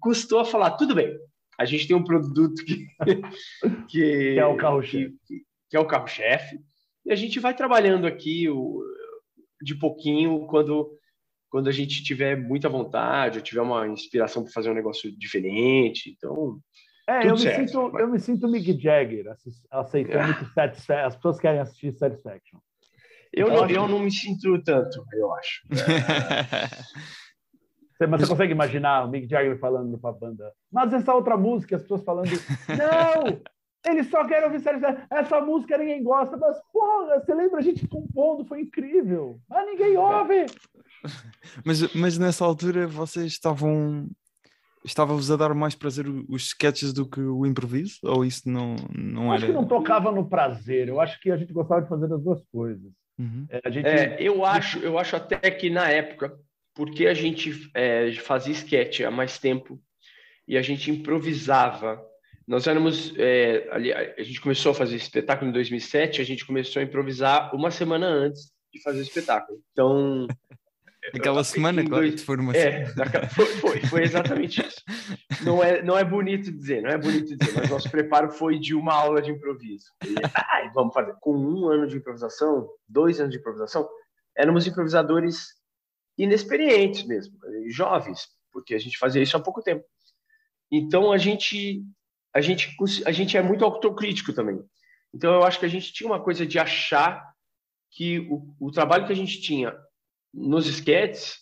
custou 0.00 0.40
a 0.40 0.44
falar, 0.44 0.72
tudo 0.72 0.94
bem, 0.94 1.14
a 1.58 1.64
gente 1.64 1.86
tem 1.86 1.94
um 1.94 2.02
produto 2.02 2.64
que, 2.64 2.86
que, 3.88 4.34
que 4.34 4.38
é 4.38 4.46
o 4.46 4.56
carro-chefe. 4.56 5.14
Que, 5.26 5.42
que, 5.70 5.76
é 5.76 5.80
o 5.80 5.86
carro-chefe. 5.86 6.58
E 7.04 7.12
a 7.12 7.16
gente 7.16 7.38
vai 7.38 7.54
trabalhando 7.54 8.06
aqui 8.06 8.48
o, 8.48 8.82
de 9.62 9.74
pouquinho 9.74 10.46
quando, 10.46 10.90
quando 11.50 11.68
a 11.68 11.72
gente 11.72 12.02
tiver 12.02 12.36
muita 12.36 12.68
vontade, 12.68 13.38
ou 13.38 13.44
tiver 13.44 13.60
uma 13.60 13.86
inspiração 13.86 14.42
para 14.42 14.52
fazer 14.52 14.70
um 14.70 14.74
negócio 14.74 15.14
diferente. 15.16 16.10
Então. 16.16 16.58
É, 17.08 17.28
eu 17.28 17.34
me, 17.34 17.38
sinto, 17.38 17.98
eu 17.98 18.08
me 18.08 18.18
sinto 18.18 18.48
Mick 18.48 18.80
Jagger 18.80 19.26
aceitando 19.70 20.32
é. 20.32 20.68
que 20.68 20.92
as 20.92 21.14
pessoas 21.14 21.38
querem 21.38 21.60
assistir 21.60 21.92
Satisfaction. 21.92 22.58
Eu, 23.32 23.48
não, 23.48 23.68
eu 23.68 23.86
não 23.86 23.98
me 24.00 24.10
sinto 24.10 24.60
tanto, 24.62 25.04
eu 25.12 25.32
acho. 25.34 25.62
É. 25.70 26.66
Você, 27.96 28.06
mas 28.06 28.20
você 28.20 28.28
consegue 28.28 28.52
imaginar 28.52 29.06
o 29.06 29.08
Mick 29.08 29.26
Jagger 29.26 29.58
falando 29.58 29.96
para 29.96 30.10
a 30.10 30.12
banda, 30.12 30.52
mas 30.70 30.92
essa 30.92 31.14
outra 31.14 31.34
música, 31.34 31.76
as 31.76 31.82
pessoas 31.82 32.04
falando, 32.04 32.28
não, 32.68 33.40
eles 33.90 34.10
só 34.10 34.26
querem 34.26 34.44
ouvir 34.44 34.60
sério, 34.60 34.80
essa 35.10 35.40
música 35.40 35.78
ninguém 35.78 36.02
gosta, 36.02 36.36
mas 36.36 36.58
porra, 36.70 37.18
você 37.18 37.34
lembra 37.34 37.58
a 37.58 37.62
gente 37.62 37.88
compondo, 37.88 38.44
foi 38.44 38.60
incrível, 38.60 39.40
mas 39.48 39.64
ninguém 39.64 39.96
ouve. 39.96 40.44
Mas, 41.64 41.94
mas 41.94 42.18
nessa 42.18 42.44
altura 42.44 42.86
vocês 42.86 43.32
estavam 43.32 44.10
estava-vos 44.84 45.30
a 45.30 45.36
dar 45.36 45.54
mais 45.54 45.74
prazer 45.74 46.06
os 46.28 46.48
sketches 46.48 46.92
do 46.92 47.08
que 47.08 47.20
o 47.20 47.44
improviso? 47.46 47.98
Ou 48.02 48.24
isso 48.24 48.48
não, 48.48 48.76
não 48.94 49.26
era? 49.26 49.36
Acho 49.36 49.46
que 49.46 49.52
não 49.52 49.66
tocava 49.66 50.10
no 50.10 50.28
prazer. 50.28 50.88
Eu 50.88 51.00
acho 51.00 51.20
que 51.20 51.30
a 51.30 51.36
gente 51.36 51.52
gostava 51.52 51.82
de 51.82 51.88
fazer 51.88 52.12
as 52.12 52.22
duas 52.22 52.42
coisas. 52.52 52.90
Uhum. 53.18 53.46
É, 53.48 53.70
gente... 53.70 53.86
é, 53.86 54.16
eu 54.20 54.44
acho, 54.44 54.78
eu 54.80 54.98
acho 54.98 55.16
até 55.16 55.50
que 55.50 55.70
na 55.70 55.88
época 55.88 56.38
porque 56.76 57.06
a 57.06 57.14
gente 57.14 57.70
é, 57.74 58.12
fazia 58.16 58.52
sketch 58.52 59.00
há 59.00 59.10
mais 59.10 59.38
tempo 59.38 59.80
e 60.46 60.58
a 60.58 60.62
gente 60.62 60.90
improvisava. 60.90 62.00
Nós 62.46 62.66
éramos, 62.66 63.14
é, 63.16 63.66
ali, 63.72 63.92
a 63.92 64.22
gente 64.22 64.40
começou 64.40 64.70
a 64.70 64.74
fazer 64.74 64.94
espetáculo 64.94 65.50
em 65.50 65.54
2007, 65.54 66.20
a 66.20 66.24
gente 66.24 66.46
começou 66.46 66.78
a 66.80 66.84
improvisar 66.84 67.52
uma 67.56 67.70
semana 67.70 68.06
antes 68.06 68.52
de 68.72 68.80
fazer 68.82 68.98
o 68.98 69.02
espetáculo. 69.02 69.58
Então, 69.72 70.28
Aquela 71.14 71.44
semana, 71.44 71.84
claro, 71.84 72.04
dois... 72.04 72.16
de 72.16 72.22
formação. 72.22 72.60
É, 72.60 72.86
foi, 73.30 73.46
foi, 73.46 73.80
foi, 73.82 74.02
exatamente 74.02 74.60
isso. 74.60 74.82
Não 75.44 75.62
é, 75.62 75.82
não 75.82 75.96
é 75.96 76.04
bonito 76.04 76.50
dizer, 76.52 76.82
não 76.82 76.90
é 76.90 76.98
bonito 76.98 77.36
dizer, 77.36 77.52
mas 77.54 77.70
nosso 77.70 77.90
preparo 77.90 78.30
foi 78.30 78.58
de 78.58 78.74
uma 78.74 78.94
aula 78.94 79.22
de 79.22 79.30
improviso. 79.30 79.86
E, 80.04 80.14
ai, 80.34 80.70
vamos 80.74 80.92
fazer. 80.92 81.14
Com 81.20 81.36
um 81.36 81.68
ano 81.68 81.86
de 81.86 81.96
improvisação, 81.96 82.68
dois 82.88 83.20
anos 83.20 83.32
de 83.32 83.38
improvisação, 83.38 83.88
éramos 84.36 84.66
improvisadores 84.66 85.54
inexperientes 86.18 87.06
mesmo, 87.06 87.38
jovens, 87.68 88.28
porque 88.52 88.74
a 88.74 88.78
gente 88.78 88.98
fazia 88.98 89.22
isso 89.22 89.36
há 89.36 89.40
pouco 89.40 89.62
tempo. 89.62 89.84
Então 90.70 91.12
a 91.12 91.18
gente 91.18 91.84
a 92.34 92.40
gente 92.40 92.74
a 93.04 93.12
gente 93.12 93.36
é 93.36 93.42
muito 93.42 93.64
autocrítico 93.64 94.32
também. 94.32 94.60
Então 95.14 95.32
eu 95.34 95.44
acho 95.44 95.58
que 95.58 95.66
a 95.66 95.68
gente 95.68 95.92
tinha 95.92 96.08
uma 96.08 96.22
coisa 96.22 96.46
de 96.46 96.58
achar 96.58 97.22
que 97.90 98.20
o, 98.30 98.54
o 98.60 98.70
trabalho 98.70 99.06
que 99.06 99.12
a 99.12 99.16
gente 99.16 99.40
tinha 99.40 99.74
nos 100.36 100.66
esquetes 100.66 101.38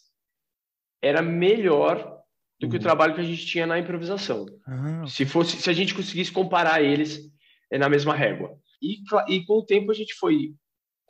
era 1.02 1.20
melhor 1.20 2.22
do 2.60 2.68
que 2.68 2.76
o 2.76 2.78
uhum. 2.78 2.82
trabalho 2.82 3.14
que 3.14 3.20
a 3.20 3.24
gente 3.24 3.44
tinha 3.44 3.66
na 3.66 3.78
improvisação. 3.78 4.46
Ah. 4.66 5.04
Se 5.06 5.26
fosse, 5.26 5.60
se 5.60 5.68
a 5.68 5.72
gente 5.72 5.94
conseguisse 5.94 6.30
comparar 6.30 6.82
eles 6.82 7.20
é, 7.70 7.76
na 7.76 7.88
mesma 7.88 8.14
régua. 8.14 8.56
E, 8.80 9.02
e 9.28 9.44
com 9.44 9.58
o 9.58 9.66
tempo 9.66 9.90
a 9.90 9.94
gente 9.94 10.14
foi 10.14 10.54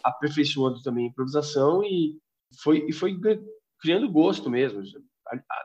aperfeiçoando 0.02 0.82
também 0.82 1.06
a 1.06 1.08
improvisação 1.08 1.82
e 1.84 2.18
foi, 2.62 2.86
e 2.88 2.92
foi 2.92 3.18
criando 3.80 4.10
gosto 4.10 4.50
mesmo. 4.50 4.82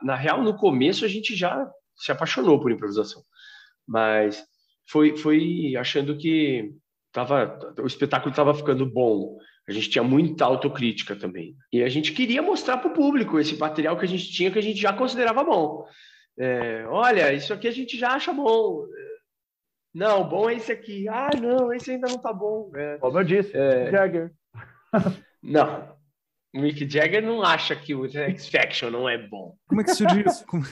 Na 0.02 0.14
real, 0.14 0.42
no 0.42 0.56
começo 0.56 1.04
a 1.04 1.08
gente 1.08 1.34
já 1.34 1.70
se 1.96 2.12
apaixonou 2.12 2.60
por 2.60 2.70
improvisação, 2.70 3.22
mas 3.86 4.42
foi, 4.88 5.16
foi 5.16 5.74
achando 5.76 6.16
que 6.16 6.74
tava, 7.12 7.58
o 7.78 7.86
espetáculo 7.86 8.30
estava 8.30 8.54
ficando 8.54 8.86
bom. 8.86 9.38
A 9.70 9.74
gente 9.74 9.88
tinha 9.88 10.02
muita 10.02 10.44
autocrítica 10.44 11.14
também. 11.14 11.54
E 11.72 11.82
a 11.82 11.88
gente 11.88 12.12
queria 12.12 12.42
mostrar 12.42 12.78
para 12.78 12.90
o 12.90 12.94
público 12.94 13.38
esse 13.38 13.56
material 13.56 13.96
que 13.96 14.04
a 14.04 14.08
gente 14.08 14.30
tinha, 14.32 14.50
que 14.50 14.58
a 14.58 14.62
gente 14.62 14.80
já 14.80 14.92
considerava 14.92 15.44
bom. 15.44 15.86
É, 16.36 16.84
olha, 16.88 17.32
isso 17.32 17.52
aqui 17.52 17.68
a 17.68 17.70
gente 17.70 17.96
já 17.96 18.10
acha 18.10 18.32
bom. 18.32 18.84
Não, 19.94 20.28
bom 20.28 20.50
é 20.50 20.54
esse 20.54 20.72
aqui. 20.72 21.08
Ah, 21.08 21.30
não, 21.40 21.72
esse 21.72 21.92
ainda 21.92 22.08
não 22.08 22.18
tá 22.18 22.32
bom. 22.32 22.70
É, 22.74 22.98
Como 22.98 23.18
eu 23.18 23.24
disse, 23.24 23.56
é... 23.56 23.90
Jagger. 23.90 24.32
não, 25.42 25.96
o 26.54 26.60
Mick 26.60 26.88
Jagger 26.88 27.22
não 27.22 27.42
acha 27.42 27.76
que 27.76 27.94
o 27.94 28.08
X 28.08 28.48
Faction 28.48 28.90
não 28.90 29.08
é 29.08 29.16
bom. 29.16 29.56
Como 29.68 29.80
é 29.80 29.84
que 29.84 29.94
surgiu, 29.94 30.24
como, 30.46 30.64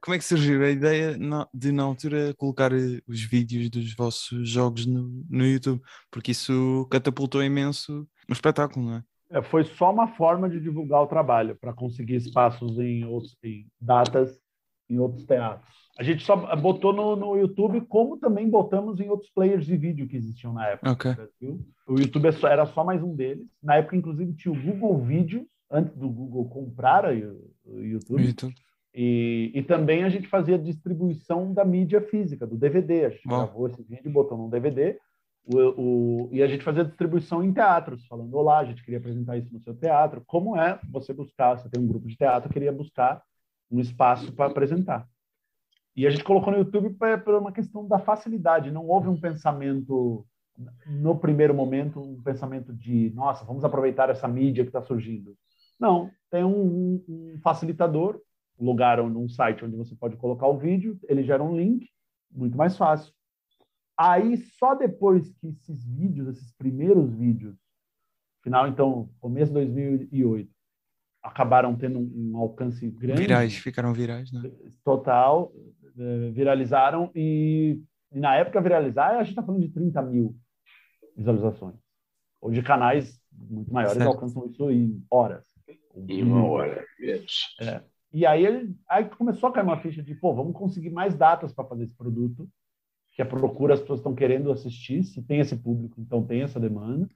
como, 0.00 0.14
é 0.14 0.18
que 0.18 0.24
surgiu 0.24 0.64
a 0.64 0.70
ideia 0.70 1.18
de, 1.52 1.72
na 1.72 1.82
altura, 1.82 2.34
colocar 2.34 2.72
os 2.72 3.20
vídeos 3.22 3.68
dos 3.68 3.94
vossos 3.94 4.48
jogos 4.48 4.86
no, 4.86 5.24
no 5.28 5.46
YouTube? 5.46 5.80
Porque 6.10 6.30
isso 6.30 6.86
catapultou 6.90 7.42
imenso 7.42 8.08
o 8.28 8.32
espetáculo, 8.32 8.86
não 8.86 8.96
é? 8.96 9.02
é 9.30 9.42
foi 9.42 9.64
só 9.64 9.92
uma 9.92 10.08
forma 10.08 10.48
de 10.48 10.58
divulgar 10.58 11.02
o 11.02 11.06
trabalho, 11.06 11.56
para 11.60 11.74
conseguir 11.74 12.16
espaços 12.16 12.78
em, 12.78 13.04
outros, 13.04 13.36
em 13.42 13.66
datas 13.80 14.40
em 14.88 14.98
outros 14.98 15.24
teatros. 15.24 15.85
A 15.98 16.02
gente 16.02 16.24
só 16.24 16.36
botou 16.56 16.92
no, 16.92 17.16
no, 17.16 17.36
YouTube, 17.36 17.80
como 17.82 18.18
também 18.18 18.48
botamos 18.48 19.00
em 19.00 19.08
outros 19.08 19.30
players 19.30 19.64
de 19.64 19.76
vídeo 19.76 20.06
que 20.06 20.16
existiam 20.16 20.52
na 20.52 20.68
época. 20.68 20.92
Okay. 20.92 21.58
O 21.88 21.98
YouTube 21.98 22.26
é 22.26 22.52
era 22.52 22.66
só 22.66 22.84
mais 22.84 23.02
um 23.02 23.14
deles. 23.14 23.46
Na 23.62 23.76
época, 23.76 23.96
inclusive, 23.96 24.34
tinha 24.34 24.52
o 24.52 24.60
Google 24.60 24.98
Vídeos, 24.98 25.46
antes 25.70 25.96
do 25.96 26.08
Google 26.08 26.48
comprar 26.50 27.06
o 27.06 27.12
YouTube. 27.12 28.26
YouTube. 28.26 28.54
E, 28.94 29.52
e, 29.54 29.62
também 29.62 30.04
a 30.04 30.08
gente 30.08 30.26
fazia 30.26 30.58
distribuição 30.58 31.52
da 31.52 31.64
mídia 31.64 32.00
física, 32.00 32.46
do 32.46 32.56
DVD. 32.56 33.06
A 33.06 33.10
gente 33.10 33.26
Bom. 33.26 33.36
gravou 33.36 33.66
esse 33.66 33.82
vídeo, 33.82 34.10
botou 34.10 34.36
num 34.36 34.48
DVD. 34.48 34.98
O, 35.44 35.58
o, 35.58 36.28
e 36.32 36.42
a 36.42 36.46
gente 36.46 36.64
fazia 36.64 36.84
distribuição 36.84 37.42
em 37.42 37.52
teatros, 37.52 38.06
falando: 38.06 38.34
Olá, 38.34 38.58
a 38.58 38.64
gente 38.64 38.82
queria 38.82 38.98
apresentar 38.98 39.38
isso 39.38 39.52
no 39.52 39.60
seu 39.60 39.74
teatro. 39.74 40.22
Como 40.26 40.56
é 40.56 40.78
você 40.90 41.12
buscar? 41.12 41.56
Você 41.56 41.68
tem 41.68 41.82
um 41.82 41.86
grupo 41.86 42.08
de 42.08 42.16
teatro, 42.16 42.52
queria 42.52 42.72
buscar 42.72 43.22
um 43.70 43.80
espaço 43.80 44.32
para 44.32 44.46
apresentar. 44.46 45.06
E 45.96 46.06
a 46.06 46.10
gente 46.10 46.24
colocou 46.24 46.52
no 46.52 46.58
YouTube 46.58 46.94
por 47.24 47.34
uma 47.34 47.50
questão 47.50 47.88
da 47.88 47.98
facilidade. 47.98 48.70
Não 48.70 48.86
houve 48.86 49.08
um 49.08 49.18
pensamento, 49.18 50.26
no 50.86 51.18
primeiro 51.18 51.54
momento, 51.54 51.98
um 51.98 52.22
pensamento 52.22 52.72
de, 52.74 53.10
nossa, 53.14 53.46
vamos 53.46 53.64
aproveitar 53.64 54.10
essa 54.10 54.28
mídia 54.28 54.62
que 54.62 54.68
está 54.68 54.82
surgindo. 54.82 55.34
Não, 55.80 56.10
tem 56.30 56.44
um, 56.44 57.02
um 57.08 57.38
facilitador, 57.42 58.20
um 58.58 58.66
lugar, 58.66 59.00
um 59.00 59.28
site 59.28 59.64
onde 59.64 59.76
você 59.76 59.94
pode 59.94 60.16
colocar 60.16 60.46
o 60.46 60.58
vídeo, 60.58 60.98
ele 61.08 61.22
gera 61.22 61.42
um 61.42 61.56
link, 61.56 61.88
muito 62.30 62.56
mais 62.58 62.76
fácil. 62.76 63.12
Aí, 63.96 64.36
só 64.36 64.74
depois 64.74 65.30
que 65.40 65.48
esses 65.48 65.82
vídeos, 65.86 66.28
esses 66.28 66.52
primeiros 66.52 67.10
vídeos, 67.14 67.56
final, 68.42 68.68
então, 68.68 69.08
começo 69.18 69.48
de 69.48 69.54
2008, 69.54 70.50
acabaram 71.26 71.74
tendo 71.76 71.98
um, 71.98 72.32
um 72.32 72.36
alcance 72.36 72.88
grande. 72.88 73.22
Virais, 73.22 73.56
ficaram 73.56 73.92
virais, 73.92 74.32
né? 74.32 74.50
Total, 74.84 75.52
eh, 75.98 76.30
viralizaram 76.30 77.10
e, 77.14 77.80
e 78.12 78.20
na 78.20 78.36
época 78.36 78.60
viralizar, 78.60 79.10
a 79.10 79.22
gente 79.22 79.30
está 79.30 79.42
falando 79.42 79.62
de 79.62 79.68
30 79.68 80.00
mil 80.02 80.36
visualizações. 81.16 81.76
Hoje 82.40 82.62
canais 82.62 83.20
muito 83.32 83.72
maiores 83.72 83.98
certo. 83.98 84.08
alcançam 84.08 84.46
isso 84.46 84.70
em 84.70 85.02
horas. 85.10 85.44
Em 85.94 86.22
uma 86.22 86.44
hora, 86.44 86.84
é. 87.60 87.82
E 88.12 88.24
aí, 88.24 88.74
aí 88.88 89.04
começou 89.06 89.48
a 89.48 89.52
cair 89.52 89.64
uma 89.64 89.80
ficha 89.80 90.02
de, 90.02 90.14
pô, 90.14 90.34
vamos 90.34 90.54
conseguir 90.54 90.90
mais 90.90 91.14
datas 91.14 91.52
para 91.52 91.66
fazer 91.66 91.84
esse 91.84 91.94
produto, 91.94 92.48
que 93.14 93.22
a 93.22 93.26
procura, 93.26 93.74
as 93.74 93.80
pessoas 93.80 94.00
estão 94.00 94.14
querendo 94.14 94.52
assistir, 94.52 95.02
se 95.02 95.22
tem 95.22 95.40
esse 95.40 95.56
público, 95.56 96.00
então 96.00 96.24
tem 96.24 96.42
essa 96.42 96.60
demanda. 96.60 97.08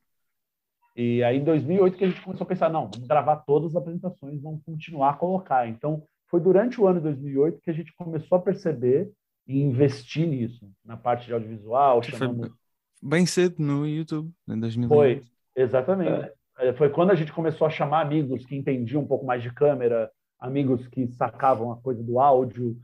E 0.97 1.23
aí, 1.23 1.39
em 1.39 1.45
2008, 1.45 1.97
que 1.97 2.05
a 2.05 2.09
gente 2.09 2.23
começou 2.23 2.45
a 2.45 2.49
pensar, 2.49 2.69
não, 2.69 2.91
vamos 2.93 3.07
gravar 3.07 3.37
todas 3.37 3.71
as 3.71 3.77
apresentações, 3.77 4.43
vamos 4.43 4.63
continuar 4.65 5.11
a 5.11 5.15
colocar. 5.15 5.69
Então, 5.69 6.03
foi 6.29 6.41
durante 6.41 6.81
o 6.81 6.87
ano 6.87 6.99
de 6.99 7.05
2008 7.05 7.61
que 7.63 7.71
a 7.71 7.75
gente 7.75 7.93
começou 7.95 8.39
a 8.39 8.41
perceber 8.41 9.11
e 9.47 9.61
investir 9.61 10.29
nisso, 10.29 10.69
na 10.85 10.97
parte 10.97 11.27
de 11.27 11.33
audiovisual, 11.33 12.03
chamando... 12.03 12.55
bem 13.03 13.27
cedo 13.27 13.57
no 13.59 13.87
YouTube, 13.87 14.31
em 14.49 14.59
2008. 14.61 14.95
Foi, 14.95 15.23
exatamente. 15.57 16.31
É. 16.59 16.73
Foi 16.75 16.91
quando 16.91 17.11
a 17.11 17.15
gente 17.15 17.33
começou 17.33 17.67
a 17.67 17.71
chamar 17.71 18.03
amigos 18.03 18.45
que 18.45 18.55
entendiam 18.55 19.03
um 19.03 19.07
pouco 19.07 19.25
mais 19.25 19.43
de 19.43 19.53
câmera, 19.53 20.11
amigos 20.39 20.87
que 20.89 21.09
sacavam 21.09 21.73
a 21.73 21.77
coisa 21.77 22.03
do 22.03 22.21
áudio, 22.21 22.77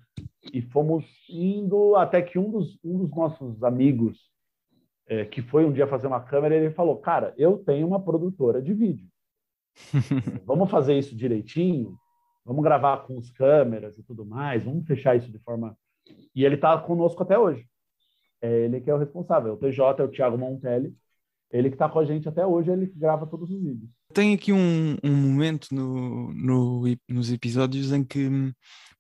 e 0.52 0.62
fomos 0.62 1.04
indo 1.28 1.94
até 1.96 2.22
que 2.22 2.38
um 2.38 2.50
dos, 2.50 2.78
um 2.82 2.98
dos 2.98 3.10
nossos 3.10 3.62
amigos 3.62 4.18
é, 5.06 5.24
que 5.24 5.42
foi 5.42 5.64
um 5.64 5.72
dia 5.72 5.86
fazer 5.86 6.06
uma 6.06 6.20
câmera, 6.20 6.54
ele 6.54 6.70
falou: 6.70 6.96
Cara, 6.98 7.34
eu 7.36 7.58
tenho 7.58 7.86
uma 7.86 8.00
produtora 8.00 8.60
de 8.60 8.74
vídeo. 8.74 9.06
vamos 10.44 10.70
fazer 10.70 10.98
isso 10.98 11.14
direitinho? 11.14 11.96
Vamos 12.44 12.62
gravar 12.62 12.98
com 12.98 13.18
as 13.18 13.30
câmeras 13.30 13.98
e 13.98 14.02
tudo 14.02 14.24
mais? 14.24 14.64
Vamos 14.64 14.86
fechar 14.86 15.16
isso 15.16 15.30
de 15.30 15.38
forma. 15.40 15.76
E 16.34 16.44
ele 16.44 16.54
está 16.54 16.78
conosco 16.78 17.22
até 17.22 17.38
hoje. 17.38 17.66
É 18.40 18.64
ele 18.64 18.80
que 18.80 18.90
é 18.90 18.94
o 18.94 18.98
responsável. 18.98 19.54
O 19.54 19.56
TJ 19.56 20.00
é 20.00 20.04
o 20.04 20.08
Thiago 20.08 20.38
Montelli. 20.38 20.94
Ele 21.50 21.68
que 21.68 21.76
está 21.76 21.88
com 21.88 21.98
a 22.00 22.04
gente 22.04 22.28
até 22.28 22.44
hoje, 22.44 22.70
ele 22.70 22.88
que 22.88 22.98
grava 22.98 23.26
todos 23.26 23.50
os 23.50 23.62
vídeos. 23.62 23.88
Tem 24.12 24.34
aqui 24.34 24.52
um, 24.52 24.96
um 25.02 25.14
momento 25.14 25.68
no, 25.72 26.32
no, 26.32 26.82
nos 27.08 27.32
episódios 27.32 27.92
em 27.92 28.02
que 28.02 28.28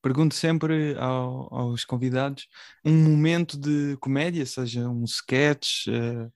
pergunto 0.02 0.34
sempre 0.34 0.94
ao, 0.98 1.52
aos 1.54 1.84
convidados 1.84 2.46
um 2.84 2.94
momento 2.94 3.58
de 3.58 3.96
comédia, 3.98 4.46
seja 4.46 4.88
um 4.88 5.04
sketch 5.04 5.86
uh, 5.88 6.32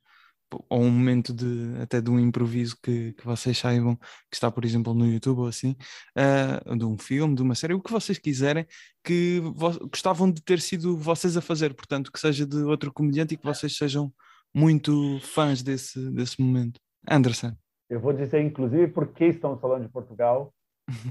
ou 0.69 0.83
um 0.83 0.91
momento 0.91 1.33
de 1.33 1.81
até 1.81 2.01
de 2.01 2.11
um 2.11 2.19
improviso 2.19 2.77
que, 2.83 3.13
que 3.13 3.25
vocês 3.25 3.57
saibam 3.57 3.97
que 3.97 4.35
está, 4.35 4.51
por 4.51 4.65
exemplo, 4.65 4.95
no 4.95 5.07
YouTube 5.07 5.41
ou 5.41 5.47
assim, 5.47 5.77
uh, 6.17 6.77
de 6.77 6.85
um 6.85 6.99
filme, 6.99 7.35
de 7.35 7.43
uma 7.43 7.55
série, 7.55 7.75
o 7.75 7.81
que 7.81 7.93
vocês 7.93 8.19
quiserem, 8.19 8.67
que 9.05 9.41
gostavam 9.91 10.31
de 10.31 10.43
ter 10.43 10.61
sido 10.61 10.97
vocês 10.97 11.37
a 11.37 11.41
fazer, 11.41 11.75
portanto, 11.75 12.11
que 12.11 12.19
seja 12.19 12.47
de 12.47 12.59
outro 12.65 12.93
comediante 12.93 13.35
e 13.35 13.37
que 13.37 13.45
vocês 13.45 13.77
sejam 13.77 14.13
muito 14.55 15.21
fãs 15.21 15.63
desse, 15.63 16.11
desse 16.11 16.41
momento. 16.41 16.81
Anderson. 17.09 17.53
Eu 17.89 18.01
vou 18.01 18.13
dizer, 18.13 18.41
inclusive, 18.41 18.89
porque 18.89 19.27
estamos 19.27 19.61
falando 19.61 19.83
de 19.83 19.89
Portugal, 19.89 20.53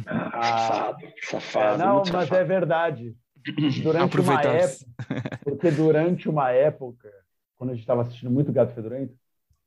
ah, 0.06 0.42
safado, 0.42 1.08
safado. 1.22 1.82
É, 1.82 1.86
não, 1.86 1.98
mas 1.98 2.08
safado. 2.10 2.36
é 2.36 2.44
verdade. 2.44 3.16
Durante 3.82 4.20
uma 4.20 4.42
época, 4.42 5.40
porque 5.44 5.72
durante 5.72 6.30
uma 6.30 6.52
época, 6.52 7.10
quando 7.58 7.70
a 7.70 7.74
gente 7.74 7.84
estava 7.84 8.02
assistindo 8.02 8.30
muito 8.30 8.52
Gato 8.52 8.74
Fedorento, 8.74 9.16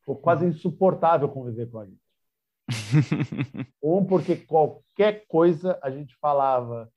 foi 0.05 0.15
quase 0.17 0.45
insuportável 0.45 1.29
conviver 1.29 1.71
com 1.71 1.79
a 1.79 1.87
gente. 1.87 2.03
um, 3.83 4.05
porque 4.05 4.37
qualquer 4.37 5.25
coisa 5.27 5.79
a 5.83 5.91
gente 5.91 6.15
falava 6.17 6.91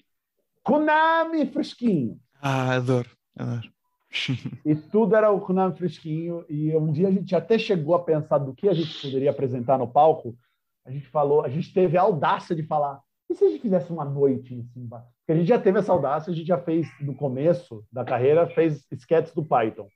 Konami 0.63 1.45
fresquinho. 1.45 2.19
Ah, 2.41 2.75
adoro, 2.75 3.09
adoro. 3.37 3.69
e 4.65 4.75
tudo 4.75 5.15
era 5.15 5.31
o 5.31 5.39
Konami 5.39 5.77
fresquinho. 5.77 6.43
E 6.49 6.75
um 6.75 6.91
dia 6.91 7.07
a 7.07 7.11
gente 7.11 7.35
até 7.35 7.57
chegou 7.57 7.95
a 7.95 8.03
pensar 8.03 8.39
do 8.39 8.53
que 8.53 8.67
a 8.67 8.73
gente 8.73 9.01
poderia 9.01 9.29
apresentar 9.29 9.77
no 9.77 9.87
palco. 9.87 10.35
A 10.85 10.91
gente 10.91 11.07
falou, 11.07 11.43
a 11.43 11.49
gente 11.49 11.73
teve 11.73 11.97
a 11.97 12.01
audácia 12.01 12.55
de 12.55 12.63
falar 12.63 13.01
e 13.29 13.35
se 13.35 13.43
a 13.43 13.49
gente 13.49 13.61
fizesse 13.61 13.91
uma 13.91 14.05
noite 14.05 14.53
assim? 14.53 14.87
Porque 14.87 15.31
a 15.31 15.35
gente 15.35 15.47
já 15.47 15.59
teve 15.59 15.79
essa 15.79 15.91
audácia, 15.91 16.31
a 16.31 16.35
gente 16.35 16.47
já 16.47 16.59
fez 16.59 16.87
no 17.01 17.15
começo 17.15 17.83
da 17.91 18.05
carreira, 18.05 18.47
fez 18.47 18.85
sketches 18.91 19.33
do 19.33 19.43
Python. 19.43 19.87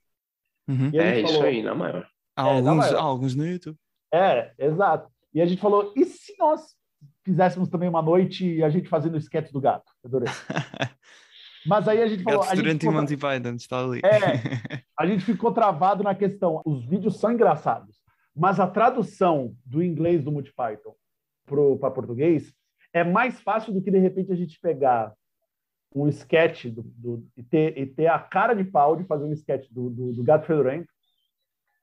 Uhum. 0.68 0.90
É 0.92 1.22
falou, 1.22 1.30
isso 1.30 1.42
aí, 1.42 1.62
na 1.62 1.74
maior. 1.74 2.06
Há 2.36 2.48
é, 2.48 2.56
alguns, 2.56 2.76
maior. 2.76 2.98
alguns 2.98 3.34
no 3.34 3.46
YouTube. 3.46 3.78
É, 4.12 4.52
exato. 4.58 5.08
E 5.32 5.40
a 5.40 5.46
gente 5.46 5.60
falou, 5.60 5.92
e 5.96 6.04
se 6.04 6.34
nós 6.38 6.74
fizéssemos 7.24 7.68
também 7.68 7.88
uma 7.88 8.02
noite 8.02 8.56
e 8.56 8.64
a 8.64 8.68
gente 8.68 8.88
fazendo 8.88 9.16
sketch 9.16 9.52
do 9.52 9.60
gato? 9.60 9.92
Adorei. 10.04 10.28
Mas 11.66 11.86
aí 11.86 12.02
a 12.02 12.08
gente 12.08 12.24
falou. 12.24 12.40
Gato 12.40 12.52
a 12.52 12.56
gente 12.56 12.80
ficou, 12.80 12.92
Monty 12.92 13.16
Python 13.16 13.54
está 13.54 13.84
ali. 13.84 14.00
É, 14.02 14.82
a 14.98 15.06
gente 15.06 15.24
ficou 15.24 15.52
travado 15.52 16.02
na 16.02 16.14
questão. 16.14 16.60
Os 16.64 16.84
vídeos 16.84 17.20
são 17.20 17.30
engraçados, 17.30 17.99
mas 18.40 18.58
a 18.58 18.66
tradução 18.66 19.54
do 19.66 19.82
inglês 19.82 20.24
do 20.24 20.32
Monty 20.32 20.50
Python 20.50 20.94
para 21.78 21.90
português, 21.90 22.54
é 22.90 23.04
mais 23.04 23.38
fácil 23.38 23.70
do 23.70 23.82
que 23.82 23.90
de 23.90 23.98
repente 23.98 24.32
a 24.32 24.34
gente 24.34 24.58
pegar 24.58 25.12
um 25.94 26.08
sketch 26.08 26.66
do, 26.66 26.82
do, 26.82 27.26
e, 27.36 27.42
ter, 27.42 27.76
e 27.76 27.84
ter 27.84 28.06
a 28.06 28.18
cara 28.18 28.54
de 28.54 28.64
pau 28.64 28.96
de 28.96 29.04
fazer 29.04 29.24
um 29.24 29.32
sketch 29.32 29.68
do, 29.70 29.90
do, 29.90 30.12
do 30.14 30.24
Gato 30.24 30.46
Fedorento 30.46 30.88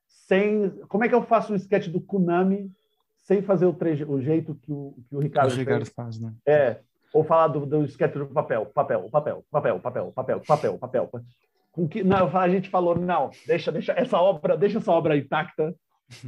sem. 0.08 0.68
Como 0.88 1.04
é 1.04 1.08
que 1.08 1.14
eu 1.14 1.22
faço 1.22 1.52
um 1.52 1.56
sketch 1.56 1.86
do 1.88 2.00
Kunami 2.00 2.72
sem 3.18 3.40
fazer 3.40 3.66
o, 3.66 3.72
treje, 3.72 4.04
o 4.04 4.20
jeito 4.20 4.56
que 4.56 4.72
o, 4.72 4.96
que 5.08 5.14
o 5.14 5.20
Ricardo, 5.20 5.52
o 5.52 5.56
Ricardo 5.56 5.86
faz, 5.86 6.18
né? 6.18 6.34
É. 6.44 6.80
Ou 7.14 7.22
falar 7.22 7.48
do, 7.48 7.64
do 7.66 7.84
sketch 7.84 8.14
do 8.14 8.26
papel, 8.26 8.66
papel, 8.66 9.08
papel, 9.08 9.44
papel, 9.48 9.78
papel, 9.78 10.12
papel, 10.12 10.40
papel, 10.40 10.78
papel. 10.78 11.10
Com 11.70 11.86
que 11.86 12.02
não, 12.02 12.36
a 12.36 12.48
gente 12.48 12.68
falou 12.68 12.98
não, 12.98 13.30
deixa, 13.46 13.70
deixa 13.70 13.92
essa 13.92 14.18
obra, 14.18 14.56
deixa 14.56 14.78
essa 14.78 14.90
obra 14.90 15.16
intacta 15.16 15.72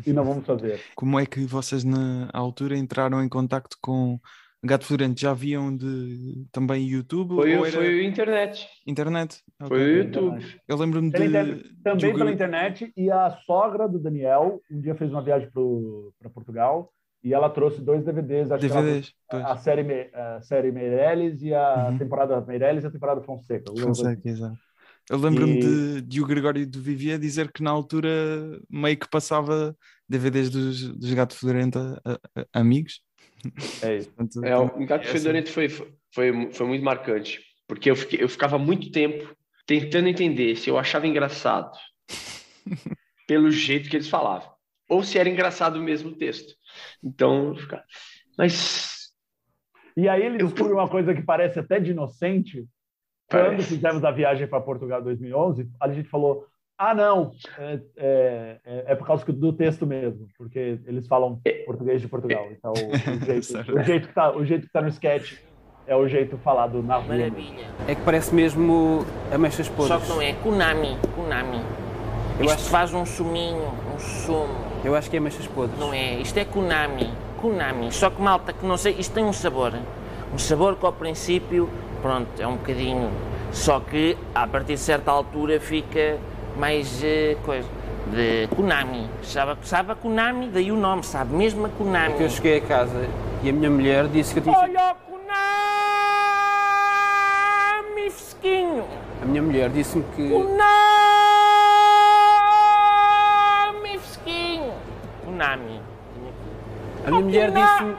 e 0.06 0.12
não 0.12 0.24
vamos 0.24 0.46
fazer. 0.46 0.80
Como 0.96 1.18
é 1.18 1.26
que 1.26 1.44
vocês 1.46 1.84
na 1.84 2.28
altura 2.32 2.76
entraram 2.76 3.22
em 3.22 3.28
contacto 3.28 3.76
com 3.80 4.18
Gato 4.62 4.84
Fedorento? 4.84 5.20
Já 5.20 5.32
viam 5.32 5.74
de 5.74 6.46
também 6.52 6.86
YouTube? 6.86 7.34
Foi, 7.34 7.56
ou 7.56 7.64
era... 7.66 7.74
foi 7.76 8.04
internet. 8.04 8.68
Internet? 8.86 9.42
Foi 9.66 9.66
Ok. 9.66 9.78
o 9.78 9.96
YouTube. 10.04 10.60
Eu 10.68 10.76
lembro-me 10.76 11.10
de. 11.10 11.24
inter- 11.24 11.62
Também 11.82 12.12
de- 12.12 12.18
pela 12.18 12.32
internet 12.32 12.92
e 12.96 13.10
a 13.10 13.30
sogra 13.46 13.88
do 13.88 13.98
Daniel 13.98 14.60
um 14.70 14.80
dia 14.80 14.94
fez 14.94 15.10
uma 15.10 15.22
viagem 15.22 15.48
para 15.50 16.30
Portugal 16.30 16.92
e 17.22 17.34
ela 17.34 17.50
trouxe 17.50 17.82
dois 17.82 18.02
DVDs, 18.02 18.50
acho 18.50 18.66
que 18.66 18.72
ela 18.72 18.80
DVDs. 18.82 19.12
Pois. 19.30 19.44
a 19.44 19.56
série, 19.58 20.10
a 20.14 20.40
série 20.40 20.72
Meirelles 20.72 21.42
e 21.42 21.52
a 21.54 21.88
Uhum. 21.90 21.98
temporada 21.98 22.40
Meirelles 22.40 22.82
e 22.82 22.86
a 22.86 22.90
temporada 22.90 23.20
Fonseca. 23.22 23.70
Fonseca, 23.78 24.28
exato. 24.28 24.56
Eu 25.10 25.18
lembro-me 25.18 25.58
E- 25.58 25.60
de, 25.60 26.02
de 26.02 26.20
o 26.22 26.26
Gregório 26.26 26.66
do 26.66 26.80
Vivier 26.80 27.18
dizer 27.18 27.50
que 27.52 27.62
na 27.62 27.70
altura 27.70 28.08
meio 28.70 28.96
que 28.96 29.08
passava 29.10 29.76
DVDs 30.08 30.48
dos, 30.50 30.88
dos 30.96 31.12
Gato 31.14 31.34
Fedorento 31.34 31.78
a, 31.78 32.00
a- 32.04 32.46
a 32.54 32.60
amigos. 32.60 33.02
É 33.82 33.96
isso. 33.96 34.10
Portanto, 34.16 34.44
É, 34.44 34.56
o 34.56 34.86
Gato 34.86 35.02
essa- 35.04 35.12
Fedorento 35.12 35.50
foi, 35.50 35.68
foi, 35.68 36.52
foi 36.52 36.66
muito 36.66 36.84
marcante, 36.84 37.40
porque 37.66 37.90
eu, 37.90 37.96
fiquei, 37.96 38.22
eu 38.22 38.28
ficava 38.28 38.58
muito 38.58 38.90
tempo 38.92 39.34
tentando 39.66 40.08
entender 40.08 40.56
se 40.56 40.70
eu 40.70 40.78
achava 40.78 41.06
engraçado 41.06 41.76
pelo 43.26 43.50
jeito 43.50 43.88
que 43.88 43.96
eles 43.96 44.08
falavam, 44.08 44.50
ou 44.88 45.02
se 45.02 45.18
era 45.18 45.28
engraçado 45.28 45.80
mesmo 45.80 46.10
o 46.10 46.16
texto. 46.16 46.54
Então, 47.02 47.54
mas 48.38 49.10
E 49.96 50.08
aí 50.08 50.22
ele 50.22 50.42
Eu- 50.42 50.72
uma 50.72 50.88
coisa 50.88 51.14
que 51.14 51.22
parece 51.22 51.58
até 51.58 51.80
de 51.80 51.90
inocente. 51.90 52.64
Quando 53.30 53.62
fizemos 53.62 54.04
a 54.04 54.10
viagem 54.10 54.46
para 54.46 54.60
Portugal 54.60 55.00
em 55.00 55.04
2011, 55.04 55.68
a 55.80 55.88
gente 55.88 56.08
falou: 56.08 56.46
ah, 56.78 56.94
não, 56.94 57.30
é, 57.58 57.80
é, 57.96 58.56
é- 58.64 58.84
é 58.88 58.94
por 58.94 59.06
causa 59.06 59.24
do 59.32 59.52
texto 59.52 59.86
mesmo, 59.86 60.26
porque 60.36 60.78
eles 60.86 61.06
falam 61.06 61.40
português 61.66 62.00
de 62.00 62.08
Portugal. 62.08 62.48
Então, 62.50 62.72
o 62.72 62.74
jeito, 63.24 63.72
o 63.78 63.82
jeito 63.82 64.02
que 64.04 64.10
está 64.10 64.30
o 64.36 64.44
jeito 64.44 64.66
que 64.66 64.72
tá 64.72 64.80
no 64.82 64.88
sketch 64.88 65.38
é 65.86 65.94
o 65.96 66.06
jeito 66.08 66.36
falado 66.38 66.82
na 66.82 66.96
rua. 66.96 67.16
Maravilha. 67.16 67.66
É 67.86 67.94
que 67.94 68.02
parece 68.02 68.34
mesmo 68.34 69.04
ameixas 69.32 69.66
Só 69.66 69.72
podres. 69.74 70.02
que 70.02 70.08
não 70.08 70.22
é 70.22 70.32
Konami, 70.34 70.96
Konami. 71.14 71.60
Eu 72.38 72.46
Isto 72.46 72.54
acho- 72.54 72.70
faz 72.70 72.94
um 72.94 73.04
suminho, 73.04 73.68
um 73.94 73.98
sumo. 73.98 74.70
Eu 74.84 74.94
acho 74.94 75.10
que 75.10 75.16
é 75.16 75.18
ameixas 75.18 75.46
podres. 75.46 75.78
Não 75.78 75.92
é? 75.92 76.14
Isto 76.14 76.38
é 76.38 76.44
Konami, 76.44 77.10
Konami. 77.40 77.92
Só 77.92 78.08
que 78.08 78.20
malta 78.22 78.52
que 78.52 78.64
não 78.64 78.76
sei, 78.78 78.94
isto 78.98 79.12
tem 79.12 79.24
um 79.24 79.32
sabor. 79.32 79.72
Um 80.32 80.38
sabor 80.38 80.76
que 80.76 80.86
ao 80.86 80.92
princípio, 80.92 81.68
pronto, 82.00 82.28
é 82.38 82.46
um 82.46 82.56
bocadinho. 82.56 83.10
Só 83.52 83.80
que 83.80 84.16
a 84.34 84.46
partir 84.46 84.74
de 84.74 84.80
certa 84.80 85.10
altura 85.10 85.58
fica 85.60 86.18
mais 86.56 87.02
eh, 87.02 87.36
coisa. 87.44 87.68
De 88.12 88.48
Konami. 88.56 89.08
Sabe, 89.22 89.56
sabe 89.62 89.92
a 89.92 89.94
Konami? 89.94 90.48
Daí 90.48 90.72
o 90.72 90.76
nome, 90.76 91.04
sabe? 91.04 91.34
Mesmo 91.34 91.66
a 91.66 91.68
Konami. 91.68 92.14
É 92.14 92.16
que 92.16 92.22
eu 92.24 92.30
cheguei 92.30 92.58
a 92.58 92.60
casa 92.60 93.06
e 93.42 93.50
a 93.50 93.52
minha 93.52 93.70
mulher 93.70 94.08
disse 94.08 94.32
que 94.34 94.40
eu 94.40 94.44
tinha. 94.44 94.58
Olha 94.58 94.92
o 94.92 94.94
Konami 95.10 95.20
fresquinho! 98.10 98.84
A 99.22 99.26
minha 99.26 99.42
mulher 99.42 99.70
disse-me 99.70 100.04
que... 100.16 100.28
Konami 100.30 100.58
fresquinho! 103.98 104.72
Konami. 105.24 105.80
A 107.06 107.10
minha 107.10 107.22
mulher 107.22 107.50
disse-me... 107.50 107.96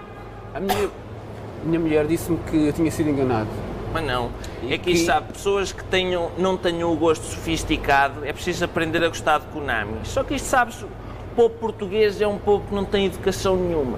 A 0.54 0.60
minha... 0.60 0.86
a 0.86 1.66
minha 1.66 1.80
mulher 1.80 2.06
disse-me 2.08 2.38
que 2.50 2.68
eu 2.68 2.74
tinha 2.74 2.92
sido 2.92 3.10
enganado. 3.10 3.50
Mas 3.94 4.04
não. 4.06 4.30
E 4.64 4.74
É 4.74 4.78
que, 4.78 4.92
que- 4.94 4.98
sabe, 5.00 5.34
pessoas 5.34 5.72
que 5.72 5.84
tenham, 5.86 6.32
não 6.38 6.56
tenham 6.58 6.92
o 6.92 6.96
gosto 6.96 7.24
sofisticado, 7.26 8.26
é 8.26 8.32
preciso 8.32 8.64
aprender 8.66 9.04
a 9.04 9.10
gostar 9.10 9.40
de 9.40 9.46
Konami. 9.48 9.96
Só 10.04 10.24
que 10.24 10.36
isto, 10.36 10.46
sabes, 10.46 10.82
o 10.82 10.88
povo 11.36 11.50
português 11.56 12.22
é 12.22 12.28
um 12.28 12.38
povo 12.38 12.66
que 12.68 12.74
não 12.76 12.86
tem 12.86 13.06
educação 13.08 13.56
nenhuma. 13.56 13.98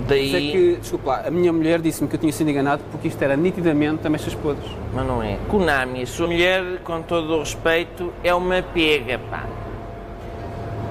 Mas 0.00 0.08
Daí. 0.08 0.34
é 0.48 0.52
que, 0.52 0.76
desculpa 0.80 1.10
lá, 1.10 1.22
a 1.26 1.30
minha 1.30 1.52
mulher 1.52 1.80
disse-me 1.80 2.08
que 2.08 2.14
eu 2.14 2.20
tinha 2.20 2.32
sido 2.32 2.48
enganado 2.48 2.82
porque 2.92 3.08
isto 3.08 3.20
era 3.22 3.36
nitidamente 3.36 4.06
ameixas 4.06 4.34
podres. 4.34 4.70
Mas 4.94 5.04
não 5.06 5.20
é. 5.22 5.36
Konami, 5.48 6.02
a 6.02 6.06
sua 6.06 6.28
mulher, 6.28 6.80
com 6.84 7.02
todo 7.02 7.34
o 7.34 7.38
respeito, 7.40 8.12
é 8.22 8.32
uma 8.32 8.62
pega, 8.62 9.18
pá. 9.18 9.44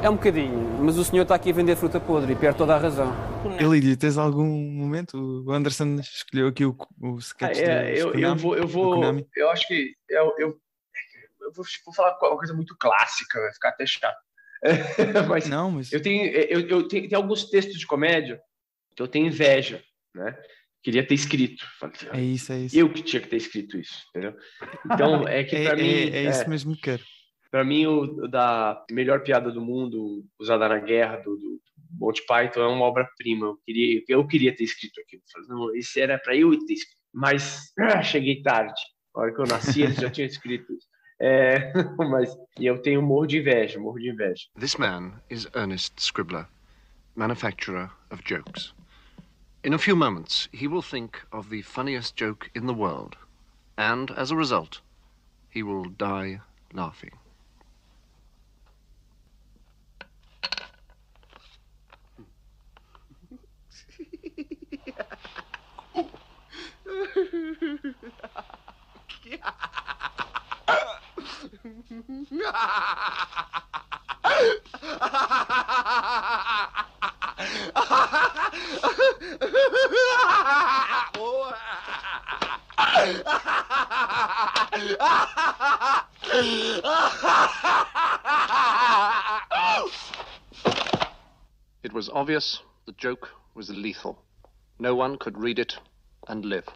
É 0.06 0.10
um 0.10 0.18
bocadinho, 0.18 0.84
mas 0.84 1.00
o 1.00 1.04
senhor 1.04 1.24
está 1.24 1.34
aqui 1.34 1.50
a 1.50 1.54
vender 1.54 1.76
fruta 1.76 2.00
podre 2.00 2.34
e 2.34 2.36
perde 2.36 2.60
toda 2.60 2.76
a 2.76 2.78
razão. 2.78 3.12
Elídio, 3.60 3.98
tens 3.98 4.20
algum 4.20 4.46
momento? 4.46 5.18
O 5.18 5.52
Anderson 5.52 5.96
escolheu 5.96 6.50
aqui 6.50 6.64
o, 6.64 6.78
o 7.02 7.16
Ah, 7.16 7.20
sketch 7.20 7.58
é, 7.58 7.90
dos 7.90 8.00
eu, 8.02 8.08
eu 8.10 8.14
Konami, 8.14 8.40
vou, 8.40 8.56
eu 8.56 8.68
vou, 8.68 9.28
eu 9.36 9.50
acho 9.50 9.68
que 9.68 9.96
eu, 10.08 10.32
eu, 10.38 10.62
eu 11.42 11.52
vou, 11.56 11.66
vou 11.84 11.94
falar 11.96 12.16
uma 12.22 12.38
coisa 12.38 12.54
muito 12.54 12.78
clássica, 12.78 13.42
vai 13.42 13.52
ficar 13.52 13.70
até 13.70 13.84
chato. 13.88 14.16
Mas 15.28 15.50
Não, 15.50 15.72
mas 15.72 15.92
eu 15.92 16.00
tenho, 16.00 16.24
eu, 16.32 16.68
eu 16.68 16.88
tenho, 16.88 17.10
tem 17.10 17.16
alguns 17.16 17.46
textos 17.50 17.80
de 17.80 17.88
comédia 17.88 18.40
que 18.96 19.02
eu 19.02 19.08
tenho 19.08 19.26
inveja, 19.26 19.84
né? 20.14 20.38
Queria 20.84 21.06
ter 21.06 21.16
escrito. 21.16 21.66
É 22.14 22.22
isso, 22.22 22.54
é 22.54 22.60
isso. 22.60 22.78
Eu 22.78 22.94
que 22.94 23.02
tinha 23.02 23.24
que 23.24 23.28
ter 23.28 23.38
escrito 23.38 23.76
isso, 23.76 24.04
entendeu? 24.10 24.36
Então 24.86 25.26
é 25.28 25.44
que 25.44 25.56
é, 25.56 25.64
para 25.64 25.80
é- 25.80 25.84
mim, 25.84 26.12
é 26.14 26.30
isso 26.30 26.48
mesmo 26.48 26.76
que 26.76 26.82
quero. 26.84 27.04
Para 27.56 27.64
mim 27.64 27.86
o, 27.86 28.28
da 28.28 28.84
melhor 28.92 29.24
piada 29.24 29.50
do 29.50 29.62
mundo 29.62 30.26
usada 30.38 30.68
na 30.68 30.78
guerra 30.78 31.16
do, 31.22 31.38
do 31.38 31.62
Monty 31.98 32.22
Python 32.28 32.60
é 32.60 32.68
uma 32.68 32.84
obra-prima. 32.84 33.46
Eu 33.46 33.58
queria, 33.66 34.04
eu 34.10 34.28
queria 34.28 34.54
ter 34.54 34.66
escrito 34.66 35.00
aquilo. 35.00 35.22
Não, 35.48 35.74
isso 35.74 35.98
era 35.98 36.20
para 36.20 36.36
eu 36.36 36.50
ter 36.66 36.74
escrito, 36.74 37.00
mas 37.14 37.72
ah, 37.80 38.04
cheguei 38.04 38.42
tarde. 38.42 38.74
Na 39.16 39.22
hora 39.22 39.34
que 39.34 39.40
eu 39.40 39.46
nasci 39.46 39.84
eles 39.84 39.96
já 39.96 40.10
tinham 40.10 40.28
escrito 40.28 40.74
isso. 40.74 40.86
É, 41.22 41.72
mas 42.12 42.36
eu 42.60 42.82
tenho 42.82 43.02
morro 43.02 43.26
de 43.26 43.38
inveja, 43.38 43.80
morro 43.80 44.00
de 44.00 44.10
inveja. 44.10 44.44
This 44.60 44.76
man 44.76 45.14
is 45.30 45.48
Ernest 45.56 45.94
Scribbler, 46.02 46.48
manufacturer 47.16 47.90
of 48.12 48.22
jokes. 48.26 48.74
In 49.64 49.74
a 49.74 49.80
few 49.80 49.96
moments, 49.96 50.50
he 50.52 50.68
will 50.68 50.84
think 50.84 51.20
of 51.32 51.50
the 51.50 51.62
funniest 51.62 52.18
joke 52.18 52.52
in 52.54 52.68
the 52.68 52.74
world, 52.74 53.16
and 53.78 54.12
as 54.18 54.30
a 54.30 54.36
result, 54.36 54.82
he 55.50 55.64
will 55.64 55.86
die 55.98 56.42
laughing. 56.74 57.14
It 71.66 71.72
was 91.94 92.10
obvious 92.10 92.62
the 92.86 92.92
joke 92.92 93.32
was 93.56 93.72
lethal. 93.72 94.22
No 94.78 94.94
one 94.94 95.18
could 95.18 95.40
read 95.40 95.58
it 95.58 95.80
and 96.28 96.46
live. 96.46 96.68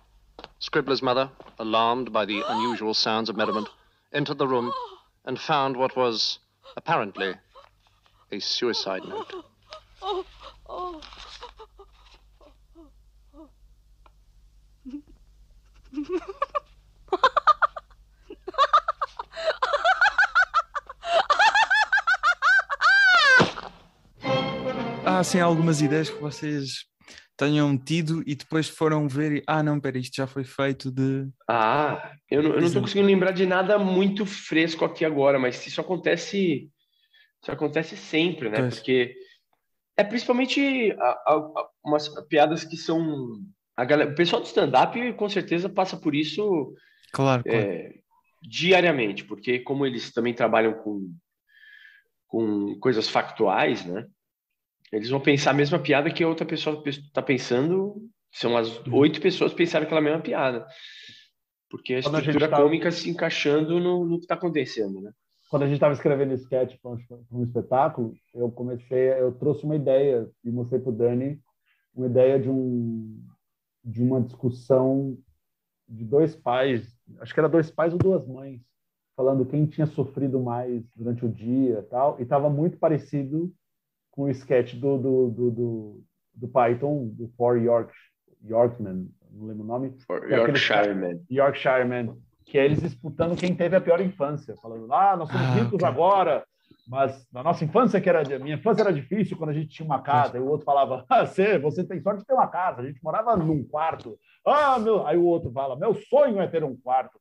Scribbler's 0.58 1.04
mother, 1.04 1.30
alarmed 1.60 2.12
by 2.12 2.26
the 2.26 2.42
unusual 2.48 2.96
sounds 2.96 3.30
of 3.30 3.38
merriment, 3.38 3.70
entered 4.14 4.38
the 4.38 4.48
room 4.48 4.72
and 5.26 5.40
found 5.40 5.78
what 5.78 5.96
was 5.96 6.40
apparently 6.76 7.36
a 8.32 8.40
suicide 8.40 9.04
note. 9.06 9.34
Há 25.06 25.20
assim 25.20 25.42
algumas 25.42 25.82
ideias 25.82 26.10
que 26.10 26.22
vocês 26.22 26.86
tenham 27.40 27.78
tido 27.78 28.22
e 28.28 28.36
depois 28.36 28.68
foram 28.68 29.08
ver 29.08 29.32
e 29.38 29.44
ah 29.48 29.64
não, 29.64 29.80
pera, 29.80 29.98
isto 29.98 30.18
já 30.18 30.28
foi 30.28 30.44
feito 30.44 30.92
de 30.92 31.26
Ah, 31.48 32.12
eu 32.30 32.44
não, 32.44 32.50
eu 32.52 32.58
não 32.58 32.66
Exato. 32.68 32.82
conseguindo 32.82 33.08
lembrar 33.08 33.32
de 33.32 33.46
nada 33.46 33.80
muito 33.80 34.26
fresco 34.26 34.84
aqui 34.84 35.06
agora, 35.06 35.40
mas 35.40 35.66
isso 35.66 35.80
acontece, 35.80 36.70
isso 37.42 37.52
acontece 37.52 37.96
sempre, 37.96 38.50
né? 38.50 38.60
Pois. 38.60 38.76
Porque 38.76 39.16
É 39.98 40.04
principalmente 40.04 40.92
a, 41.00 41.06
a, 41.06 41.34
a, 41.34 41.70
umas 41.84 42.10
piadas 42.28 42.66
que 42.66 42.76
são. 42.76 43.40
A 43.76 43.86
galera, 43.86 44.12
o 44.12 44.16
pessoal 44.16 44.42
do 44.42 44.46
stand-up 44.48 45.14
com 45.14 45.30
certeza 45.30 45.70
passa 45.70 45.96
por 45.98 46.14
isso 46.14 46.74
Claro, 47.14 47.44
claro. 47.44 47.58
é, 47.58 47.94
diariamente, 48.44 49.24
porque 49.24 49.60
como 49.60 49.86
eles 49.86 50.12
também 50.12 50.34
trabalham 50.34 50.74
com, 50.74 51.10
com 52.28 52.78
coisas 52.80 53.08
factuais, 53.10 53.86
né? 53.86 54.06
Eles 54.92 55.10
vão 55.10 55.20
pensar 55.20 55.52
a 55.52 55.54
mesma 55.54 55.80
piada 55.80 56.12
que 56.12 56.24
a 56.24 56.28
outra 56.28 56.46
pessoa 56.46 56.82
está 56.88 57.22
pensando. 57.22 57.96
São 58.32 58.56
as 58.58 58.86
oito 58.88 59.22
pessoas 59.22 59.54
pensaram 59.54 59.86
aquela 59.86 60.02
mesma 60.02 60.22
piada. 60.22 60.66
Porque 61.70 61.96
a 61.96 62.02
Quando 62.02 62.16
a 62.16 62.20
estrutura 62.20 62.50
tá- 62.50 62.58
cômica 62.58 62.92
se 62.92 63.10
encaixando 63.10 63.80
no, 63.80 64.06
no 64.06 64.18
que 64.18 64.26
está 64.26 64.36
acontecendo, 64.36 65.02
né? 65.02 65.12
quando 65.50 65.64
a 65.64 65.66
gente 65.66 65.76
estava 65.76 65.94
escrevendo 65.94 66.34
sketch 66.36 66.78
para 66.80 66.92
um, 66.92 66.98
um 67.32 67.44
espetáculo, 67.44 68.14
eu 68.36 68.52
comecei, 68.52 69.14
eu 69.20 69.32
trouxe 69.34 69.64
uma 69.64 69.76
ideia 69.76 70.30
e 70.44 70.52
mostrei 70.52 70.80
para 70.80 70.92
o 70.92 70.96
Dani 70.96 71.42
uma 71.94 72.06
ideia 72.06 72.40
de 72.40 72.50
um 72.50 73.20
de 73.84 74.04
uma 74.04 74.22
discussão 74.22 75.18
de 75.88 76.06
dois 76.06 76.36
pais, 76.36 76.88
acho 77.20 77.34
que 77.34 77.40
era 77.40 77.50
dois 77.50 77.72
pais 77.72 77.94
ou 77.94 77.98
duas 77.98 78.28
mães, 78.28 78.62
falando 79.16 79.46
quem 79.46 79.66
tinha 79.66 79.88
sofrido 79.88 80.40
mais 80.40 80.84
durante 80.96 81.26
o 81.26 81.30
dia, 81.30 81.80
e 81.80 81.84
tal, 81.84 82.20
e 82.20 82.24
estava 82.24 82.50
muito 82.50 82.78
parecido 82.78 83.52
com 84.12 84.24
o 84.24 84.30
sketch 84.30 84.76
do 84.76 84.98
do, 84.98 85.30
do, 85.30 85.52
do, 85.52 86.04
do 86.36 86.48
Python, 86.48 87.08
do 87.14 87.28
For 87.38 87.58
York 87.62 87.94
Yorkman, 88.46 89.10
não 89.32 89.48
lembro 89.48 89.64
o 89.64 89.68
nome, 89.68 89.96
For 90.08 90.18
É 90.32 90.36
aquele- 90.36 90.58
Yorkshire 90.58 90.96
Man. 90.96 91.20
Yorkshireman, 91.30 92.18
que 92.46 92.58
é 92.58 92.66
eles 92.66 92.82
disputando 92.82 93.38
quem 93.38 93.56
teve 93.56 93.76
a 93.76 93.82
pior 93.82 94.00
infância, 94.02 94.56
falando, 94.62 94.92
ah, 94.94 95.16
nós 95.18 95.30
somos 95.30 95.48
Ah, 95.50 95.54
ricos 95.54 95.74
ok. 95.76 95.88
agora, 95.88 96.44
mas 96.88 97.28
na 97.32 97.44
nossa 97.44 97.64
infância 97.64 98.00
que 98.02 98.10
era, 98.10 98.24
minha 98.40 98.56
infância 98.56 98.82
era 98.82 98.94
difícil 98.94 99.38
quando 99.38 99.52
a 99.52 99.54
gente 99.54 99.68
tinha 99.70 99.86
uma 99.86 100.02
casa, 100.02 100.38
e 100.38 100.42
o 100.42 100.48
outro 100.48 100.66
falava, 100.66 101.06
ah, 101.10 101.26
você, 101.26 101.60
você 101.60 101.84
tem 101.84 102.02
sorte 102.02 102.22
de 102.22 102.26
ter 102.26 102.34
uma 102.34 102.48
casa, 102.48 102.82
a 102.82 102.86
gente 102.86 103.04
morava 103.04 103.36
num 103.38 103.64
quarto, 103.64 104.18
ah, 104.46 104.80
meu, 104.80 105.06
aí 105.06 105.18
o 105.18 105.26
outro 105.26 105.52
fala, 105.52 105.76
meu 105.78 105.94
sonho 105.94 106.40
é 106.42 106.48
ter 106.48 106.64
um 106.64 106.76
quarto. 106.76 107.20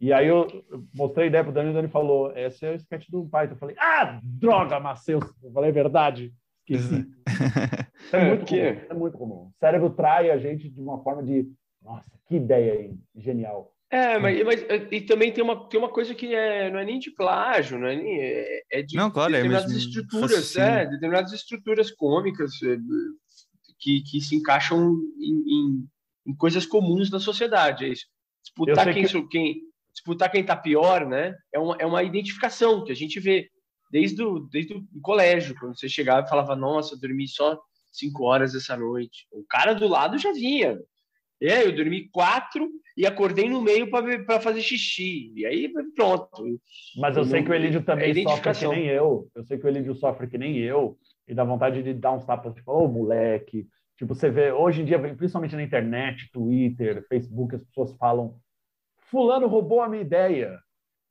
E 0.00 0.12
aí 0.12 0.26
eu 0.28 0.46
mostrei 0.94 1.24
a 1.24 1.28
ideia 1.28 1.44
pro 1.44 1.52
Dani, 1.52 1.68
e 1.68 1.70
o 1.72 1.74
Dani 1.74 1.88
falou, 1.88 2.32
esse 2.34 2.64
é 2.64 2.72
o 2.72 2.74
sketch 2.76 3.08
do 3.10 3.26
Python. 3.28 3.52
Eu 3.52 3.58
falei, 3.58 3.76
ah, 3.78 4.18
droga, 4.24 4.80
Maceus. 4.80 5.24
Eu 5.42 5.52
falei, 5.52 5.68
é 5.70 5.72
verdade. 5.72 6.32
Esqueci. 6.66 7.00
Isso 7.00 7.16
é 8.16 8.28
muito 8.28 8.44
que- 8.46 8.72
comum. 8.72 8.86
É 8.88 8.94
muito 8.94 9.18
comum. 9.18 9.34
O 9.34 9.52
cérebro 9.60 9.90
trai 9.90 10.30
a 10.30 10.38
gente 10.38 10.70
de 10.70 10.80
uma 10.80 11.02
forma 11.02 11.22
de, 11.22 11.46
nossa, 11.82 12.10
que 12.26 12.36
ideia 12.36 12.72
aí, 12.72 12.94
genial. 13.14 13.74
É, 13.92 14.18
mas, 14.20 14.42
mas 14.44 14.64
e 14.90 15.00
também 15.00 15.32
tem 15.32 15.42
uma, 15.42 15.68
tem 15.68 15.78
uma 15.78 15.88
coisa 15.88 16.14
que 16.14 16.32
é, 16.32 16.70
não 16.70 16.78
é 16.78 16.84
nem 16.84 16.98
de 17.00 17.10
plágio, 17.10 17.76
não 17.76 17.88
é, 17.88 17.96
nem, 17.96 18.20
é, 18.20 18.62
é 18.70 18.82
de 18.82 18.96
Não, 18.96 19.10
claro, 19.10 19.32
é 19.34 19.36
determinadas 19.38 19.66
mesmo 19.72 19.88
estruturas, 19.88 20.30
raciocínio. 20.30 20.68
é, 20.68 20.86
determinadas 20.86 21.32
estruturas 21.32 21.90
cômicas 21.90 22.52
é, 22.62 22.76
que, 23.80 24.00
que 24.02 24.20
se 24.20 24.36
encaixam 24.36 24.96
em, 25.18 25.42
em, 25.46 25.88
em 26.28 26.34
coisas 26.36 26.64
comuns 26.64 27.10
da 27.10 27.18
sociedade, 27.18 27.84
é 27.84 27.88
isso. 27.88 28.06
Disputar 28.44 28.94
quem, 28.94 29.04
que- 29.04 29.28
quem, 29.28 29.60
disputar 30.00 30.30
quem 30.30 30.42
tá 30.44 30.56
pior, 30.56 31.06
né, 31.06 31.34
é 31.52 31.58
uma, 31.58 31.76
é 31.78 31.86
uma 31.86 32.02
identificação 32.02 32.82
que 32.82 32.90
a 32.90 32.96
gente 32.96 33.20
vê 33.20 33.50
desde 33.92 34.22
o, 34.22 34.40
desde 34.40 34.74
o 34.74 34.82
colégio, 35.02 35.54
quando 35.58 35.78
você 35.78 35.88
chegava 35.88 36.26
e 36.26 36.28
falava, 36.28 36.56
nossa, 36.56 36.94
eu 36.94 37.00
dormi 37.00 37.28
só 37.28 37.58
cinco 37.92 38.24
horas 38.24 38.54
essa 38.54 38.76
noite. 38.76 39.26
O 39.32 39.44
cara 39.48 39.74
do 39.74 39.88
lado 39.88 40.16
já 40.16 40.32
vinha. 40.32 40.78
É, 41.42 41.64
eu 41.64 41.74
dormi 41.74 42.08
quatro 42.10 42.68
e 42.96 43.06
acordei 43.06 43.48
no 43.48 43.62
meio 43.62 43.90
para 43.90 44.40
fazer 44.40 44.60
xixi. 44.60 45.32
E 45.34 45.46
aí, 45.46 45.72
pronto. 45.96 46.28
Mas 46.98 47.16
eu 47.16 47.24
sei 47.24 47.42
que 47.42 47.50
o 47.50 47.54
Elídio 47.54 47.80
É 47.80 47.82
também 47.82 48.22
sofre 48.22 48.54
que 48.54 48.68
nem 48.68 48.86
eu. 48.86 49.28
Eu 49.34 49.44
sei 49.44 49.58
que 49.58 49.64
o 49.64 49.68
Elídio 49.68 49.94
sofre 49.94 50.28
que 50.28 50.38
nem 50.38 50.58
eu 50.58 50.98
e 51.26 51.34
dá 51.34 51.42
vontade 51.42 51.82
de 51.82 51.94
dar 51.94 52.12
uns 52.12 52.24
tapas, 52.24 52.54
tipo, 52.54 52.70
ô 52.70 52.86
moleque. 52.86 53.66
Tipo, 53.96 54.14
você 54.14 54.30
vê, 54.30 54.52
hoje 54.52 54.82
em 54.82 54.84
dia, 54.84 54.98
principalmente 55.14 55.56
na 55.56 55.62
internet, 55.62 56.30
Twitter, 56.32 57.06
Facebook, 57.08 57.54
as 57.54 57.64
pessoas 57.64 57.96
falam: 57.96 58.36
Fulano 59.10 59.46
roubou 59.48 59.80
a 59.82 59.88
minha 59.88 60.02
ideia. 60.02 60.58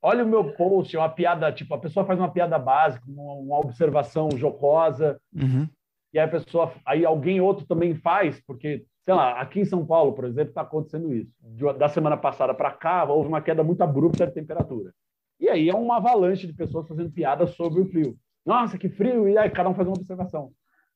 Olha 0.02 0.24
o 0.24 0.28
meu 0.28 0.52
post, 0.54 0.96
é 0.96 0.98
uma 0.98 1.08
piada, 1.10 1.52
tipo, 1.52 1.74
a 1.74 1.78
pessoa 1.78 2.06
faz 2.06 2.18
uma 2.18 2.30
piada 2.32 2.58
básica, 2.58 3.04
uma, 3.06 3.34
uma 3.34 3.58
observação 3.58 4.30
jocosa, 4.34 5.20
Uhum. 5.34 5.68
e 6.12 6.18
aí 6.18 6.24
a 6.24 6.28
pessoa, 6.28 6.72
aí 6.86 7.04
alguém 7.04 7.40
outro 7.40 7.66
também 7.66 7.94
faz, 7.94 8.40
porque, 8.46 8.84
sei 9.02 9.12
lá, 9.14 9.38
aqui 9.40 9.60
em 9.60 9.64
São 9.66 9.84
Paulo, 9.84 10.14
por 10.14 10.24
exemplo, 10.24 10.50
está 10.50 10.62
acontecendo 10.62 11.12
isso. 11.14 11.30
Da 11.78 11.88
semana 11.88 12.16
passada 12.16 12.54
para 12.54 12.70
cá, 12.70 13.04
houve 13.04 13.28
uma 13.28 13.42
queda 13.42 13.62
muito 13.62 13.82
abrupta 13.82 14.26
de 14.26 14.32
temperatura. 14.32 14.90
E 15.38 15.48
aí 15.50 15.68
é 15.68 15.74
uma 15.74 15.96
avalanche 15.98 16.46
de 16.46 16.54
pessoas 16.54 16.88
fazendo 16.88 17.10
piadas 17.10 17.50
sobre 17.50 17.80
o 17.82 17.86
frio. 17.86 18.16
Nossa, 18.44 18.78
que 18.78 18.88
frio! 18.88 19.28
E 19.28 19.36
aí 19.36 19.50
cada 19.50 19.68
um 19.68 19.74
faz 19.74 19.86
uma 19.86 19.96
observação. 19.96 20.50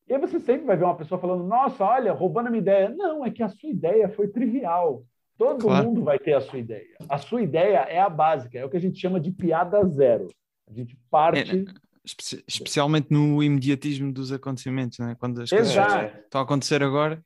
E 0.08 0.14
aí 0.14 0.20
você 0.20 0.38
sempre 0.40 0.66
vai 0.66 0.76
ver 0.76 0.84
uma 0.84 0.96
pessoa 0.96 1.18
falando, 1.20 1.44
nossa, 1.44 1.84
olha, 1.84 2.12
roubando 2.12 2.46
a 2.48 2.50
minha 2.50 2.60
ideia. 2.60 2.88
Não, 2.90 3.24
é 3.24 3.30
que 3.30 3.42
a 3.42 3.48
sua 3.48 3.68
ideia 3.70 4.08
foi 4.08 4.28
trivial. 4.28 5.02
Todo 5.36 5.60
Claro. 5.64 5.86
mundo 5.88 6.04
vai 6.04 6.18
ter 6.18 6.34
a 6.34 6.40
sua 6.40 6.58
ideia. 6.58 6.86
A 7.08 7.18
sua 7.18 7.42
ideia 7.42 7.78
é 7.88 7.98
a 8.00 8.08
básica, 8.08 8.58
é 8.58 8.64
o 8.64 8.70
que 8.70 8.76
a 8.76 8.80
gente 8.80 8.98
chama 9.00 9.18
de 9.20 9.30
piada 9.32 9.84
zero. 9.88 10.28
A 10.68 10.72
gente 10.72 10.96
parte... 11.10 11.64
Espe- 12.04 12.44
especialmente 12.46 13.06
no 13.10 13.42
imediatismo 13.42 14.12
dos 14.12 14.30
acontecimentos, 14.30 14.98
né? 14.98 15.16
quando 15.18 15.40
as 15.40 15.48
coisas 15.48 15.70
Exato. 15.72 16.18
estão 16.18 16.40
a 16.40 16.44
acontecer 16.44 16.82
agora. 16.82 17.22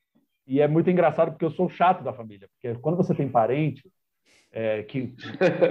E 0.47 0.61
é 0.61 0.69
muito 0.69 0.89
engraçado 0.89 1.33
porque 1.33 1.45
eu 1.45 1.51
sou 1.51 1.67
o 1.67 1.71
chato 1.71 2.03
da 2.05 2.13
família. 2.13 2.49
Porque 2.55 2.79
quando 2.81 2.97
você 2.97 3.13
tem 3.15 3.29
parente, 3.29 3.83
é, 4.53 4.83
que 4.85 5.15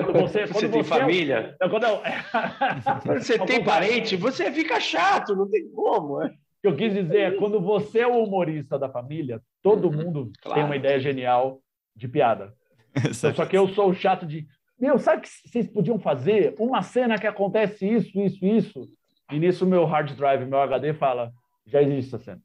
quando 0.05 0.19
você, 0.21 0.45
Você 0.45 0.53
quando 0.53 0.71
tem 0.71 0.81
é- 0.81 0.83
família? 0.83 1.55
é, 1.61 1.69
quando 1.69 1.83
eu, 1.85 2.01
Quando 3.03 3.23
você 3.23 3.39
tem 3.39 3.63
parente, 3.63 4.15
você 4.17 4.51
fica 4.51 4.79
chato, 4.79 5.35
não 5.35 5.49
tem 5.49 5.67
como. 5.69 6.21
é. 6.21 6.27
o 6.27 6.29
que 6.61 6.67
eu 6.67 6.75
quis 6.75 6.93
dizer 6.93 7.17
é 7.19 7.31
quando 7.31 7.61
você 7.61 7.99
é 7.99 8.07
o 8.07 8.21
humorista 8.23 8.77
da 8.77 8.89
família, 8.89 9.41
todo 9.63 9.89
mundo 9.91 10.25
tem 10.25 10.51
Claro. 10.51 10.65
uma 10.65 10.75
ideia 10.75 10.99
genial 10.99 11.59
de 11.97 12.07
piada. 12.07 12.53
Então, 12.97 13.33
só 13.33 13.45
que 13.45 13.57
eu 13.57 13.67
sou 13.69 13.93
chato 13.93 14.25
de, 14.25 14.47
meu, 14.79 14.97
sabe 14.97 15.21
que 15.23 15.29
vocês 15.29 15.67
podiam 15.67 15.99
fazer? 15.99 16.55
Uma 16.59 16.81
cena 16.81 17.19
que 17.19 17.27
acontece 17.27 17.87
isso, 17.87 18.19
isso, 18.19 18.45
isso. 18.45 18.87
E 19.31 19.37
nisso 19.37 19.65
meu 19.67 19.85
hard 19.85 20.15
drive, 20.15 20.45
meu 20.45 20.59
HD 20.61 20.93
fala, 20.93 21.31
já 21.65 21.81
existe 21.81 22.15
essa 22.15 22.23
cena. 22.23 22.41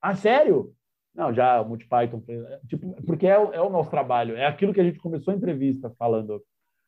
Ah, 0.00 0.14
sério? 0.14 0.72
Não, 1.14 1.32
já 1.34 1.60
o 1.60 1.68
MultiPython 1.68 2.22
é, 2.28 2.60
Tipo, 2.68 3.02
porque 3.04 3.26
é, 3.26 3.38
o- 3.38 3.52
é 3.52 3.60
o 3.60 3.70
nosso 3.70 3.90
trabalho. 3.90 4.36
É 4.36 4.46
aquilo 4.46 4.72
que 4.72 4.80
a 4.80 4.84
gente 4.84 4.98
começou 5.00 5.32
a 5.32 5.36
entrevista 5.36 5.90
falando. 5.98 6.40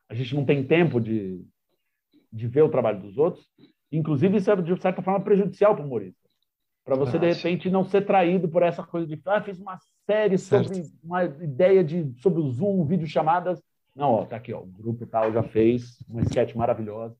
A 0.08 0.14
gente 0.14 0.34
não 0.34 0.44
tem 0.44 0.64
tempo 0.64 1.00
de, 1.00 1.44
de 2.32 2.46
ver 2.46 2.62
o 2.62 2.68
trabalho 2.70 3.00
dos 3.00 3.18
outros. 3.18 3.44
Inclusive, 3.90 4.36
isso 4.36 4.50
é, 4.50 4.56
de 4.56 4.80
certa 4.80 5.02
forma, 5.02 5.20
prejudicial 5.24 5.74
para 5.74 5.82
o 5.82 5.86
humorista. 5.86 6.19
Para 6.90 6.98
você, 6.98 7.20
de 7.20 7.32
repente, 7.32 7.70
não 7.70 7.84
ser 7.84 8.04
traído 8.04 8.48
por 8.48 8.64
essa 8.64 8.82
coisa 8.82 9.06
de 9.06 9.22
ah, 9.24 9.40
fiz 9.40 9.60
uma 9.60 9.78
série 10.04 10.36
sobre 10.36 10.74
Certo. 10.74 10.90
uma 11.04 11.22
ideia 11.22 11.84
de, 11.84 12.12
sobre 12.20 12.40
o 12.40 12.50
Zoom, 12.50 12.84
videochamadas. 12.84 13.62
Não, 13.94 14.10
ó, 14.10 14.26
tá 14.26 14.34
aqui, 14.34 14.52
ó, 14.52 14.58
o 14.58 14.66
grupo 14.66 15.06
tal 15.06 15.32
já 15.32 15.40
fez 15.40 15.98
uma 16.08 16.22
sketch 16.22 16.52
maravilhosa. 16.56 17.16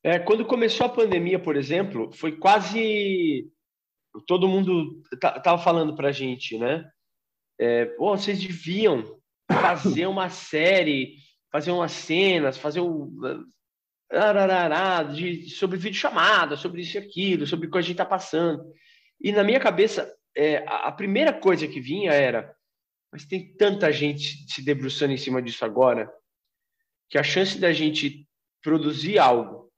É, 0.00 0.20
quando 0.20 0.44
começou 0.44 0.86
a 0.86 0.90
pandemia, 0.90 1.40
por 1.40 1.56
exemplo, 1.56 2.12
foi 2.12 2.36
quase 2.36 3.50
todo 4.28 4.46
mundo 4.46 5.02
ta- 5.20 5.40
tava 5.40 5.60
falando 5.60 5.96
pra 5.96 6.12
gente, 6.12 6.56
né? 6.56 6.88
É, 7.58 7.86
Pô, 7.86 8.16
vocês 8.16 8.38
deviam 8.38 9.02
fazer 9.50 10.06
uma 10.06 10.28
série, 10.30 11.16
fazer 11.50 11.72
umas 11.72 11.90
cenas, 11.90 12.56
fazer 12.56 12.80
um 12.80 13.10
ararará, 14.08 15.02
de, 15.02 15.50
sobre 15.50 15.78
videochamada, 15.78 16.56
sobre 16.56 16.82
isso 16.82 16.96
e 16.96 17.00
aquilo, 17.00 17.44
sobre 17.44 17.66
o 17.66 17.70
que 17.72 17.78
a 17.78 17.82
gente 17.82 17.96
tá 17.96 18.04
passando. 18.04 18.62
E 19.24 19.32
na 19.32 19.42
minha 19.42 19.58
cabeça, 19.58 20.14
é, 20.36 20.58
a, 20.68 20.92
primeira 20.92 21.32
coisa 21.32 21.66
que 21.66 21.80
vinha 21.80 22.12
era, 22.12 22.54
mas 23.10 23.24
tem 23.24 23.56
tanta 23.56 23.90
gente 23.90 24.44
se 24.52 24.62
debruçando 24.62 25.14
em 25.14 25.16
cima 25.16 25.40
disso 25.40 25.64
agora, 25.64 26.12
que 27.08 27.16
a 27.16 27.22
chance 27.22 27.58
da 27.58 27.72
gente 27.72 28.28
produzir 28.62 29.18
algo 29.18 29.72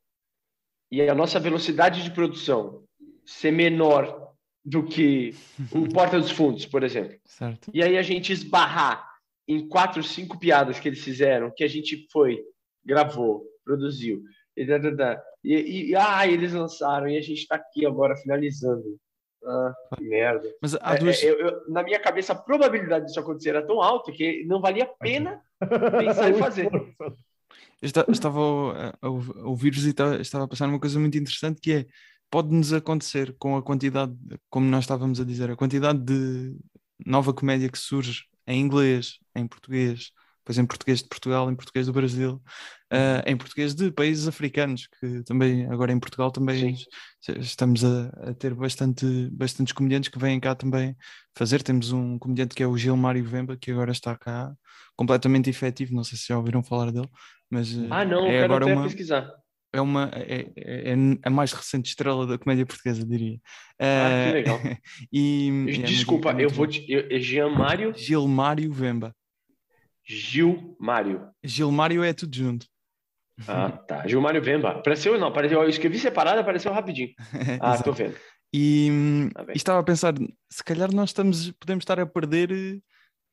e 0.90 1.01
a 1.01 1.14
nossa 1.14 1.38
velocidade 1.38 2.03
de 2.03 2.11
produção 2.11 2.84
ser 3.24 3.53
menor 3.53 4.34
do 4.64 4.84
que 4.84 5.32
o 5.70 5.88
Porta 5.94 6.18
dos 6.18 6.32
Fundos, 6.32 6.66
por 6.66 6.82
exemplo. 6.82 7.16
Certo. 7.24 7.70
E 7.72 7.84
aí 7.84 7.97
a 7.97 8.03
gente 8.03 8.32
esbarrar 8.32 9.09
em 9.47 9.68
quatro, 9.68 10.03
cinco 10.03 10.40
piadas 10.40 10.80
que 10.80 10.88
eles 10.88 11.05
fizeram, 11.05 11.53
que 11.55 11.62
a 11.62 11.68
gente 11.68 12.09
foi, 12.11 12.42
gravou, 12.84 13.44
produziu, 13.64 14.24
e, 14.57 14.64
e, 14.64 15.55
e- 15.55 15.90
e- 15.90 15.94
ah, 15.94 16.26
eles 16.26 16.53
lançaram, 16.53 17.09
e 17.09 17.16
a 17.16 17.20
gente 17.20 17.42
está 17.42 17.55
aqui 17.55 17.86
agora 17.86 18.16
finalizando. 18.16 18.99
Ah, 19.47 19.74
que 19.97 20.05
merda. 20.05 20.49
Mas 20.61 20.74
há 20.74 20.94
É, 20.94 20.99
duas. 20.99 21.22
é, 21.22 21.30
eu- 21.30 21.38
eu- 21.38 21.68
na 21.70 21.82
minha 21.82 22.01
cabeça, 22.01 22.32
a 22.32 22.36
probabilidade 22.36 23.07
disso 23.07 23.20
acontecer 23.20 23.51
era 23.51 23.66
tão 23.66 23.80
alta 23.80 24.11
que 24.12 24.44
não 24.44 24.61
valia 24.61 24.84
a 24.84 24.86
pena 24.86 25.40
pensar 25.99 26.30
em 26.30 26.34
fazer. 26.38 26.68
Eu 27.80 27.88
estava 28.11 28.40
a, 28.40 28.99
a 29.03 29.09
ouv- 29.09 29.36
a 29.38 29.49
ouvir-vos 29.49 29.86
e 29.86 29.92
ta- 29.92 30.16
estava 30.16 30.44
a 30.44 30.49
passar 30.49 30.68
uma 30.68 30.80
coisa 30.80 30.99
muito 30.99 31.16
interessante 31.16 31.61
que 31.61 31.72
é 31.72 31.86
pode-nos 32.30 32.72
acontecer 32.72 33.34
com 33.38 33.57
a 33.57 33.62
quantidade, 33.62 34.12
como 34.51 34.66
nós 34.68 34.84
estávamos 34.84 35.20
a 35.20 35.24
dizer, 35.24 35.51
a 35.51 35.57
quantidade 35.57 36.01
de 36.01 36.57
nova 37.05 37.32
comédia 37.32 37.68
que 37.70 37.78
surge 37.78 38.24
em 38.47 38.61
inglês, 38.61 39.18
em 39.34 39.47
português, 39.47 40.11
depois 40.47 40.59
em 40.59 40.64
português 40.64 41.03
de 41.03 41.09
Portugal, 41.09 41.51
em 41.51 41.57
português 41.57 41.86
do 41.86 41.92
Brasil, 41.92 42.40
uh, 42.92 43.20
em 43.26 43.36
português 43.36 43.74
de 43.74 43.90
países 43.90 44.28
africanos, 44.28 44.86
que 44.86 45.24
também, 45.24 45.66
agora 45.66 45.90
em 45.90 45.99
Portugal 45.99 46.30
também 46.30 46.76
Sim. 46.76 47.38
estamos 47.40 47.84
a, 47.84 48.07
a, 48.30 48.34
ter 48.34 48.55
bastante, 48.55 49.28
bastantes 49.32 49.72
comediantes 49.72 50.09
que 50.09 50.20
vêm 50.20 50.38
cá 50.38 50.55
também 50.55 50.97
fazer. 51.36 51.64
Temos 51.64 51.90
um 51.90 52.16
comediante 52.16 52.55
que 52.55 52.62
é 52.62 52.66
o 52.66 52.78
Gilmário 52.78 53.24
Vemba, 53.24 53.57
que 53.57 53.72
agora 53.72 53.90
está 53.90 54.16
cá 54.16 54.55
completamente 54.94 55.51
efetivo, 55.51 55.92
não 55.92 56.05
sei 56.05 56.16
se 56.16 56.28
já 56.28 56.38
ouviram 56.38 56.62
falar 56.62 56.92
dele, 56.92 57.09
mas 57.51 57.76
ah, 57.90 58.05
não, 58.05 58.24
é 58.26 58.44
agora 58.44 58.66
uma, 58.66 58.84
pesquisar. 58.84 59.28
É 59.72 59.80
uma 59.80 60.11
é, 60.14 60.47
é, 60.57 60.92
é, 60.92 60.94
a 61.24 61.28
mais 61.28 61.53
recente 61.53 61.88
estrela 61.88 62.24
da 62.24 62.38
comédia 62.38 62.64
portuguesa, 62.64 63.05
diria. 63.05 63.38
Ah, 63.80 64.26
que 64.26 64.32
legal. 64.32 64.61
e, 65.12 65.82
Desculpa, 65.84 66.30
é 66.30 66.34
muito, 66.34 66.44
eu 66.44 66.51
vou 66.51 66.68
te. 66.68 66.86
Eu, 66.88 67.18
Gilmário? 67.20 67.92
Gilmário 67.97 68.72
Vemba. 68.72 69.12
Gilmário. 70.07 71.28
Gilmário 71.42 72.04
é 72.04 72.12
tudo 72.12 72.34
junto. 72.34 72.66
Ah, 73.46 73.70
tá. 73.70 74.07
Gilmário 74.07 74.42
Vemba. 74.42 74.70
Apareceu, 74.70 75.18
não, 75.18 75.28
apareceu. 75.28 75.62
Eu 75.62 75.68
escrevi 75.68 75.98
separado, 75.98 76.40
apareceu 76.40 76.72
rapidinho. 76.72 77.11
Ah, 77.61 77.82
tô 77.82 77.92
vendo. 77.92 78.16
E, 78.54 79.28
tá 79.34 79.44
e, 79.52 79.57
estava 79.57 79.80
a 79.80 79.82
pensar, 79.82 80.14
se 80.50 80.64
calhar 80.64 80.92
nós 80.92 81.11
estamos, 81.11 81.50
podemos 81.52 81.82
estar 81.82 81.98
a 81.98 82.07
perder 82.07 82.52
eh, 82.52 82.78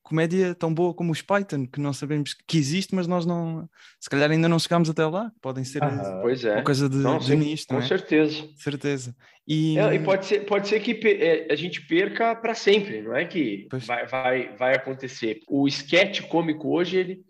comédia 0.03 0.53
tão 0.53 0.73
boa 0.73 0.93
como 0.93 1.11
os 1.11 1.21
Python, 1.21 1.65
que 1.65 1.79
nós 1.79 1.97
sabemos 1.97 2.35
que 2.45 2.57
existe, 2.57 2.93
mas 2.93 3.07
nós 3.07 3.25
não, 3.25 3.67
se 3.99 4.09
calhar 4.09 4.29
ainda 4.29 4.49
não 4.49 4.59
chegámos 4.59 4.89
até 4.89 5.05
lá. 5.05 5.31
Podem 5.41 5.63
ser 5.63 5.81
ah, 5.81 6.19
pois 6.21 6.43
é. 6.43 6.55
uma 6.55 6.63
coisa 6.63 6.89
de, 6.89 6.97
não, 6.97 7.17
de 7.17 7.35
nisto, 7.35 7.69
com 7.69 7.75
não 7.75 7.81
é? 7.81 7.87
certeza. 7.87 8.47
Certeza. 8.55 9.15
E, 9.47 9.79
é, 9.79 9.95
e 9.95 9.99
pode 9.99 10.25
ser, 10.25 10.45
pode 10.45 10.67
ser 10.67 10.81
que 10.81 10.91
é, 11.07 11.51
a 11.51 11.55
gente 11.55 11.85
perca 11.87 12.35
para 12.35 12.53
sempre, 12.53 13.01
não 13.01 13.15
é 13.15 13.25
que 13.25 13.67
vai, 13.71 14.05
vai, 14.05 14.55
vai 14.55 14.75
acontecer. 14.75 15.39
O 15.47 15.67
sketch 15.67 16.21
cômico 16.27 16.69
hoje 16.69 16.97
ele, 16.97 17.21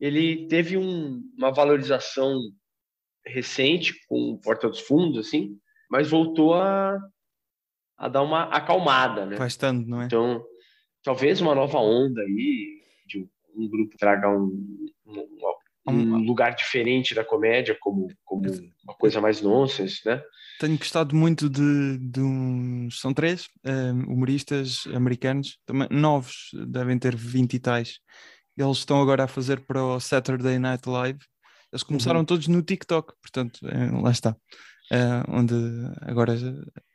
ele 0.00 0.46
teve 0.48 0.76
um, 0.76 1.22
uma 1.36 1.50
valorização 1.52 2.34
recente 3.26 3.94
com 4.08 4.38
Porta 4.42 4.68
dos 4.68 4.80
Fundos, 4.80 5.26
assim, 5.26 5.56
mas 5.90 6.10
voltou 6.10 6.54
a, 6.54 6.98
a 7.96 8.08
dar 8.08 8.22
uma 8.22 8.44
acalmada, 8.44 9.24
né? 9.24 9.36
Bastante, 9.36 9.88
não 9.88 10.02
é? 10.02 10.06
Então 10.06 10.44
talvez 11.02 11.40
uma 11.40 11.54
nova 11.54 11.78
onda 11.78 12.20
aí 12.22 12.80
de 13.06 13.28
um 13.56 13.68
grupo 13.68 13.96
traga 13.98 14.28
um, 14.28 14.88
um, 15.06 15.92
um 15.92 16.18
lugar 16.18 16.54
diferente 16.54 17.14
da 17.14 17.24
comédia 17.24 17.76
como, 17.80 18.08
como 18.24 18.44
uma 18.84 18.94
coisa 18.94 19.20
mais 19.20 19.40
nonsense, 19.40 20.00
né? 20.06 20.22
Tenho 20.60 20.78
gostado 20.78 21.14
muito 21.14 21.50
de, 21.50 21.98
de 21.98 22.20
uns, 22.20 23.00
são 23.00 23.12
três 23.12 23.48
um, 23.64 23.70
eh, 23.70 23.92
humoristas 24.06 24.84
americanos, 24.94 25.58
também 25.66 25.88
novos, 25.90 26.50
devem 26.68 26.98
ter 26.98 27.16
20 27.16 27.54
e 27.54 27.58
tais. 27.58 27.98
Eles 28.56 28.78
estão 28.78 29.00
agora 29.00 29.24
a 29.24 29.28
fazer 29.28 29.60
para 29.60 29.82
o 29.82 29.98
Saturday 29.98 30.58
Night 30.58 30.88
Live. 30.88 31.18
Eles 31.72 31.82
começaram 31.82 32.20
uhum. 32.20 32.26
todos 32.26 32.46
no 32.46 32.62
TikTok, 32.62 33.14
portanto, 33.20 33.66
é, 33.66 33.90
lá 33.90 34.10
está. 34.10 34.36
É, 34.92 35.22
onde 35.28 35.54
agora 36.02 36.34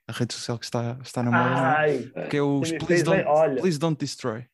a 0.07 0.11
rede 0.13 0.33
social 0.33 0.57
que 0.57 0.65
está, 0.65 0.97
está 1.03 1.21
na 1.21 1.31
moda, 1.31 2.27
que 2.29 2.37
é 2.37 2.41
os 2.41 2.71
Please 2.71 3.03
don't, 3.03 3.25
Please 3.59 3.77
don't, 3.77 3.99
Destroy. 3.99 4.45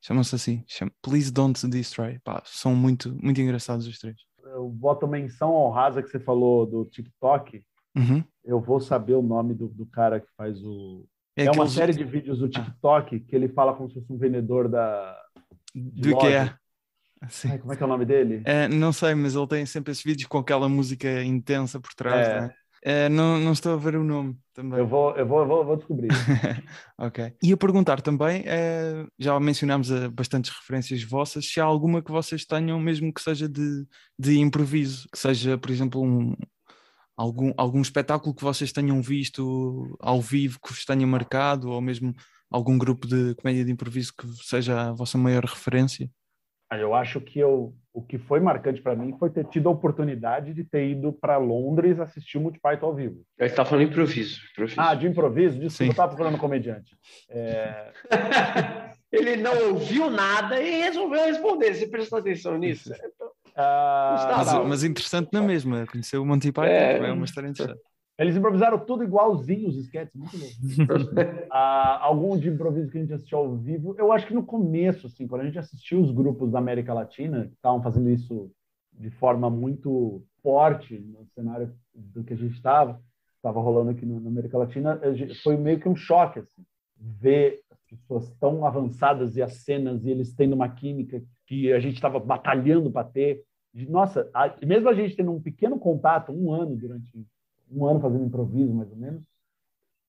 Chamam-se 0.00 0.34
assim, 0.34 0.64
chama, 0.66 0.90
Please 1.02 1.30
Don't 1.30 1.68
Destroy. 1.68 2.18
Pá, 2.20 2.42
são 2.46 2.74
muito, 2.74 3.14
muito 3.22 3.40
engraçados 3.40 3.86
os 3.86 3.98
três. 3.98 4.16
Eu 4.42 4.68
boto 4.68 5.06
menção 5.06 5.52
honrada 5.52 6.02
que 6.02 6.08
você 6.08 6.18
falou 6.18 6.64
do 6.64 6.86
TikTok. 6.86 7.62
Uhum. 7.94 8.24
Eu 8.42 8.60
vou 8.60 8.80
saber 8.80 9.14
o 9.14 9.22
nome 9.22 9.54
do, 9.54 9.68
do 9.68 9.84
cara 9.84 10.18
que 10.18 10.28
faz 10.36 10.62
o. 10.64 11.06
É, 11.36 11.44
é 11.44 11.50
uma 11.50 11.68
série 11.68 11.92
de 11.92 12.02
vídeos 12.02 12.38
do 12.38 12.46
ah. 12.46 12.48
TikTok 12.48 13.16
ah. 13.16 13.20
que 13.28 13.36
ele 13.36 13.48
fala 13.48 13.74
como 13.74 13.88
se 13.88 13.94
fosse 13.96 14.10
um 14.10 14.16
vendedor 14.16 14.68
da. 14.68 15.16
Do 15.74 16.16
que 16.16 16.26
é? 16.26 16.54
Ai, 17.44 17.58
como 17.58 17.72
é 17.72 17.76
que 17.76 17.82
é 17.82 17.86
o 17.86 17.88
nome 17.88 18.06
dele? 18.06 18.42
É, 18.46 18.66
não 18.66 18.92
sei, 18.92 19.14
mas 19.14 19.34
ele 19.34 19.46
tem 19.46 19.66
sempre 19.66 19.92
esses 19.92 20.02
vídeos 20.02 20.26
com 20.26 20.38
aquela 20.38 20.68
música 20.70 21.22
intensa 21.22 21.78
por 21.78 21.92
trás, 21.94 22.26
é. 22.26 22.40
né? 22.40 22.54
É, 22.82 23.08
não, 23.10 23.38
não 23.38 23.52
estou 23.52 23.74
a 23.74 23.76
ver 23.76 23.94
o 23.94 24.02
nome 24.02 24.38
também. 24.60 24.78
Eu 24.78 24.86
vou, 24.86 25.16
eu 25.16 25.26
vou, 25.26 25.40
eu 25.40 25.46
vou, 25.46 25.64
vou 25.64 25.76
descobrir. 25.76 26.08
ok. 26.98 27.32
E 27.42 27.52
a 27.52 27.56
perguntar 27.56 28.00
também, 28.02 28.44
é, 28.46 29.06
já 29.18 29.38
mencionámos 29.40 29.90
eh, 29.90 30.08
bastantes 30.08 30.50
referências 30.50 31.02
vossas, 31.02 31.46
se 31.46 31.60
há 31.60 31.64
alguma 31.64 32.02
que 32.02 32.10
vocês 32.10 32.44
tenham, 32.44 32.78
mesmo 32.78 33.12
que 33.12 33.22
seja 33.22 33.48
de, 33.48 33.86
de 34.18 34.38
improviso, 34.38 35.08
que 35.10 35.18
seja, 35.18 35.56
por 35.56 35.70
exemplo, 35.70 36.02
um, 36.02 36.34
algum, 37.16 37.52
algum 37.56 37.80
espetáculo 37.80 38.34
que 38.34 38.44
vocês 38.44 38.72
tenham 38.72 39.00
visto 39.00 39.96
ao 40.00 40.20
vivo 40.20 40.58
que 40.62 40.72
vos 40.72 40.84
tenha 40.84 41.06
marcado, 41.06 41.70
ou 41.70 41.80
mesmo 41.80 42.14
algum 42.50 42.76
grupo 42.76 43.06
de 43.06 43.34
comédia 43.36 43.64
de 43.64 43.72
improviso 43.72 44.12
que 44.16 44.26
seja 44.44 44.88
a 44.88 44.92
vossa 44.92 45.16
maior 45.16 45.44
referência? 45.44 46.10
Eu 46.72 46.94
acho 46.94 47.20
que 47.20 47.38
eu, 47.40 47.74
o 47.92 48.02
que 48.02 48.18
foi 48.18 48.40
marcante 48.40 48.80
para 48.80 48.94
mim 48.94 49.16
foi 49.18 49.30
ter 49.30 49.44
tido 49.46 49.68
a 49.68 49.72
oportunidade 49.72 50.54
de 50.54 50.64
ter 50.64 50.88
ido 50.88 51.12
para 51.12 51.36
Londres 51.38 51.98
assistir 51.98 52.38
o 52.38 52.40
Multi 52.40 52.60
Python 52.60 52.86
ao 52.86 52.94
vivo. 52.94 53.22
Ele 53.38 53.50
está 53.50 53.64
falando 53.64 53.88
improviso, 53.88 54.40
improviso. 54.52 54.80
Ah, 54.80 54.94
de 54.94 55.06
improviso? 55.06 55.58
Desculpa, 55.58 55.84
eu 55.84 55.90
estava 55.90 56.08
procurando 56.08 56.38
comediante. 56.38 56.96
É... 57.28 57.92
Ele 59.12 59.36
não 59.36 59.70
ouviu 59.70 60.08
nada 60.08 60.60
e 60.60 60.82
resolveu 60.82 61.24
responder. 61.24 61.74
Você 61.74 61.88
prestou 61.88 62.20
atenção 62.20 62.56
nisso? 62.56 62.92
Ah, 63.56 64.36
mas, 64.38 64.68
mas, 64.68 64.84
interessante 64.84 65.30
na 65.32 65.42
mesma. 65.42 65.84
Conhecer 65.86 66.16
o 66.16 66.24
Monty 66.24 66.52
Python 66.52 66.70
é, 66.70 66.98
é 66.98 67.12
uma 67.12 67.24
história 67.24 67.48
interessante. 67.48 67.89
Eles 68.20 68.36
improvisaram 68.36 68.78
tudo 68.78 69.02
igualzinho 69.02 69.66
os 69.66 69.76
sketches, 69.78 70.14
muito 70.14 70.36
louco. 70.36 71.10
ah, 71.50 72.04
algum 72.04 72.36
de 72.36 72.50
improviso 72.50 72.90
que 72.90 72.98
a 72.98 73.00
gente 73.00 73.14
assistiu 73.14 73.38
ao 73.38 73.56
vivo, 73.56 73.94
eu 73.98 74.12
acho 74.12 74.26
que 74.26 74.34
no 74.34 74.44
começo, 74.44 75.06
assim, 75.06 75.26
quando 75.26 75.40
a 75.40 75.46
gente 75.46 75.58
assistiu 75.58 76.02
os 76.02 76.12
grupos 76.12 76.50
da 76.50 76.58
América 76.58 76.92
Latina, 76.92 77.46
que 77.46 77.54
estavam 77.54 77.82
fazendo 77.82 78.10
isso 78.10 78.50
de 78.92 79.08
forma 79.08 79.48
muito 79.48 80.22
forte 80.42 80.98
no 80.98 81.24
cenário 81.34 81.74
do 81.94 82.22
que 82.22 82.34
a 82.34 82.36
gente 82.36 82.54
estava, 82.54 83.00
estava 83.36 83.58
rolando 83.58 83.92
aqui 83.92 84.04
na 84.04 84.18
América 84.18 84.58
Latina, 84.58 85.00
foi 85.42 85.56
meio 85.56 85.80
que 85.80 85.88
um 85.88 85.96
choque, 85.96 86.40
assim, 86.40 86.62
ver 86.98 87.60
as 87.70 87.80
pessoas 87.84 88.30
tão 88.38 88.66
avançadas 88.66 89.34
e 89.36 89.42
as 89.42 89.64
cenas 89.64 90.04
e 90.04 90.10
eles 90.10 90.34
tendo 90.34 90.52
uma 90.52 90.68
química 90.68 91.22
que 91.46 91.72
a 91.72 91.80
gente 91.80 91.94
estava 91.94 92.20
batalhando 92.20 92.90
para 92.90 93.08
ter. 93.08 93.42
Nossa, 93.88 94.28
a, 94.34 94.54
mesmo 94.62 94.90
a 94.90 94.94
gente 94.94 95.16
tendo 95.16 95.32
um 95.32 95.40
pequeno 95.40 95.78
contato, 95.78 96.32
um 96.32 96.52
ano 96.52 96.76
durante 96.76 97.10
um 97.70 97.86
ano 97.86 98.00
fazendo 98.00 98.24
improviso, 98.24 98.72
mais 98.72 98.90
ou 98.90 98.96
menos, 98.96 99.22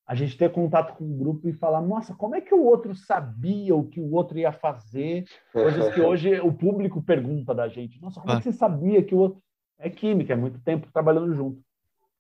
a 0.08 0.16
gente 0.16 0.38
ter 0.38 0.52
contato 0.52 0.98
com 0.98 1.06
o 1.06 1.18
grupo 1.18 1.48
e 1.48 1.54
falar, 1.54 1.82
nossa, 1.82 2.14
como 2.14 2.36
é 2.36 2.42
que 2.42 2.54
o 2.54 2.64
outro 2.64 2.94
sabia 2.94 3.76
o 3.76 3.88
que 3.88 4.00
o 4.00 4.12
outro 4.12 4.38
ia 4.38 4.52
fazer? 4.52 5.26
Coisas 5.54 5.94
que 5.94 6.02
hoje 6.02 6.40
o 6.42 6.52
público 6.52 7.02
pergunta 7.02 7.54
da 7.54 7.68
gente. 7.70 8.02
Nossa, 8.02 8.20
como 8.20 8.34
é 8.34 8.38
que 8.38 8.44
você 8.44 8.52
sabia 8.52 9.04
que 9.04 9.16
o 9.16 9.20
outro... 9.20 9.42
É 9.80 9.90
química, 9.90 10.34
é 10.34 10.36
muito 10.36 10.60
tempo 10.62 10.92
trabalhando 10.92 11.34
junto. 11.34 11.62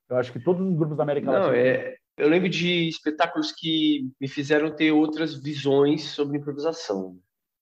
Eu 0.09 0.17
acho 0.17 0.31
que 0.31 0.39
todos 0.39 0.65
os 0.65 0.75
grupos 0.75 0.97
da 0.97 1.03
América 1.03 1.31
Não, 1.31 1.47
Latina... 1.47 1.57
É... 1.57 1.95
Eu 2.17 2.29
lembro 2.29 2.49
de 2.49 2.87
espetáculos 2.87 3.51
que 3.51 4.11
me 4.19 4.27
fizeram 4.27 4.75
ter 4.75 4.91
outras 4.91 5.33
visões 5.33 6.03
sobre 6.03 6.37
improvisação. 6.37 7.17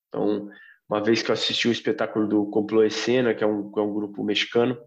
Então, 0.07 0.49
uma 0.89 1.01
vez 1.01 1.21
que 1.21 1.30
eu 1.30 1.34
assisti 1.34 1.67
o 1.67 1.71
espetáculo 1.71 2.27
do 2.27 2.45
Complô 2.47 2.84
Escena, 2.84 3.34
que 3.34 3.43
é 3.43 3.47
um, 3.47 3.71
que 3.71 3.80
é 3.80 3.84
um 3.84 3.93
grupo 3.93 4.23
mexicano, 4.23 4.77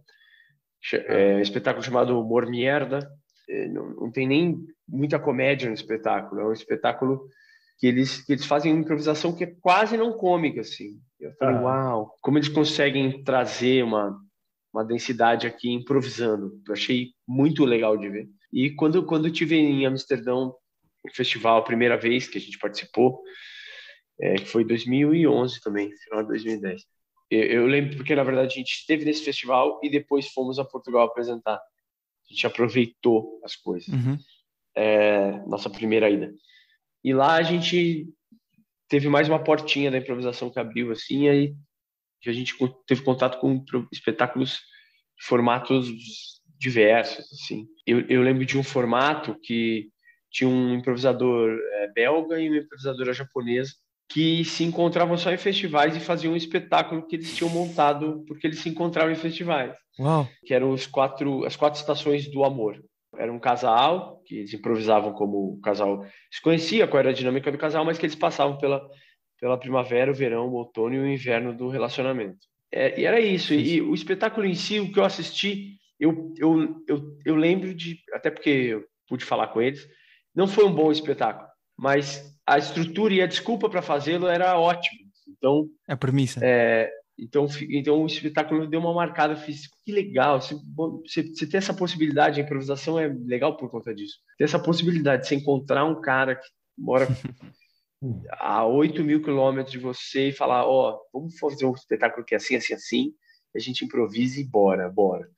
é, 0.93 1.37
um 1.37 1.41
espetáculo 1.41 1.85
chamado 1.85 2.19
Humor 2.19 2.47
Mierda. 2.47 3.11
É, 3.49 3.69
não, 3.69 3.91
não, 3.91 4.11
tem 4.11 4.27
nem 4.27 4.67
muita 4.89 5.19
comédia 5.19 5.69
no 5.69 5.75
espetáculo. 5.75 6.41
É 6.41 6.47
um 6.47 6.53
espetáculo 6.53 7.29
que 7.79 7.87
eles, 7.87 8.25
que 8.25 8.33
eles 8.33 8.45
fazem 8.45 8.73
uma 8.73 8.81
improvisação 8.81 9.35
que 9.35 9.45
é 9.45 9.55
quase 9.61 9.97
não 9.97 10.17
cômica, 10.17 10.61
assim. 10.61 11.01
Eu 11.19 11.33
falei, 11.35 11.57
ah. 11.57 11.61
uau, 11.61 12.15
como 12.21 12.39
eles 12.39 12.49
conseguem 12.49 13.23
trazer 13.23 13.85
uma, 13.85 14.19
uma 14.73 14.85
densidade 14.85 15.47
aqui 15.47 15.71
improvisando. 15.71 16.61
Eu 16.67 16.73
achei 16.73 17.11
muito 17.27 17.65
legal 17.65 17.97
de 17.97 18.09
ver. 18.09 18.29
E 18.53 18.71
quando, 18.71 19.05
quando 19.05 19.29
eu 19.29 19.33
tive 19.33 19.57
em 19.57 19.87
Amsterdão, 19.87 20.55
o 21.05 21.11
festival, 21.15 21.59
a 21.59 21.65
primeira 21.65 21.97
vez 21.97 22.29
que 22.29 22.39
a 22.39 22.41
gente 22.41 22.59
participou, 22.59 23.23
é, 24.21 24.39
foi 24.39 24.65
2011 24.65 25.61
também, 25.61 25.91
final 26.05 26.23
de 26.23 26.29
2010. 26.29 26.83
Eu, 27.35 27.67
lembro 27.67 27.97
porque, 27.97 28.15
na 28.15 28.23
verdade, 28.23 28.55
a 28.55 28.59
gente 28.59 28.73
esteve 28.73 29.07
nesse 29.07 29.25
festival 29.25 29.81
e 29.83 29.89
depois 29.89 30.29
fomos 30.29 30.59
a 30.59 30.65
Portugal 30.65 31.07
apresentar. 31.07 31.57
A 31.57 32.33
gente 32.33 32.47
aproveitou 32.47 33.41
as 33.43 33.57
coisas. 33.57 33.89
Uhum. 33.89 34.19
É, 34.75 35.33
nossa 35.47 35.71
primeira 35.71 36.11
ida. 36.11 36.33
E 37.03 37.15
lá 37.15 37.37
a 37.37 37.43
gente 37.43 38.07
teve 38.87 39.09
mais 39.09 39.29
uma 39.29 39.43
portinha 39.43 39.91
da 39.91 39.97
improvisação 39.97 40.51
que 40.51 40.59
abriu, 40.59 40.93
assim, 40.93 41.29
aí 41.29 41.55
a 42.27 42.33
gente 42.33 42.55
teve 42.87 43.03
contato 43.03 43.41
com 43.41 43.65
espetáculos 43.91 44.61
de 45.19 45.27
formatos 45.27 45.89
diversos, 46.59 47.25
assim. 47.33 47.67
Eu, 47.87 48.01
eu 48.09 48.23
lembro 48.23 48.45
de 48.45 48.59
um 48.59 48.63
formato 48.63 49.35
que 49.43 49.89
tinha 50.31 50.49
um 50.49 50.75
improvisador 50.75 51.51
é, 51.51 51.93
belga 51.93 52.39
e 52.39 52.49
uma 52.49 52.59
improvisadora 52.59 53.13
japonesa 53.13 53.73
que 54.13 54.45
se 54.45 54.63
encontravam 54.63 55.17
só 55.17 55.33
em 55.33 55.39
festivais 55.39 55.97
e 55.97 56.01
faziam 56.01 56.35
um 56.35 56.37
espetáculo 56.37 57.07
que 57.07 57.17
eles 57.17 57.35
tinham 57.35 57.51
montado 57.51 58.23
porque 58.27 58.47
eles 58.47 58.59
se 58.59 58.69
encontravam 58.69 59.11
em 59.11 59.17
festivais. 59.17 59.75
Uau. 59.99 60.29
Que 60.45 60.53
eram 60.53 60.71
os 60.71 60.87
quatro, 60.87 61.45
as 61.47 61.57
quatro 61.57 61.81
estações 61.81 62.31
do 62.31 62.45
amor. 62.45 62.79
Era 63.17 63.33
um 63.33 63.39
casal, 63.39 64.23
que 64.27 64.37
eles 64.37 64.53
improvisavam 64.53 65.13
como 65.15 65.55
o 65.55 65.61
casal 65.61 66.05
se 66.31 66.43
conhecia, 66.43 66.87
qual 66.87 67.01
era 67.01 67.11
a 67.11 67.15
dinâmica 67.15 67.51
do 67.51 67.57
casal, 67.57 67.85
mas 67.85 67.97
que 67.97 68.05
eles 68.05 68.15
passavam 68.15 68.59
pela, 68.59 68.87
pela 69.41 69.59
primavera, 69.59 70.11
o 70.11 70.15
verão, 70.15 70.49
o 70.49 70.55
outono 70.55 70.95
e 70.95 70.99
o 70.99 71.09
inverno 71.09 71.55
do 71.55 71.69
relacionamento. 71.69 72.39
É, 72.71 73.01
e 73.01 73.05
era 73.07 73.21
isso. 73.21 73.55
E, 73.55 73.77
e, 73.77 73.81
o 73.81 73.95
espetáculo 73.95 74.47
em 74.47 74.55
si, 74.55 74.79
o 74.79 74.93
que 74.93 74.99
eu 74.99 75.05
assisti, 75.05 75.79
eu, 75.99 76.35
eu, 76.39 76.83
eu, 76.87 77.19
eu 77.25 77.37
lembro 77.37 77.75
de, 77.75 77.99
até 78.13 78.31
porque 78.31 78.51
eu 78.51 78.85
pude 79.09 79.25
falar 79.25 79.49
com 79.49 79.61
eles, 79.61 79.87
não 80.35 80.47
foi 80.47 80.65
um 80.65 80.75
bom 80.75 80.91
espetáculo, 80.91 81.49
mas 81.79 82.32
a 82.47 82.59
estrutura 82.59 83.15
e 83.15 83.23
a 83.23 83.27
desculpa 83.27 83.69
para 83.69 83.83
fazê-lo 83.83 84.27
era 84.27 84.59
ótima. 84.59 84.99
Então, 85.29 85.69
a 85.89 85.97
premissa. 85.97 86.41
É, 86.43 86.91
então, 87.19 87.47
então 87.71 88.03
o 88.03 88.07
espetáculo 88.07 88.67
deu 88.67 88.81
uma 88.81 88.93
marcada, 88.93 89.37
fiz 89.37 89.69
que 89.85 89.93
legal, 89.93 90.41
você, 90.41 90.57
você, 90.75 91.23
você 91.23 91.47
ter 91.47 91.59
essa 91.59 91.75
possibilidade, 91.75 92.41
a 92.41 92.45
improvisação 92.45 92.99
é 92.99 93.09
legal 93.09 93.57
por 93.57 93.71
conta 93.71 93.95
disso. 93.95 94.19
Ter 94.39 94.45
essa 94.45 94.59
possibilidade 94.59 95.23
de 95.23 95.29
você 95.29 95.35
encontrar 95.35 95.85
um 95.85 96.01
cara 96.01 96.37
que 96.37 96.49
mora 96.77 97.07
a 98.33 98.67
8 98.67 99.05
mil 99.05 99.23
quilômetros 99.23 99.73
de 99.73 99.79
você 99.79 100.29
e 100.29 100.33
falar, 100.33 100.67
ó, 100.67 100.95
oh, 100.95 101.19
vamos 101.19 101.39
fazer 101.39 101.67
um 101.67 101.73
espetáculo 101.73 102.25
que 102.25 102.35
é 102.35 102.39
assim, 102.39 102.57
assim, 102.57 102.75
assim, 102.75 103.15
a 103.55 103.59
gente 103.59 103.85
improvisa 103.85 104.41
e 104.41 104.45
bora, 104.45 104.89
bora, 104.89 105.29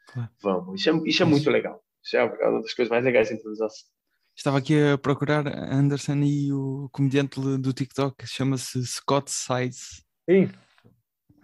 vamos. 0.41 0.81
Isso 0.81 0.91
é, 0.91 1.09
isso 1.09 1.23
é 1.23 1.27
muito 1.27 1.51
legal. 1.51 1.83
Isso 2.03 2.17
é 2.17 2.25
uma 2.25 2.63
das 2.63 2.73
coisas 2.73 2.91
mais 2.91 3.05
legais 3.05 3.29
da 3.29 3.35
improvisação. 3.35 3.89
Estava 4.37 4.59
aqui 4.59 4.75
a 4.93 4.99
procurar 4.99 5.47
Anderson 5.47 6.17
e 6.25 6.53
o 6.53 6.89
comediante 6.93 7.41
do 7.41 7.73
TikTok 7.73 8.27
chama-se 8.27 8.85
Scott 8.85 9.31
Sides. 9.31 10.05
Isso. 10.29 10.65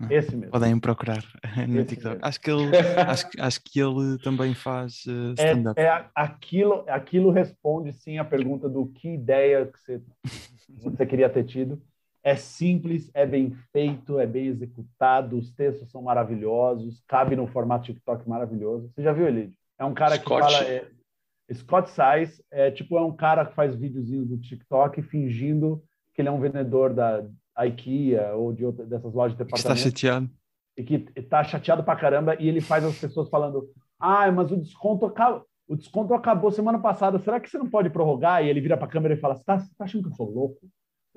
Esse 0.09 0.35
mesmo. 0.35 0.51
Podem 0.51 0.79
procurar 0.79 1.23
no 1.69 1.81
Esse 1.81 1.89
TikTok. 1.91 2.19
Acho 2.23 2.41
que, 2.41 2.51
ele, 2.51 2.77
acho, 2.77 3.29
acho 3.39 3.61
que 3.65 3.81
ele 3.81 4.19
também 4.23 4.55
faz 4.55 5.05
uh, 5.07 5.35
stand-up. 5.35 5.81
É, 5.81 5.85
é, 5.85 6.07
aquilo, 6.15 6.85
aquilo 6.89 7.31
responde 7.31 7.93
sim 7.93 8.19
a 8.19 8.25
pergunta 8.25 8.69
do 8.69 8.87
que 8.87 9.15
ideia 9.15 9.67
que 9.67 9.79
você, 9.79 10.03
você 10.69 11.07
queria 11.07 11.29
ter 11.29 11.45
tido. 11.45 11.81
É 12.23 12.37
simples, 12.37 13.11
é 13.15 13.25
bem 13.25 13.57
feito, 13.73 14.19
é 14.19 14.27
bem 14.27 14.47
executado, 14.47 15.39
os 15.39 15.53
textos 15.53 15.91
são 15.91 16.03
maravilhosos, 16.03 17.03
cabe 17.09 17.35
no 17.35 17.47
formato 17.47 17.87
TikTok 17.87 18.29
maravilhoso. 18.29 18.91
Você 18.91 19.03
já 19.03 19.13
viu 19.13 19.27
ele? 19.27 19.55
É 19.79 19.85
um 19.85 19.95
cara 19.95 20.17
Scott. 20.17 20.47
que 20.47 20.53
fala. 20.53 20.65
É, 20.65 20.87
Scott 21.55 21.91
Size 21.91 22.43
é 22.51 22.71
tipo 22.71 22.97
é 22.97 23.03
um 23.03 23.15
cara 23.15 23.45
que 23.45 23.55
faz 23.55 23.75
videozinhos 23.75 24.29
do 24.29 24.39
TikTok 24.39 25.03
fingindo 25.03 25.83
que 26.15 26.23
ele 26.23 26.29
é 26.29 26.33
um 26.33 26.41
vendedor 26.41 26.95
da 26.95 27.25
IKEA 27.59 28.35
ou 28.35 28.53
de 28.53 28.65
outra, 28.65 28.85
dessas 28.87 29.13
lojas 29.13 29.37
de 29.37 29.45
departamento. 29.45 29.79
Está 29.79 29.91
chateado. 29.91 30.31
E 30.77 30.85
que 30.85 31.07
está 31.17 31.43
chateado 31.45 31.83
pra 31.83 31.97
caramba 31.97 32.37
e 32.39 32.49
ele 32.49 32.61
faz 32.61 32.85
as 32.85 32.99
pessoas 32.99 33.29
falando: 33.29 33.69
"Ah, 33.99 34.31
mas 34.31 34.51
o 34.51 34.57
desconto 34.57 35.07
acabou, 35.07 35.45
o 35.69 35.77
desconto 35.77 36.15
acabou 36.15 36.51
semana 36.51 36.79
passada. 36.79 37.19
Será 37.19 37.41
que 37.41 37.51
você 37.51 37.59
não 37.59 37.69
pode 37.69 37.91
prorrogar?" 37.91 38.45
E 38.45 38.49
ele 38.49 38.61
vira 38.61 38.77
para 38.77 38.87
a 38.87 38.91
câmera 38.91 39.15
e 39.15 39.21
fala: 39.21 39.35
"Você 39.35 39.45
tá, 39.45 39.59
tá 39.59 39.85
achando 39.85 40.03
que 40.03 40.09
eu 40.09 40.17
sou 40.17 40.31
louco?" 40.31 40.61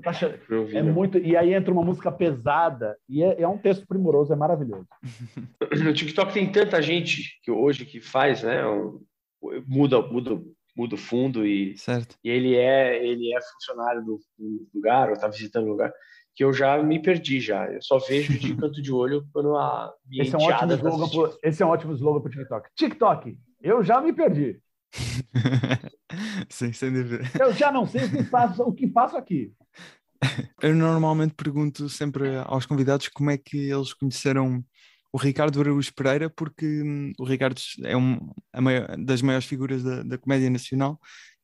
Tá 0.02 0.10
achando... 0.10 0.40
É 0.74 0.82
muito 0.82 1.20
e 1.20 1.38
aí 1.38 1.54
entra 1.54 1.72
uma 1.72 1.84
música 1.84 2.12
pesada 2.12 2.98
e 3.08 3.22
é, 3.22 3.44
é 3.44 3.48
um 3.48 3.60
texto 3.60 3.86
primoroso, 3.86 4.34
é 4.34 4.36
maravilhoso. 4.36 4.88
No 5.84 5.94
TikTok 5.94 6.34
tem 6.34 6.52
tanta 6.52 6.82
gente 6.82 7.40
que 7.44 7.52
hoje 7.52 7.86
que 7.86 8.02
faz, 8.02 8.42
né? 8.44 8.66
Um 8.66 9.00
muda, 9.68 10.02
muda, 10.02 10.42
muda 10.76 10.96
o 10.96 10.98
fundo 10.98 11.46
e, 11.46 11.78
certo. 11.78 12.18
e 12.24 12.30
ele 12.30 12.56
é 12.56 13.06
ele 13.06 13.34
é 13.34 13.42
funcionário 13.42 14.04
do, 14.04 14.20
do 14.38 14.68
lugar 14.74 15.10
ou 15.10 15.14
está 15.14 15.28
visitando 15.28 15.66
o 15.66 15.72
lugar 15.72 15.94
que 16.36 16.44
eu 16.44 16.52
já 16.52 16.82
me 16.82 17.02
perdi 17.02 17.40
já. 17.40 17.72
Eu 17.72 17.82
só 17.82 18.00
vejo 18.00 18.38
de 18.38 18.56
canto 18.58 18.82
de 18.82 18.92
olho 18.92 19.28
quando 19.32 19.56
a 19.56 19.94
minha 20.08 20.24
esse 20.24 20.36
é 20.36 20.38
um 20.38 20.42
ótimo 20.42 20.68
tá 20.68 20.76
slogan 20.76 21.10
pro, 21.10 21.40
Esse 21.44 21.64
é 21.64 21.66
um 21.66 21.70
ótimo 21.70 21.94
slogan 21.94 22.22
para 22.22 22.30
o 22.30 22.32
TikTok. 22.32 22.70
TikTok, 22.76 23.38
eu 23.62 23.84
já 23.84 24.02
me 24.02 24.14
perdi. 24.14 24.60
Sim, 26.50 26.74
sem 26.74 26.92
dúvida. 26.92 27.24
Eu 27.40 27.54
já 27.54 27.72
não 27.72 27.86
sei 27.86 28.06
o 28.06 28.12
que 28.12 28.24
faço, 28.24 28.64
o 28.64 28.74
que 28.74 28.88
faço 28.90 29.18
aqui. 29.18 29.54
Eu 30.62 30.74
normalmente 30.74 31.34
pergunto 31.34 31.90
sempre 31.90 32.38
aos 32.46 32.66
convidados 32.66 33.10
como 33.10 33.30
é 33.30 33.38
que 33.38 33.70
eles 33.70 33.94
conheceram 33.94 34.64
o 35.14 35.18
Ricardo 35.18 35.62
Araújo 35.62 35.94
Pereira, 35.94 36.28
porque 36.28 36.66
hum, 36.66 37.14
o 37.20 37.24
Ricardo 37.24 37.62
é 37.84 37.96
um, 37.96 38.20
maior, 38.60 38.98
das 38.98 39.22
maiores 39.22 39.46
figuras 39.48 39.84
da, 39.84 40.02
da, 40.02 40.18
comédia 40.18 40.50
nacional 40.50 41.00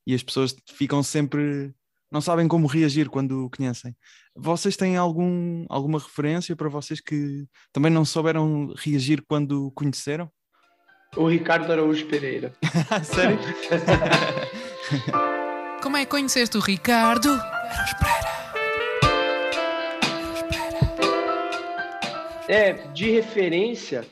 e 0.08 0.16
as 0.16 0.24
pessoas 0.24 0.56
ficam 0.74 1.04
sempre. 1.04 1.72
não 2.12 2.20
sabem 2.20 2.48
como 2.48 2.66
reagir 2.66 3.10
quando 3.10 3.46
o 3.46 3.50
conhecem. 3.50 3.96
Vocês 4.36 4.76
têm 4.76 4.98
algum, 4.98 5.68
alguma 5.70 6.00
referência 6.00 6.56
para 6.56 6.68
vocês 6.68 7.00
que 7.00 7.46
também 7.72 7.92
não 7.92 8.04
souberam 8.04 8.74
reagir 8.76 9.24
quando 9.28 9.68
o 9.68 9.72
conheceram? 9.72 10.32
O 11.16 11.28
Ricardo 11.28 11.72
Araújo 11.72 12.08
Pereira. 12.08 12.52
Sério? 13.04 13.38
como 15.84 15.96
é 15.96 16.06
que 16.06 16.12
conheceste 16.12 16.58
o 16.58 16.60
Ricardo 16.60 17.30
Araújo 17.30 17.98
Pereira? 18.00 18.29
É, 22.50 22.74
de 22.94 23.12
referência, 23.12 24.04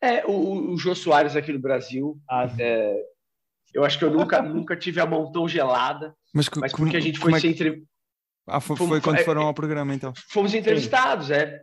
é 0.00 0.24
o, 0.24 0.74
o 0.74 0.78
Jô 0.78 0.94
Soares 0.94 1.34
aqui 1.34 1.52
no 1.52 1.58
Brasil. 1.58 2.16
Ah, 2.30 2.48
é, 2.56 3.02
eu 3.74 3.84
acho 3.84 3.98
que 3.98 4.04
eu 4.04 4.10
nunca, 4.12 4.40
nunca 4.40 4.76
tive 4.76 5.00
a 5.00 5.06
mão 5.06 5.32
tão 5.32 5.48
gelada, 5.48 6.14
mas, 6.32 6.48
mas 6.56 6.72
porque 6.72 6.96
a 6.96 7.00
gente 7.00 7.18
foi 7.18 7.32
é... 7.32 7.46
entre... 7.46 7.82
Ah, 8.46 8.60
foi, 8.60 8.76
foi 8.76 9.00
quando 9.00 9.18
é, 9.18 9.24
foram 9.24 9.42
ao 9.42 9.52
programa, 9.52 9.92
então. 9.92 10.12
Fomos 10.30 10.54
entrevistados, 10.54 11.26
Sim. 11.26 11.32
é. 11.34 11.60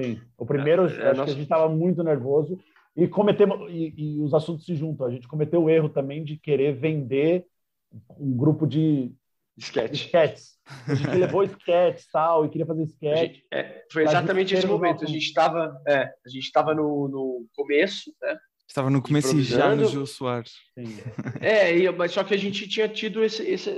Sim, 0.00 0.20
o 0.38 0.46
primeiro, 0.46 0.86
é, 0.86 0.86
acho 0.86 1.02
nossa... 1.02 1.24
que 1.24 1.30
a 1.30 1.34
gente 1.34 1.42
estava 1.42 1.68
muito 1.68 2.02
nervoso 2.02 2.58
e 2.96 3.06
cometemos, 3.06 3.70
e, 3.70 3.92
e, 3.94 4.20
os 4.22 4.32
assuntos 4.32 4.64
se 4.64 4.74
juntam. 4.74 5.06
A 5.06 5.10
gente 5.10 5.28
cometeu 5.28 5.62
o 5.62 5.68
erro 5.68 5.90
também 5.90 6.24
de 6.24 6.38
querer 6.38 6.74
vender 6.74 7.44
um 8.18 8.34
grupo 8.34 8.66
de 8.66 9.12
sketch. 9.60 10.06
sketches. 10.06 10.60
A 10.86 10.94
gente 10.94 11.16
levou 11.16 11.42
sketch 11.44 12.04
tal, 12.12 12.44
e 12.44 12.48
queria 12.48 12.66
fazer 12.66 12.84
sketch. 12.84 13.40
É, 13.52 13.84
foi 13.92 14.04
exatamente 14.04 14.54
esse 14.54 14.66
momento. 14.66 15.04
A 15.04 15.06
gente 15.06 15.24
estava 15.24 15.80
é, 15.86 16.04
a 16.04 16.28
gente 16.28 16.44
estava 16.44 16.74
no, 16.74 17.08
no 17.08 17.46
começo, 17.54 18.12
né? 18.20 18.38
Estava 18.68 18.88
no 18.88 19.02
começo 19.02 19.36
e 19.36 19.42
já 19.42 19.74
no 19.74 19.84
Jô 19.88 20.06
Soares. 20.06 20.52
É, 21.40 21.76
e, 21.76 21.90
mas 21.90 22.12
só 22.12 22.22
que 22.22 22.34
a 22.34 22.36
gente 22.36 22.68
tinha 22.68 22.88
tido 22.88 23.24
esse, 23.24 23.42
esse 23.42 23.72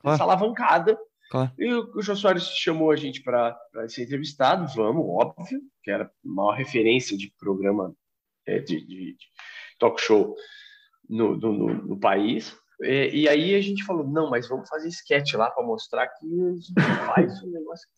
claro. 0.00 0.14
essa 0.14 0.22
alavancada. 0.22 0.96
Claro. 1.30 1.50
E 1.58 1.72
o, 1.72 1.96
o 1.96 2.00
Jô 2.00 2.14
Soares 2.14 2.44
chamou 2.44 2.92
a 2.92 2.96
gente 2.96 3.22
para 3.24 3.58
ser 3.88 4.04
entrevistado, 4.04 4.72
vamos, 4.76 5.04
óbvio, 5.04 5.60
que 5.82 5.90
era 5.90 6.04
a 6.04 6.10
maior 6.22 6.52
referência 6.52 7.16
de 7.16 7.32
programa 7.36 7.92
é, 8.46 8.60
de, 8.60 8.80
de, 8.86 9.14
de, 9.14 9.26
talk 9.80 10.00
show 10.00 10.36
no, 11.08 11.36
no, 11.36 11.52
no, 11.52 11.74
no 11.84 11.98
país. 11.98 12.56
E, 12.82 13.22
e, 13.22 13.28
aí 13.28 13.54
a 13.54 13.60
gente 13.60 13.84
falou, 13.84 14.06
não, 14.06 14.28
mas 14.28 14.48
vamos 14.48 14.68
fazer 14.68 14.88
sketch 14.88 15.34
lá 15.34 15.50
para 15.50 15.64
mostrar 15.64 16.06
que 16.08 16.26
a 16.26 16.52
gente 16.52 16.74
faz 17.06 17.42
o 17.42 17.50
negócio. 17.50 17.88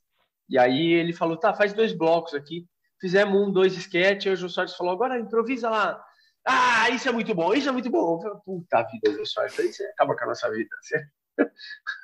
E 0.48 0.58
aí 0.58 0.92
ele 0.92 1.12
falou, 1.12 1.36
tá, 1.36 1.52
faz 1.52 1.72
dois 1.72 1.92
blocos 1.92 2.34
aqui. 2.34 2.66
Fizemos 3.00 3.40
um, 3.40 3.52
dois 3.52 3.76
sketch, 3.76 4.26
aí 4.26 4.32
o 4.32 4.36
Jô 4.36 4.48
Soares 4.48 4.74
falou, 4.74 4.92
agora 4.92 5.18
improvisa 5.18 5.68
lá. 5.68 6.02
Ah, 6.44 6.88
isso 6.90 7.08
é 7.08 7.12
muito 7.12 7.34
bom, 7.34 7.52
isso 7.52 7.68
é 7.68 7.72
muito 7.72 7.90
bom. 7.90 8.20
Falei, 8.20 8.38
puta 8.44 8.82
vida, 8.84 9.12
Jô 9.16 9.26
Soares, 9.26 9.58
aí 9.58 9.72
você 9.72 9.84
acaba 9.84 10.16
com 10.16 10.24
a 10.24 10.28
nossa 10.28 10.50
vida. 10.50 10.70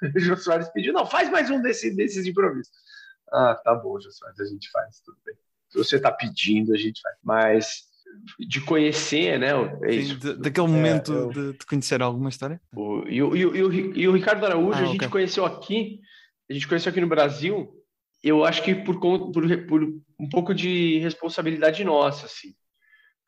o 0.03 0.19
Jô 0.21 0.37
Soares 0.37 0.69
pediu, 0.69 0.93
não, 0.93 1.07
faz 1.07 1.31
mais 1.31 1.51
um 1.51 1.63
desse, 1.63 1.95
desses 1.95 2.25
de 2.25 2.31
improviso. 2.31 2.71
Ah, 3.33 3.55
tá 3.55 3.75
bom, 3.75 3.99
Jô 4.01 4.11
Soares, 4.11 4.39
a 4.41 4.47
gente 4.47 4.71
faz, 4.71 5.01
tudo 5.01 5.19
bem. 5.25 5.35
Se 5.71 5.79
você 5.79 6.01
tá 6.01 6.13
pedindo, 6.13 6.73
a 6.73 6.77
gente 6.77 7.01
faz. 7.01 7.17
Mas 7.23 7.94
de 8.39 8.61
conhecer, 8.61 9.39
né? 9.39 9.51
É 9.83 9.93
Sim, 9.93 10.19
de, 10.19 10.35
daquele 10.35 10.67
momento 10.67 11.13
é, 11.13 11.17
eu... 11.17 11.29
de, 11.31 11.59
de, 11.59 11.67
conhecer 11.67 12.03
alguma 12.03 12.29
história. 12.29 12.61
O, 12.75 13.05
e, 13.09 13.23
o, 13.23 13.37
e, 13.37 13.45
o, 13.45 13.73
e 13.73 14.09
o 14.09 14.13
Ricardo 14.13 14.45
Araújo, 14.45 14.79
ah, 14.79 14.83
a 14.83 14.87
gente 14.87 14.97
okay. 14.97 15.09
conheceu 15.09 15.45
aqui, 15.45 16.01
a 16.51 16.53
gente 16.53 16.69
conheceu 16.69 16.91
aqui 16.91 17.01
no 17.01 17.07
Brasil, 17.07 17.71
eu 18.23 18.45
acho 18.45 18.63
que 18.63 18.75
por, 18.75 18.99
por, 18.99 19.31
por 19.67 19.83
um 20.19 20.29
pouco 20.31 20.55
de 20.55 20.99
responsabilidade 20.99 21.85
nossa, 21.85 22.27
assim. 22.27 22.55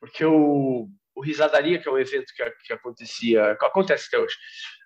Porque 0.01 0.25
o, 0.25 0.89
o 1.15 1.21
Risadaria, 1.23 1.79
que 1.79 1.89
é 1.89 1.93
um 1.93 1.99
evento 1.99 2.33
que, 2.35 2.51
que 2.67 2.73
acontecia, 2.73 3.57
que 3.59 3.65
acontece 3.65 4.07
até 4.09 4.19
hoje, 4.19 4.37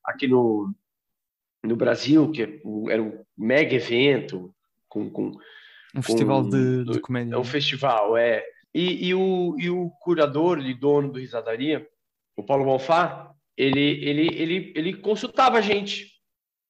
aqui 0.04 0.26
no, 0.26 0.72
no 1.62 1.76
Brasil, 1.76 2.30
que 2.30 2.42
é 2.42 2.60
era 2.90 3.02
um 3.02 3.24
mega 3.36 3.74
evento, 3.74 4.54
com. 4.88 5.10
com 5.10 5.32
um 5.94 6.02
festival 6.02 6.48
de, 6.48 6.84
de 6.84 7.00
comédia. 7.00 7.34
É 7.34 7.38
um 7.38 7.44
festival, 7.44 8.16
é. 8.16 8.44
E, 8.74 9.08
e, 9.08 9.14
o, 9.14 9.56
e 9.58 9.68
o 9.68 9.90
curador 10.00 10.58
e 10.60 10.74
dono 10.74 11.12
do 11.12 11.18
Risadaria, 11.18 11.86
o 12.36 12.42
Paulo 12.42 12.66
Malfá, 12.66 13.32
ele, 13.56 13.80
ele, 13.80 14.28
ele, 14.34 14.72
ele 14.76 14.94
consultava 14.94 15.58
a 15.58 15.60
gente. 15.60 16.08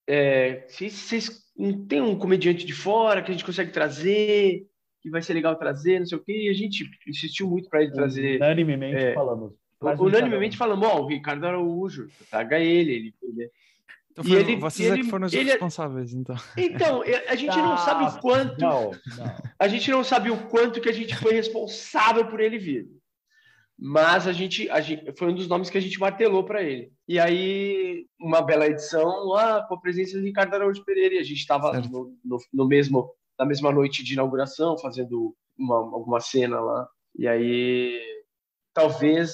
É, 0.09 0.65
se 0.69 0.91
vocês 0.91 1.51
tem 1.89 2.01
um 2.01 2.19
comediante 2.19 2.65
de 2.65 2.73
fora 2.73 3.23
que 3.23 3.31
a 3.31 3.35
gente 3.35 3.45
consegue 3.45 3.71
trazer, 3.71 4.67
que 5.03 5.11
vai 5.11 5.23
ser 5.23 5.35
legal 5.35 5.57
trazer, 5.57 5.99
não 5.99 6.07
sei 6.07 6.19
o 6.19 6.25
quê, 6.25 6.45
e 6.45 6.49
a 6.49 6.55
gente 6.55 6.89
insistiu 7.07 7.49
muito 7.49 7.69
para 7.69 7.83
ele 7.83 7.93
trazer. 7.93 8.37
Unanimemente 8.37 8.97
é, 8.97 9.15
falamos. 9.15 9.53
Unanimemente 9.99 10.57
falamos, 10.57 10.87
ó, 10.87 10.99
oh, 10.99 11.05
o 11.05 11.07
Ricardo 11.07 11.47
Araújo, 11.47 12.09
traga 12.31 12.59
ele, 12.59 12.93
ele, 12.93 13.15
ele 13.23 13.45
é 13.45 13.51
então 14.11 14.25
foi, 14.25 14.41
ele, 14.41 14.57
vocês 14.57 14.91
ele, 14.91 15.01
é 15.01 15.05
que 15.05 15.11
foram 15.11 15.27
os 15.27 15.33
ele, 15.33 15.51
é 15.51 15.53
responsáveis, 15.53 16.13
então. 16.13 16.37
Então, 16.57 17.03
a 17.29 17.35
gente 17.37 17.57
não 17.57 17.77
sabe 17.79 18.05
o 18.05 18.21
quanto. 18.21 18.61
Não, 18.61 18.91
não. 18.91 19.37
A 19.59 19.69
gente 19.69 19.91
não 19.91 20.03
sabe 20.03 20.31
o 20.31 20.49
quanto 20.49 20.81
que 20.81 20.89
a 20.89 20.93
gente 20.93 21.17
foi 21.17 21.33
responsável 21.35 22.27
por 22.27 22.41
ele 22.41 22.59
vir. 22.59 22.89
mas 23.79 24.27
a 24.27 24.33
gente, 24.33 24.69
a 24.69 24.81
gente 24.81 25.11
foi 25.17 25.29
um 25.29 25.35
dos 25.35 25.49
nomes 25.49 25.71
que 25.71 25.79
a 25.79 25.81
gente 25.81 25.99
martelou 25.99 26.45
para 26.45 26.63
ele. 26.63 26.93
E 27.09 27.19
aí, 27.19 28.07
uma 28.21 28.43
bela 28.43 28.67
edição 28.67 29.07
lá 29.25 29.63
com 29.67 29.75
a 29.75 29.81
presença 29.81 30.19
de 30.19 30.25
Ricardo 30.25 30.55
Araújo 30.55 30.85
Pereira. 30.85 31.15
E 31.15 31.19
a 31.19 31.25
gente 31.25 31.39
estava 31.39 31.73
no, 31.81 32.15
no, 32.23 32.39
no, 32.53 32.69
mesmo, 32.69 33.11
na 33.39 33.47
mesma 33.47 33.73
noite 33.73 34.05
de 34.05 34.13
inauguração, 34.13 34.77
fazendo 34.77 35.35
uma, 35.57 35.77
alguma 35.77 36.21
cena 36.21 36.61
lá. 36.61 36.87
E 37.17 37.27
aí, 37.27 37.99
talvez 38.75 39.33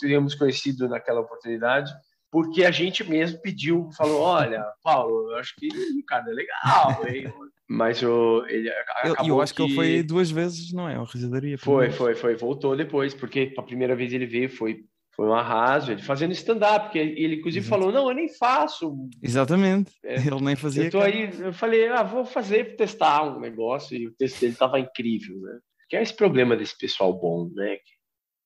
tenhamos 0.00 0.34
conhecido 0.34 0.88
naquela 0.88 1.20
oportunidade, 1.20 1.92
porque 2.30 2.64
a 2.64 2.70
gente 2.70 3.02
mesmo 3.08 3.40
pediu, 3.40 3.90
falou: 3.96 4.20
Olha, 4.20 4.64
Paulo, 4.82 5.32
eu 5.32 5.38
acho 5.38 5.54
que 5.56 5.68
o 5.68 5.96
Ricardo 5.96 6.30
é 6.30 6.32
legal. 6.32 7.06
Hein? 7.06 7.32
Mas 7.68 8.02
o, 8.02 8.44
ele 8.48 8.68
eu, 9.04 9.14
eu 9.26 9.40
acho 9.40 9.54
que... 9.54 9.62
que 9.62 9.68
ele 9.68 9.74
foi 9.74 10.02
duas 10.02 10.30
vezes, 10.30 10.72
não 10.72 10.88
é? 10.88 10.98
O 10.98 11.04
Residaria. 11.04 11.58
Foi, 11.58 11.90
foi, 11.90 12.14
foi. 12.14 12.34
Voltou 12.34 12.76
depois, 12.76 13.14
porque 13.14 13.54
a 13.56 13.62
primeira 13.62 13.94
vez 13.94 14.12
ele 14.12 14.26
veio 14.26 14.48
foi, 14.48 14.84
foi 15.14 15.26
um 15.26 15.34
arraso, 15.34 15.92
ele 15.92 16.02
fazendo 16.02 16.32
stand-up, 16.32 16.86
porque 16.86 16.98
ele, 16.98 17.36
inclusive, 17.36 17.64
Exato. 17.64 17.80
falou: 17.80 17.92
Não, 17.92 18.08
eu 18.08 18.14
nem 18.14 18.28
faço. 18.28 18.92
Exatamente. 19.22 19.92
É, 20.04 20.14
ele 20.26 20.40
nem 20.40 20.56
fazia. 20.56 20.84
Eu, 20.84 20.90
tô 20.90 21.00
aí, 21.00 21.30
eu 21.38 21.52
falei: 21.52 21.88
Ah, 21.88 22.02
vou 22.02 22.24
fazer, 22.24 22.76
testar 22.76 23.22
um 23.22 23.40
negócio, 23.40 23.96
e 23.96 24.06
o 24.06 24.14
texto 24.14 24.40
dele 24.40 24.52
estava 24.52 24.78
incrível, 24.78 25.40
né? 25.40 25.58
Que 25.88 25.96
é 25.96 26.02
esse 26.02 26.14
problema 26.14 26.56
desse 26.56 26.76
pessoal 26.78 27.12
bom, 27.12 27.50
né? 27.54 27.76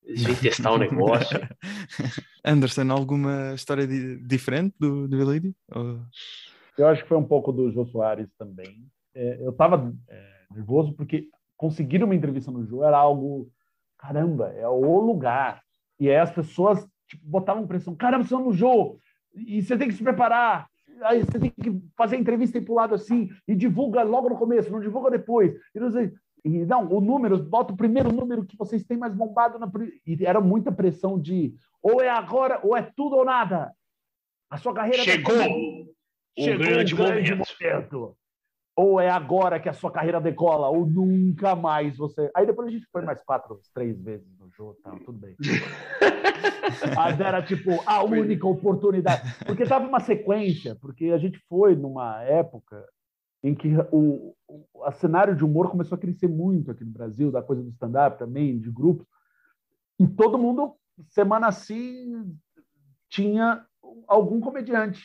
Eles 0.04 0.22
vêm 0.22 0.34
testar 0.36 0.72
o 0.72 0.76
um 0.76 0.78
negócio. 0.78 1.40
Anderson, 2.44 2.90
alguma 2.90 3.54
história 3.54 3.86
de, 3.86 4.16
diferente 4.18 4.74
do, 4.78 5.08
do 5.08 5.16
Belídio? 5.16 5.54
Ou... 5.74 6.00
Eu 6.76 6.88
acho 6.88 7.02
que 7.02 7.08
foi 7.08 7.16
um 7.16 7.24
pouco 7.24 7.52
do 7.52 7.70
Jô 7.70 7.86
Soares 7.86 8.28
também 8.38 8.86
é, 9.14 9.38
eu 9.40 9.50
estava 9.50 9.94
é, 10.08 10.30
nervoso 10.50 10.92
porque 10.94 11.28
conseguir 11.56 12.02
uma 12.02 12.14
entrevista 12.14 12.50
no 12.50 12.66
Jô 12.66 12.84
era 12.84 12.98
algo, 12.98 13.50
caramba, 13.96 14.48
é 14.48 14.68
o 14.68 15.00
lugar. 15.00 15.62
E 15.98 16.10
aí 16.10 16.16
as 16.16 16.32
pessoas 16.32 16.86
tipo, 17.08 17.24
botavam 17.24 17.66
pressão, 17.66 17.94
caramba, 17.94 18.24
você 18.24 18.34
é 18.34 18.38
no 18.38 18.52
Jô, 18.52 18.98
e 19.34 19.62
você 19.62 19.78
tem 19.78 19.88
que 19.88 19.94
se 19.94 20.02
preparar, 20.02 20.68
aí 21.02 21.22
você 21.22 21.38
tem 21.38 21.50
que 21.50 21.80
fazer 21.96 22.16
a 22.16 22.18
entrevista 22.18 22.58
e 22.58 22.64
lado 22.68 22.94
assim, 22.94 23.30
e 23.46 23.54
divulga 23.54 24.02
logo 24.02 24.28
no 24.28 24.36
começo, 24.36 24.70
não 24.70 24.80
divulga 24.80 25.10
depois. 25.10 25.54
E 25.74 25.80
não, 25.80 25.90
sei, 25.90 26.12
e 26.44 26.64
não 26.66 26.92
o 26.92 27.00
número, 27.00 27.42
bota 27.42 27.72
o 27.72 27.76
primeiro 27.76 28.12
número 28.12 28.44
que 28.44 28.56
vocês 28.56 28.84
têm 28.84 28.96
mais 28.96 29.14
bombado. 29.14 29.58
Na, 29.58 29.70
e 30.06 30.24
era 30.24 30.40
muita 30.40 30.70
pressão 30.70 31.18
de 31.18 31.54
ou 31.82 32.00
é 32.00 32.10
agora, 32.10 32.60
ou 32.62 32.76
é 32.76 32.82
tudo 32.82 33.16
ou 33.16 33.24
nada. 33.24 33.72
A 34.50 34.56
sua 34.58 34.74
carreira... 34.74 35.02
Chegou! 35.02 35.34
O 36.36 36.42
Chegou 36.42 36.66
grande, 36.66 36.94
grande 36.94 37.30
momento. 37.34 37.58
momento 37.60 38.16
ou 38.76 39.00
é 39.00 39.08
agora 39.08 39.60
que 39.60 39.68
a 39.68 39.72
sua 39.72 39.90
carreira 39.90 40.20
decola, 40.20 40.68
ou 40.68 40.84
nunca 40.84 41.54
mais 41.54 41.96
você. 41.96 42.30
Aí 42.34 42.44
depois 42.44 42.68
a 42.68 42.70
gente 42.70 42.86
foi 42.90 43.02
mais 43.02 43.22
quatro, 43.22 43.60
três 43.72 44.00
vezes 44.02 44.26
no 44.38 44.50
jogo, 44.50 44.76
tá, 44.82 44.90
tudo 45.04 45.18
bem. 45.18 45.36
Mas 46.96 47.20
era 47.20 47.42
tipo 47.42 47.70
a 47.86 48.02
única 48.02 48.46
oportunidade. 48.46 49.22
Porque 49.46 49.64
tava 49.64 49.86
uma 49.86 50.00
sequência, 50.00 50.76
porque 50.80 51.06
a 51.06 51.18
gente 51.18 51.38
foi 51.48 51.76
numa 51.76 52.22
época 52.24 52.84
em 53.44 53.54
que 53.54 53.68
o, 53.92 54.34
o 54.48 54.92
cenário 54.92 55.36
de 55.36 55.44
humor 55.44 55.70
começou 55.70 55.94
a 55.94 56.00
crescer 56.00 56.26
muito 56.26 56.72
aqui 56.72 56.84
no 56.84 56.90
Brasil, 56.90 57.30
da 57.30 57.42
coisa 57.42 57.62
do 57.62 57.68
stand-up 57.68 58.18
também, 58.18 58.58
de 58.58 58.70
grupos. 58.72 59.06
E 60.00 60.08
todo 60.08 60.38
mundo, 60.38 60.74
semana 61.10 61.46
assim, 61.46 62.36
tinha 63.08 63.64
algum 64.08 64.40
comediante 64.40 65.04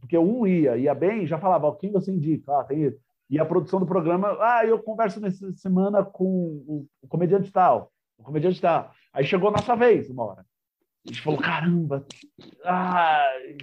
porque 0.00 0.16
um 0.16 0.46
ia, 0.46 0.76
ia 0.76 0.94
bem, 0.94 1.26
já 1.26 1.38
falava, 1.38 1.76
quem 1.76 1.92
você 1.92 2.10
indica? 2.10 2.58
Ah, 2.58 2.64
tem 2.64 2.96
E 3.28 3.38
a 3.38 3.44
produção 3.44 3.78
do 3.78 3.86
programa, 3.86 4.36
ah, 4.40 4.64
eu 4.64 4.82
converso 4.82 5.20
nessa 5.20 5.52
semana 5.52 6.02
com 6.02 6.26
o, 6.66 7.08
comediante 7.08 7.52
tal, 7.52 7.92
o 8.18 8.22
comediante 8.22 8.60
tal. 8.60 8.90
Aí 9.12 9.24
chegou 9.24 9.50
a 9.50 9.52
nossa 9.52 9.76
vez, 9.76 10.08
uma 10.08 10.24
hora. 10.24 10.46
A 11.06 11.08
gente 11.08 11.22
falou, 11.22 11.38
caramba, 11.38 12.04
ai, 12.64 13.56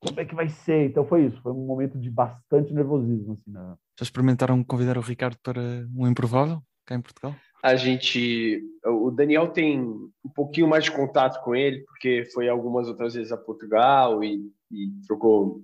como 0.00 0.20
é 0.20 0.24
que 0.24 0.34
vai 0.34 0.48
ser? 0.48 0.86
Então 0.86 1.04
foi 1.04 1.26
isso, 1.26 1.40
foi 1.42 1.52
um 1.52 1.66
momento 1.66 1.98
de 1.98 2.10
bastante 2.10 2.72
nervosismo. 2.72 3.32
Assim, 3.32 3.50
na... 3.50 3.76
Já 3.98 4.02
experimentaram 4.02 4.62
convidar 4.62 4.96
o 4.98 5.02
Ricardo 5.02 5.36
para 5.42 5.60
um 5.94 6.06
improvável 6.06 6.62
cá 6.86 6.94
em 6.94 7.00
Portugal? 7.00 7.34
A 7.62 7.74
gente, 7.74 8.62
o 8.84 9.10
Daniel 9.10 9.48
tem 9.48 9.80
um 9.80 10.30
pouquinho 10.32 10.68
mais 10.68 10.84
de 10.84 10.92
contato 10.92 11.42
com 11.42 11.56
ele, 11.56 11.80
porque 11.80 12.24
foi 12.32 12.48
algumas 12.48 12.86
outras 12.86 13.14
vezes 13.14 13.32
a 13.32 13.36
Portugal 13.36 14.22
e 14.22 14.48
e 14.70 14.90
trocou, 15.06 15.62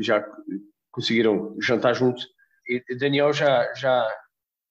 já 0.00 0.24
conseguiram 0.90 1.56
jantar 1.60 1.94
juntos. 1.94 2.26
E 2.68 2.82
Daniel 2.96 3.32
já 3.32 3.72
já 3.74 4.08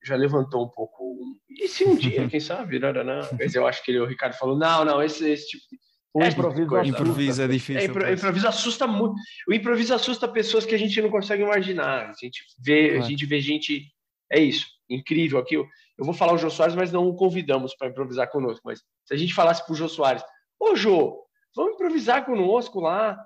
já 0.04 0.16
levantou 0.16 0.66
um 0.66 0.70
pouco. 0.70 1.18
E 1.50 1.68
se 1.68 1.86
um 1.86 1.96
dia, 1.96 2.28
quem 2.30 2.40
sabe, 2.40 2.80
não, 2.80 2.92
não, 2.92 3.04
não. 3.04 3.30
Mas 3.40 3.56
eu 3.56 3.66
acho 3.66 3.84
que 3.84 3.92
ele, 3.92 4.00
o 4.00 4.06
Ricardo 4.06 4.34
falou: 4.36 4.58
não, 4.58 4.84
não, 4.84 5.02
esse, 5.02 5.30
esse 5.30 5.48
tipo 5.48 5.64
de. 5.72 5.80
O 6.14 6.22
é, 6.22 6.28
improviso, 6.28 6.84
improviso 6.84 7.42
é 7.42 7.48
difícil. 7.48 7.82
É, 7.82 7.86
impro, 7.86 8.14
improviso 8.14 8.48
assusta 8.48 8.86
muito. 8.86 9.16
O 9.48 9.54
improviso 9.54 9.96
assusta 9.96 10.28
pessoas 10.28 10.64
que 10.64 10.76
a 10.76 10.78
gente 10.78 11.02
não 11.02 11.10
consegue 11.10 11.42
imaginar. 11.42 12.10
A 12.10 12.14
gente 12.14 12.44
vê, 12.60 12.98
a 12.98 13.02
gente 13.02 13.26
vê 13.26 13.42
gente. 13.42 13.92
É 14.32 14.40
isso, 14.40 14.68
incrível 14.88 15.40
aqui. 15.40 15.56
Eu, 15.56 15.68
eu 15.98 16.06
vou 16.06 16.14
falar 16.14 16.34
o 16.34 16.38
Jô 16.38 16.52
Soares, 16.52 16.76
mas 16.76 16.92
não 16.92 17.08
o 17.08 17.16
convidamos 17.16 17.76
para 17.76 17.88
improvisar 17.88 18.30
conosco. 18.30 18.62
Mas 18.64 18.80
se 19.06 19.14
a 19.14 19.18
gente 19.18 19.34
falasse 19.34 19.66
para 19.66 19.74
o 19.74 19.76
Jô 19.76 19.90
Soares, 19.90 20.24
ô 20.60 20.76
Jô, 20.76 21.20
vamos 21.56 21.74
improvisar 21.74 22.24
conosco 22.26 22.80
lá. 22.80 23.18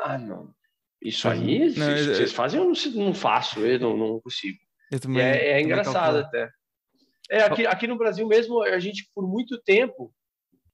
Ah, 0.00 0.18
não. 0.18 0.52
Isso 1.00 1.28
aí, 1.28 1.68
não, 1.68 1.86
vocês, 1.86 2.06
eu, 2.06 2.14
vocês 2.14 2.32
fazem, 2.32 2.58
eu 2.58 2.64
não, 2.64 3.04
não 3.04 3.14
faço, 3.14 3.60
eu 3.60 3.78
não, 3.78 3.96
não 3.96 4.20
consigo. 4.20 4.58
Eu 4.90 4.98
também, 4.98 5.22
é, 5.22 5.52
é 5.52 5.62
engraçado 5.62 6.18
até. 6.18 6.50
É, 7.30 7.42
aqui, 7.42 7.66
aqui 7.66 7.86
no 7.86 7.96
Brasil 7.96 8.26
mesmo, 8.26 8.62
a 8.62 8.78
gente, 8.78 9.08
por 9.14 9.28
muito 9.28 9.60
tempo, 9.62 10.12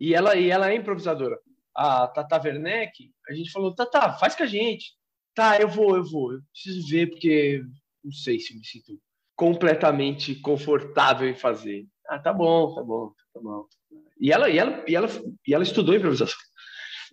e 0.02 0.14
ela, 0.14 0.34
e 0.34 0.50
ela 0.50 0.70
é 0.70 0.74
improvisadora. 0.74 1.38
A 1.74 2.06
Tata 2.08 2.40
Werneck, 2.42 3.10
a 3.28 3.32
gente 3.32 3.50
falou, 3.50 3.74
Tata, 3.74 4.12
faz 4.14 4.34
com 4.34 4.42
a 4.42 4.46
gente. 4.46 4.92
Tá, 5.34 5.58
eu 5.58 5.68
vou, 5.68 5.96
eu 5.96 6.04
vou. 6.04 6.32
Eu 6.32 6.40
preciso 6.52 6.86
ver, 6.88 7.08
porque 7.08 7.62
não 8.04 8.12
sei 8.12 8.38
se 8.38 8.54
me 8.56 8.64
sinto 8.64 8.98
completamente 9.36 10.34
confortável 10.34 11.28
em 11.28 11.34
fazer. 11.34 11.86
Ah, 12.08 12.18
tá 12.18 12.32
bom, 12.32 12.74
tá 12.74 12.82
bom, 12.82 13.12
tá 13.32 13.40
bom. 13.40 13.64
E 14.20 14.32
ela, 14.32 14.50
e 14.50 14.58
ela, 14.58 14.84
e 14.86 14.94
ela, 14.94 15.08
e 15.46 15.54
ela 15.54 15.62
estudou 15.62 15.94
improvisação 15.94 16.36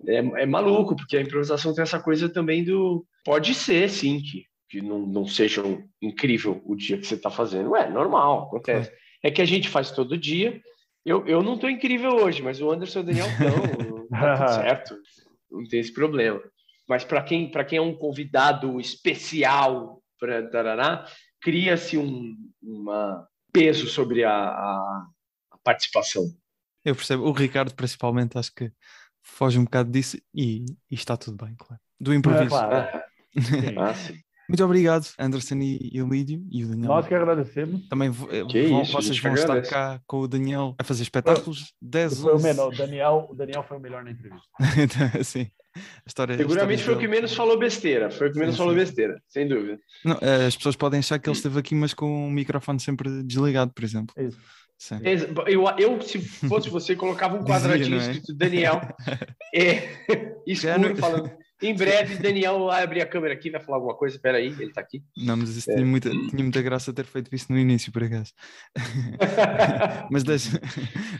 é, 0.07 0.17
é 0.17 0.45
maluco, 0.45 0.95
porque 0.95 1.17
a 1.17 1.21
improvisação 1.21 1.73
tem 1.73 1.81
essa 1.81 1.99
coisa 1.99 2.29
também 2.29 2.63
do. 2.63 3.05
Pode 3.25 3.53
ser, 3.53 3.89
sim, 3.89 4.21
que, 4.21 4.45
que 4.69 4.81
não, 4.81 4.99
não 4.99 5.25
seja 5.25 5.65
um 5.65 5.83
incrível 6.01 6.61
o 6.65 6.75
dia 6.75 6.97
que 6.97 7.05
você 7.05 7.15
está 7.15 7.29
fazendo. 7.29 7.75
É 7.75 7.89
normal, 7.89 8.47
acontece. 8.47 8.91
É. 9.23 9.27
é 9.27 9.31
que 9.31 9.41
a 9.41 9.45
gente 9.45 9.67
faz 9.67 9.91
todo 9.91 10.17
dia. 10.17 10.61
Eu, 11.05 11.25
eu 11.25 11.41
não 11.41 11.55
estou 11.55 11.69
incrível 11.69 12.11
hoje, 12.11 12.41
mas 12.41 12.61
o 12.61 12.71
Anderson 12.71 12.99
e 12.99 13.01
o 13.01 13.05
Daniel 13.05 13.27
estão. 13.27 14.07
tá 14.09 14.37
tudo 14.37 14.55
certo. 14.55 14.95
Não 15.51 15.67
tem 15.67 15.79
esse 15.79 15.93
problema. 15.93 16.41
Mas 16.87 17.03
para 17.03 17.23
quem, 17.23 17.49
quem 17.67 17.77
é 17.77 17.81
um 17.81 17.95
convidado 17.95 18.79
especial 18.79 20.01
para 20.19 20.41
cria-se 21.41 21.97
um 21.97 22.35
uma 22.61 23.27
peso 23.51 23.87
sobre 23.87 24.23
a, 24.23 24.31
a, 24.31 25.07
a 25.51 25.57
participação. 25.63 26.25
Eu 26.83 26.95
percebo. 26.95 27.23
O 27.23 27.31
Ricardo, 27.31 27.73
principalmente, 27.73 28.37
acho 28.37 28.53
que 28.53 28.71
foge 29.21 29.59
um 29.59 29.63
bocado 29.63 29.91
disso 29.91 30.17
e, 30.33 30.65
e 30.89 30.95
está 30.95 31.17
tudo 31.17 31.43
bem, 31.43 31.55
claro. 31.55 31.81
Do 31.99 32.13
improviso. 32.13 32.43
É, 32.43 32.47
claro. 32.47 33.03
ah, 33.79 33.93
Muito 34.49 34.65
obrigado, 34.65 35.07
Anderson 35.19 35.59
e, 35.61 36.01
o 36.01 36.09
Lídio 36.09 36.43
e 36.49 36.65
o 36.65 36.69
Daniel. 36.69 36.87
Nós 36.87 37.07
que 37.07 37.13
agradecemos. 37.13 37.87
Também 37.87 38.09
eh, 38.09 38.11
vão, 38.11 38.81
isso, 38.81 38.91
vocês 38.91 39.19
vão 39.19 39.35
estar 39.35 39.61
cá 39.61 40.01
com 40.07 40.21
o 40.21 40.27
Daniel 40.27 40.75
a 40.79 40.83
fazer 40.83 41.03
espetáculos. 41.03 41.71
10, 41.79 42.21
foi 42.21 42.33
11... 42.33 42.43
o, 42.43 42.47
menor, 42.47 42.73
o, 42.73 42.75
Daniel, 42.75 43.27
o 43.29 43.35
Daniel 43.35 43.63
foi 43.63 43.77
o 43.77 43.79
melhor 43.79 44.03
na 44.03 44.09
entrevista. 44.09 44.47
Então, 44.75 45.07
sim. 45.23 45.51
A 45.75 45.81
história, 46.07 46.35
Seguramente 46.35 46.81
a 46.81 46.85
foi 46.85 46.95
o 46.95 46.97
que 46.97 47.07
menos 47.07 47.31
falou 47.35 47.59
besteira. 47.59 48.09
Foi 48.09 48.29
o 48.29 48.33
que 48.33 48.39
menos 48.39 48.55
sim, 48.55 48.57
falou 48.57 48.73
sim. 48.73 48.79
besteira, 48.79 49.21
sem 49.27 49.47
dúvida. 49.47 49.79
Não, 50.03 50.17
eh, 50.19 50.47
as 50.47 50.57
pessoas 50.57 50.75
podem 50.75 50.99
achar 50.99 51.19
que 51.19 51.29
ele 51.29 51.37
esteve 51.37 51.59
aqui, 51.59 51.75
mas 51.75 51.93
com 51.93 52.27
o 52.27 52.31
microfone 52.31 52.79
sempre 52.79 53.21
desligado, 53.21 53.71
por 53.71 53.83
exemplo. 53.83 54.15
É 54.17 54.23
isso. 54.23 54.39
Eu, 55.45 55.65
eu, 55.77 56.01
se 56.01 56.19
fosse 56.19 56.69
você, 56.69 56.95
colocava 56.95 57.35
um 57.35 57.43
quadradinho 57.45 57.97
Dizia, 57.97 58.11
é? 58.11 58.15
escrito 58.15 58.33
Daniel 58.33 58.81
é, 59.53 59.89
escuro, 60.47 60.95
falando. 60.95 61.31
Em 61.61 61.75
breve, 61.75 62.15
Daniel 62.15 62.65
vai 62.65 62.83
abrir 62.83 63.01
a 63.01 63.05
câmera 63.05 63.33
aqui, 63.33 63.49
vai 63.49 63.59
falar 63.59 63.77
alguma 63.77 63.95
coisa. 63.95 64.15
Espera 64.15 64.37
aí, 64.37 64.47
ele 64.47 64.65
está 64.65 64.79
aqui. 64.79 65.03
Não, 65.17 65.35
mas 65.35 65.55
isso 65.55 65.69
é. 65.69 65.75
tinha, 65.75 65.85
muita, 65.85 66.09
tinha 66.09 66.43
muita 66.43 66.61
graça 66.61 66.93
ter 66.93 67.05
feito 67.05 67.33
isso 67.35 67.51
no 67.51 67.57
início, 67.57 67.91
por 67.91 68.03
acaso. 68.03 68.31
mas 70.09 70.23
10. 70.23 70.59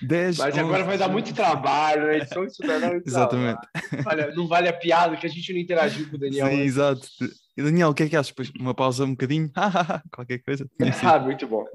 10 0.01 0.37
mas 0.37 0.57
agora 0.57 0.83
vai 0.85 0.97
dar 0.97 1.09
muito 1.09 1.33
trabalho, 1.33 2.07
né? 2.07 2.17
Edição 2.17 2.45
isso 2.45 2.61
dá 2.65 2.79
muito 2.89 3.07
Exatamente. 3.07 3.59
Olha, 4.05 4.33
não 4.33 4.47
vale 4.47 4.69
a 4.69 4.73
piada 4.73 5.17
que 5.17 5.27
a 5.27 5.29
gente 5.29 5.51
não 5.51 5.59
interagiu 5.59 6.09
com 6.09 6.15
o 6.15 6.19
Daniel. 6.19 6.47
Sim, 6.47 6.61
exato. 6.61 7.07
E 7.59 7.61
Daniel, 7.61 7.89
o 7.89 7.93
que 7.93 8.03
é 8.03 8.07
que 8.09 8.15
achas? 8.15 8.29
Depois 8.29 8.49
uma 8.57 8.73
pausa 8.73 9.03
um 9.03 9.11
bocadinho, 9.11 9.51
qualquer 10.13 10.39
coisa. 10.39 10.65
Ah, 11.03 11.19
muito 11.19 11.45
bom. 11.45 11.65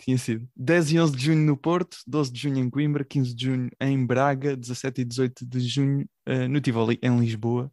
Tinha 0.00 0.18
sido. 0.18 0.48
10 0.56 0.92
e 0.92 0.98
11 0.98 1.16
de 1.16 1.24
junho 1.24 1.46
no 1.46 1.56
Porto, 1.56 1.98
12 2.04 2.32
de 2.32 2.40
junho 2.40 2.58
em 2.58 2.68
Coimbra, 2.68 3.04
15 3.04 3.34
de 3.34 3.44
junho 3.44 3.70
em 3.80 4.04
Braga, 4.04 4.56
17 4.56 5.02
e 5.02 5.04
18 5.04 5.46
de 5.46 5.60
junho 5.60 6.08
uh, 6.28 6.48
no 6.48 6.60
Tivoli, 6.60 6.98
em 7.00 7.16
Lisboa. 7.20 7.70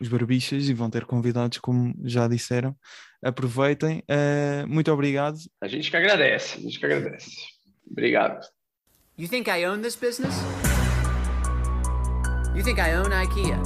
Os 0.00 0.08
Barbichas 0.08 0.68
e 0.68 0.74
vão 0.74 0.88
ter 0.88 1.04
convidados, 1.04 1.58
como 1.58 1.94
já 2.04 2.26
disseram. 2.26 2.74
Aproveitem. 3.22 4.02
Uh, 4.08 4.66
muito 4.66 4.90
obrigado. 4.90 5.36
A 5.60 5.68
gente 5.68 5.90
que 5.90 5.96
agradece, 5.96 6.58
a 6.58 6.60
gente 6.62 6.78
que 6.78 6.86
agradece. 6.86 7.30
Obrigado. 7.90 8.40
You 9.18 9.28
think 9.28 9.48
I 9.50 9.66
own 9.66 9.82
this 9.82 9.96
business? 9.96 10.34
You 12.54 12.62
think 12.62 12.80
I 12.80 12.94
own 12.94 13.10
IKEA? 13.10 13.60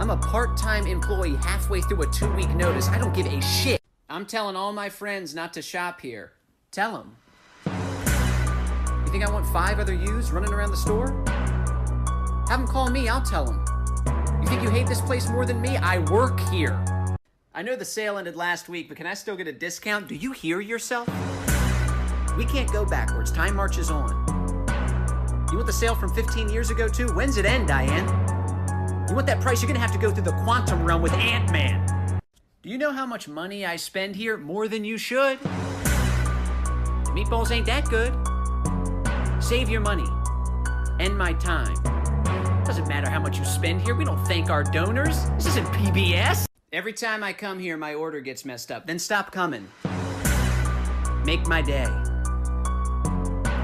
I'm 0.00 0.10
a 0.10 0.16
part 0.16 0.56
time 0.56 0.86
employee 0.86 1.36
halfway 1.42 1.80
through 1.80 2.02
a 2.02 2.06
two 2.12 2.32
week 2.36 2.48
notice. 2.54 2.88
I 2.88 2.98
don't 2.98 3.12
give 3.12 3.26
a 3.26 3.40
shit. 3.40 3.80
I'm 4.08 4.24
telling 4.24 4.54
all 4.54 4.72
my 4.72 4.88
friends 4.88 5.34
not 5.34 5.52
to 5.54 5.62
shop 5.62 6.00
here. 6.00 6.32
Tell 6.70 6.92
them. 6.92 7.16
You 9.04 9.12
think 9.12 9.24
I 9.24 9.30
want 9.30 9.46
five 9.46 9.80
other 9.80 9.94
yous 9.94 10.30
running 10.30 10.52
around 10.52 10.70
the 10.70 10.76
store? 10.76 11.24
Have 12.48 12.60
them 12.60 12.66
call 12.68 12.90
me, 12.90 13.08
I'll 13.08 13.22
tell 13.22 13.44
them. 13.44 13.64
Think 14.48 14.62
you 14.62 14.70
hate 14.70 14.86
this 14.86 15.02
place 15.02 15.28
more 15.28 15.44
than 15.44 15.60
me? 15.60 15.76
I 15.76 15.98
work 16.10 16.40
here. 16.48 16.82
I 17.54 17.60
know 17.60 17.76
the 17.76 17.84
sale 17.84 18.16
ended 18.16 18.34
last 18.34 18.70
week, 18.70 18.88
but 18.88 18.96
can 18.96 19.06
I 19.06 19.12
still 19.12 19.36
get 19.36 19.46
a 19.46 19.52
discount? 19.52 20.08
Do 20.08 20.14
you 20.14 20.32
hear 20.32 20.62
yourself? 20.62 21.06
We 22.34 22.46
can't 22.46 22.72
go 22.72 22.86
backwards. 22.86 23.30
Time 23.30 23.56
marches 23.56 23.90
on. 23.90 24.08
You 25.50 25.56
want 25.58 25.66
the 25.66 25.72
sale 25.72 25.94
from 25.94 26.14
15 26.14 26.48
years 26.48 26.70
ago, 26.70 26.88
too? 26.88 27.08
When's 27.08 27.36
it 27.36 27.44
end, 27.44 27.68
Diane? 27.68 28.08
You 29.06 29.14
want 29.14 29.26
that 29.26 29.42
price? 29.42 29.60
You're 29.60 29.68
gonna 29.68 29.80
have 29.80 29.92
to 29.92 29.98
go 29.98 30.10
through 30.10 30.24
the 30.24 30.32
quantum 30.44 30.82
realm 30.82 31.02
with 31.02 31.12
Ant 31.12 31.52
Man. 31.52 32.18
Do 32.62 32.70
you 32.70 32.78
know 32.78 32.90
how 32.90 33.04
much 33.04 33.28
money 33.28 33.66
I 33.66 33.76
spend 33.76 34.16
here? 34.16 34.38
More 34.38 34.66
than 34.66 34.82
you 34.82 34.96
should. 34.96 35.40
The 35.40 37.12
meatballs 37.14 37.50
ain't 37.50 37.66
that 37.66 37.84
good. 37.90 38.14
Save 39.44 39.68
your 39.68 39.82
money. 39.82 40.08
End 40.98 41.18
my 41.18 41.34
time. 41.34 41.76
Doesn't 42.78 42.94
matter 42.94 43.10
how 43.10 43.18
much 43.18 43.36
you 43.36 43.44
spend 43.44 43.82
here. 43.82 43.96
We 43.96 44.04
don't 44.04 44.24
thank 44.26 44.50
our 44.50 44.62
donors. 44.62 45.28
This 45.30 45.46
isn't 45.46 45.66
PBS. 45.72 46.46
Every 46.72 46.92
time 46.92 47.24
I 47.24 47.32
come 47.32 47.58
here, 47.58 47.76
my 47.76 47.92
order 47.92 48.20
gets 48.20 48.44
messed 48.44 48.70
up. 48.70 48.86
Then 48.86 49.00
stop 49.00 49.32
coming. 49.32 49.66
Make 51.24 51.44
my 51.48 51.60
day. 51.60 51.88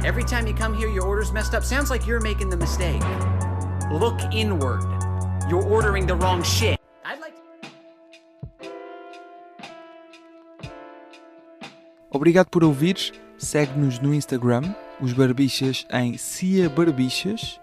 Every 0.05 0.25
time 0.25 0.49
you 0.49 0.53
come 0.53 0.75
here, 0.75 0.89
your 0.89 1.05
order's 1.07 1.31
messed 1.31 1.55
up. 1.55 1.63
Sounds 1.63 1.91
like 1.91 2.09
you're 2.09 2.19
making 2.19 2.51
the 2.51 2.57
mistake. 2.57 3.01
Look 3.93 4.19
inward. 4.33 4.83
You're 5.49 5.63
ordering 5.63 6.09
the 6.09 6.17
wrong 6.17 6.43
shit. 6.43 6.81
I'd 7.05 7.21
like 7.21 7.35
Obrigado 12.11 12.51
por 12.51 12.65
ouvires. 12.65 13.13
Segue-nos 13.39 14.01
no 14.01 14.13
Instagram, 14.13 14.75
os 15.01 15.13
Barbichas 15.13 15.87
em 15.91 16.17
Cia 16.17 16.69
Barbichas, 16.69 17.61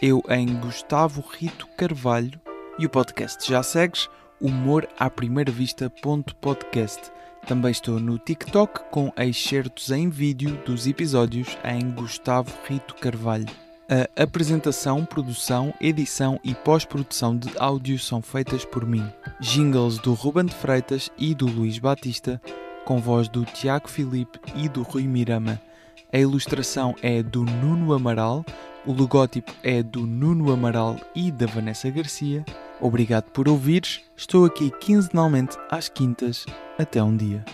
eu 0.00 0.22
em 0.28 0.46
Gustavo 0.60 1.24
Rito 1.36 1.66
Carvalho 1.76 2.40
e 2.78 2.86
o 2.86 2.90
podcast 2.90 3.48
já 3.48 3.62
segues, 3.62 4.08
humor 4.40 4.88
à 4.98 5.10
primeira 5.10 5.50
vista 5.50 5.90
ponto 5.90 6.36
podcast. 6.36 7.10
Também 7.46 7.72
estou 7.72 7.98
no 7.98 8.18
TikTok 8.18 8.90
com 8.90 9.12
excertos 9.16 9.90
em 9.90 10.08
vídeo 10.08 10.60
dos 10.64 10.86
episódios 10.86 11.58
em 11.64 11.90
Gustavo 11.90 12.52
Rito 12.68 12.94
Carvalho. 12.94 13.46
A 13.88 14.22
apresentação, 14.22 15.04
produção, 15.04 15.74
edição 15.80 16.38
e 16.44 16.54
pós-produção 16.54 17.36
de 17.36 17.50
áudio 17.58 17.98
são 17.98 18.22
feitas 18.22 18.64
por 18.64 18.86
mim. 18.86 19.04
Jingles 19.40 19.98
do 19.98 20.12
Ruben 20.14 20.44
de 20.44 20.54
Freitas 20.54 21.10
e 21.18 21.34
do 21.34 21.46
Luís 21.46 21.78
Batista, 21.78 22.40
com 22.84 22.98
voz 22.98 23.28
do 23.28 23.44
Tiago 23.44 23.88
Filipe 23.88 24.38
e 24.54 24.68
do 24.68 24.82
Rui 24.82 25.08
Mirama. 25.08 25.60
A 26.12 26.18
ilustração 26.18 26.94
é 27.02 27.22
do 27.22 27.44
Nuno 27.44 27.92
Amaral, 27.92 28.44
o 28.86 28.92
logótipo 28.92 29.52
é 29.62 29.82
do 29.82 30.06
Nuno 30.06 30.52
Amaral 30.52 30.96
e 31.14 31.30
da 31.30 31.46
Vanessa 31.46 31.90
Garcia. 31.90 32.44
Obrigado 32.80 33.30
por 33.30 33.48
ouvires. 33.48 34.00
Estou 34.16 34.44
aqui 34.44 34.70
quinzenalmente 34.80 35.56
às 35.70 35.88
quintas. 35.88 36.46
Até 36.78 37.02
um 37.02 37.16
dia. 37.16 37.44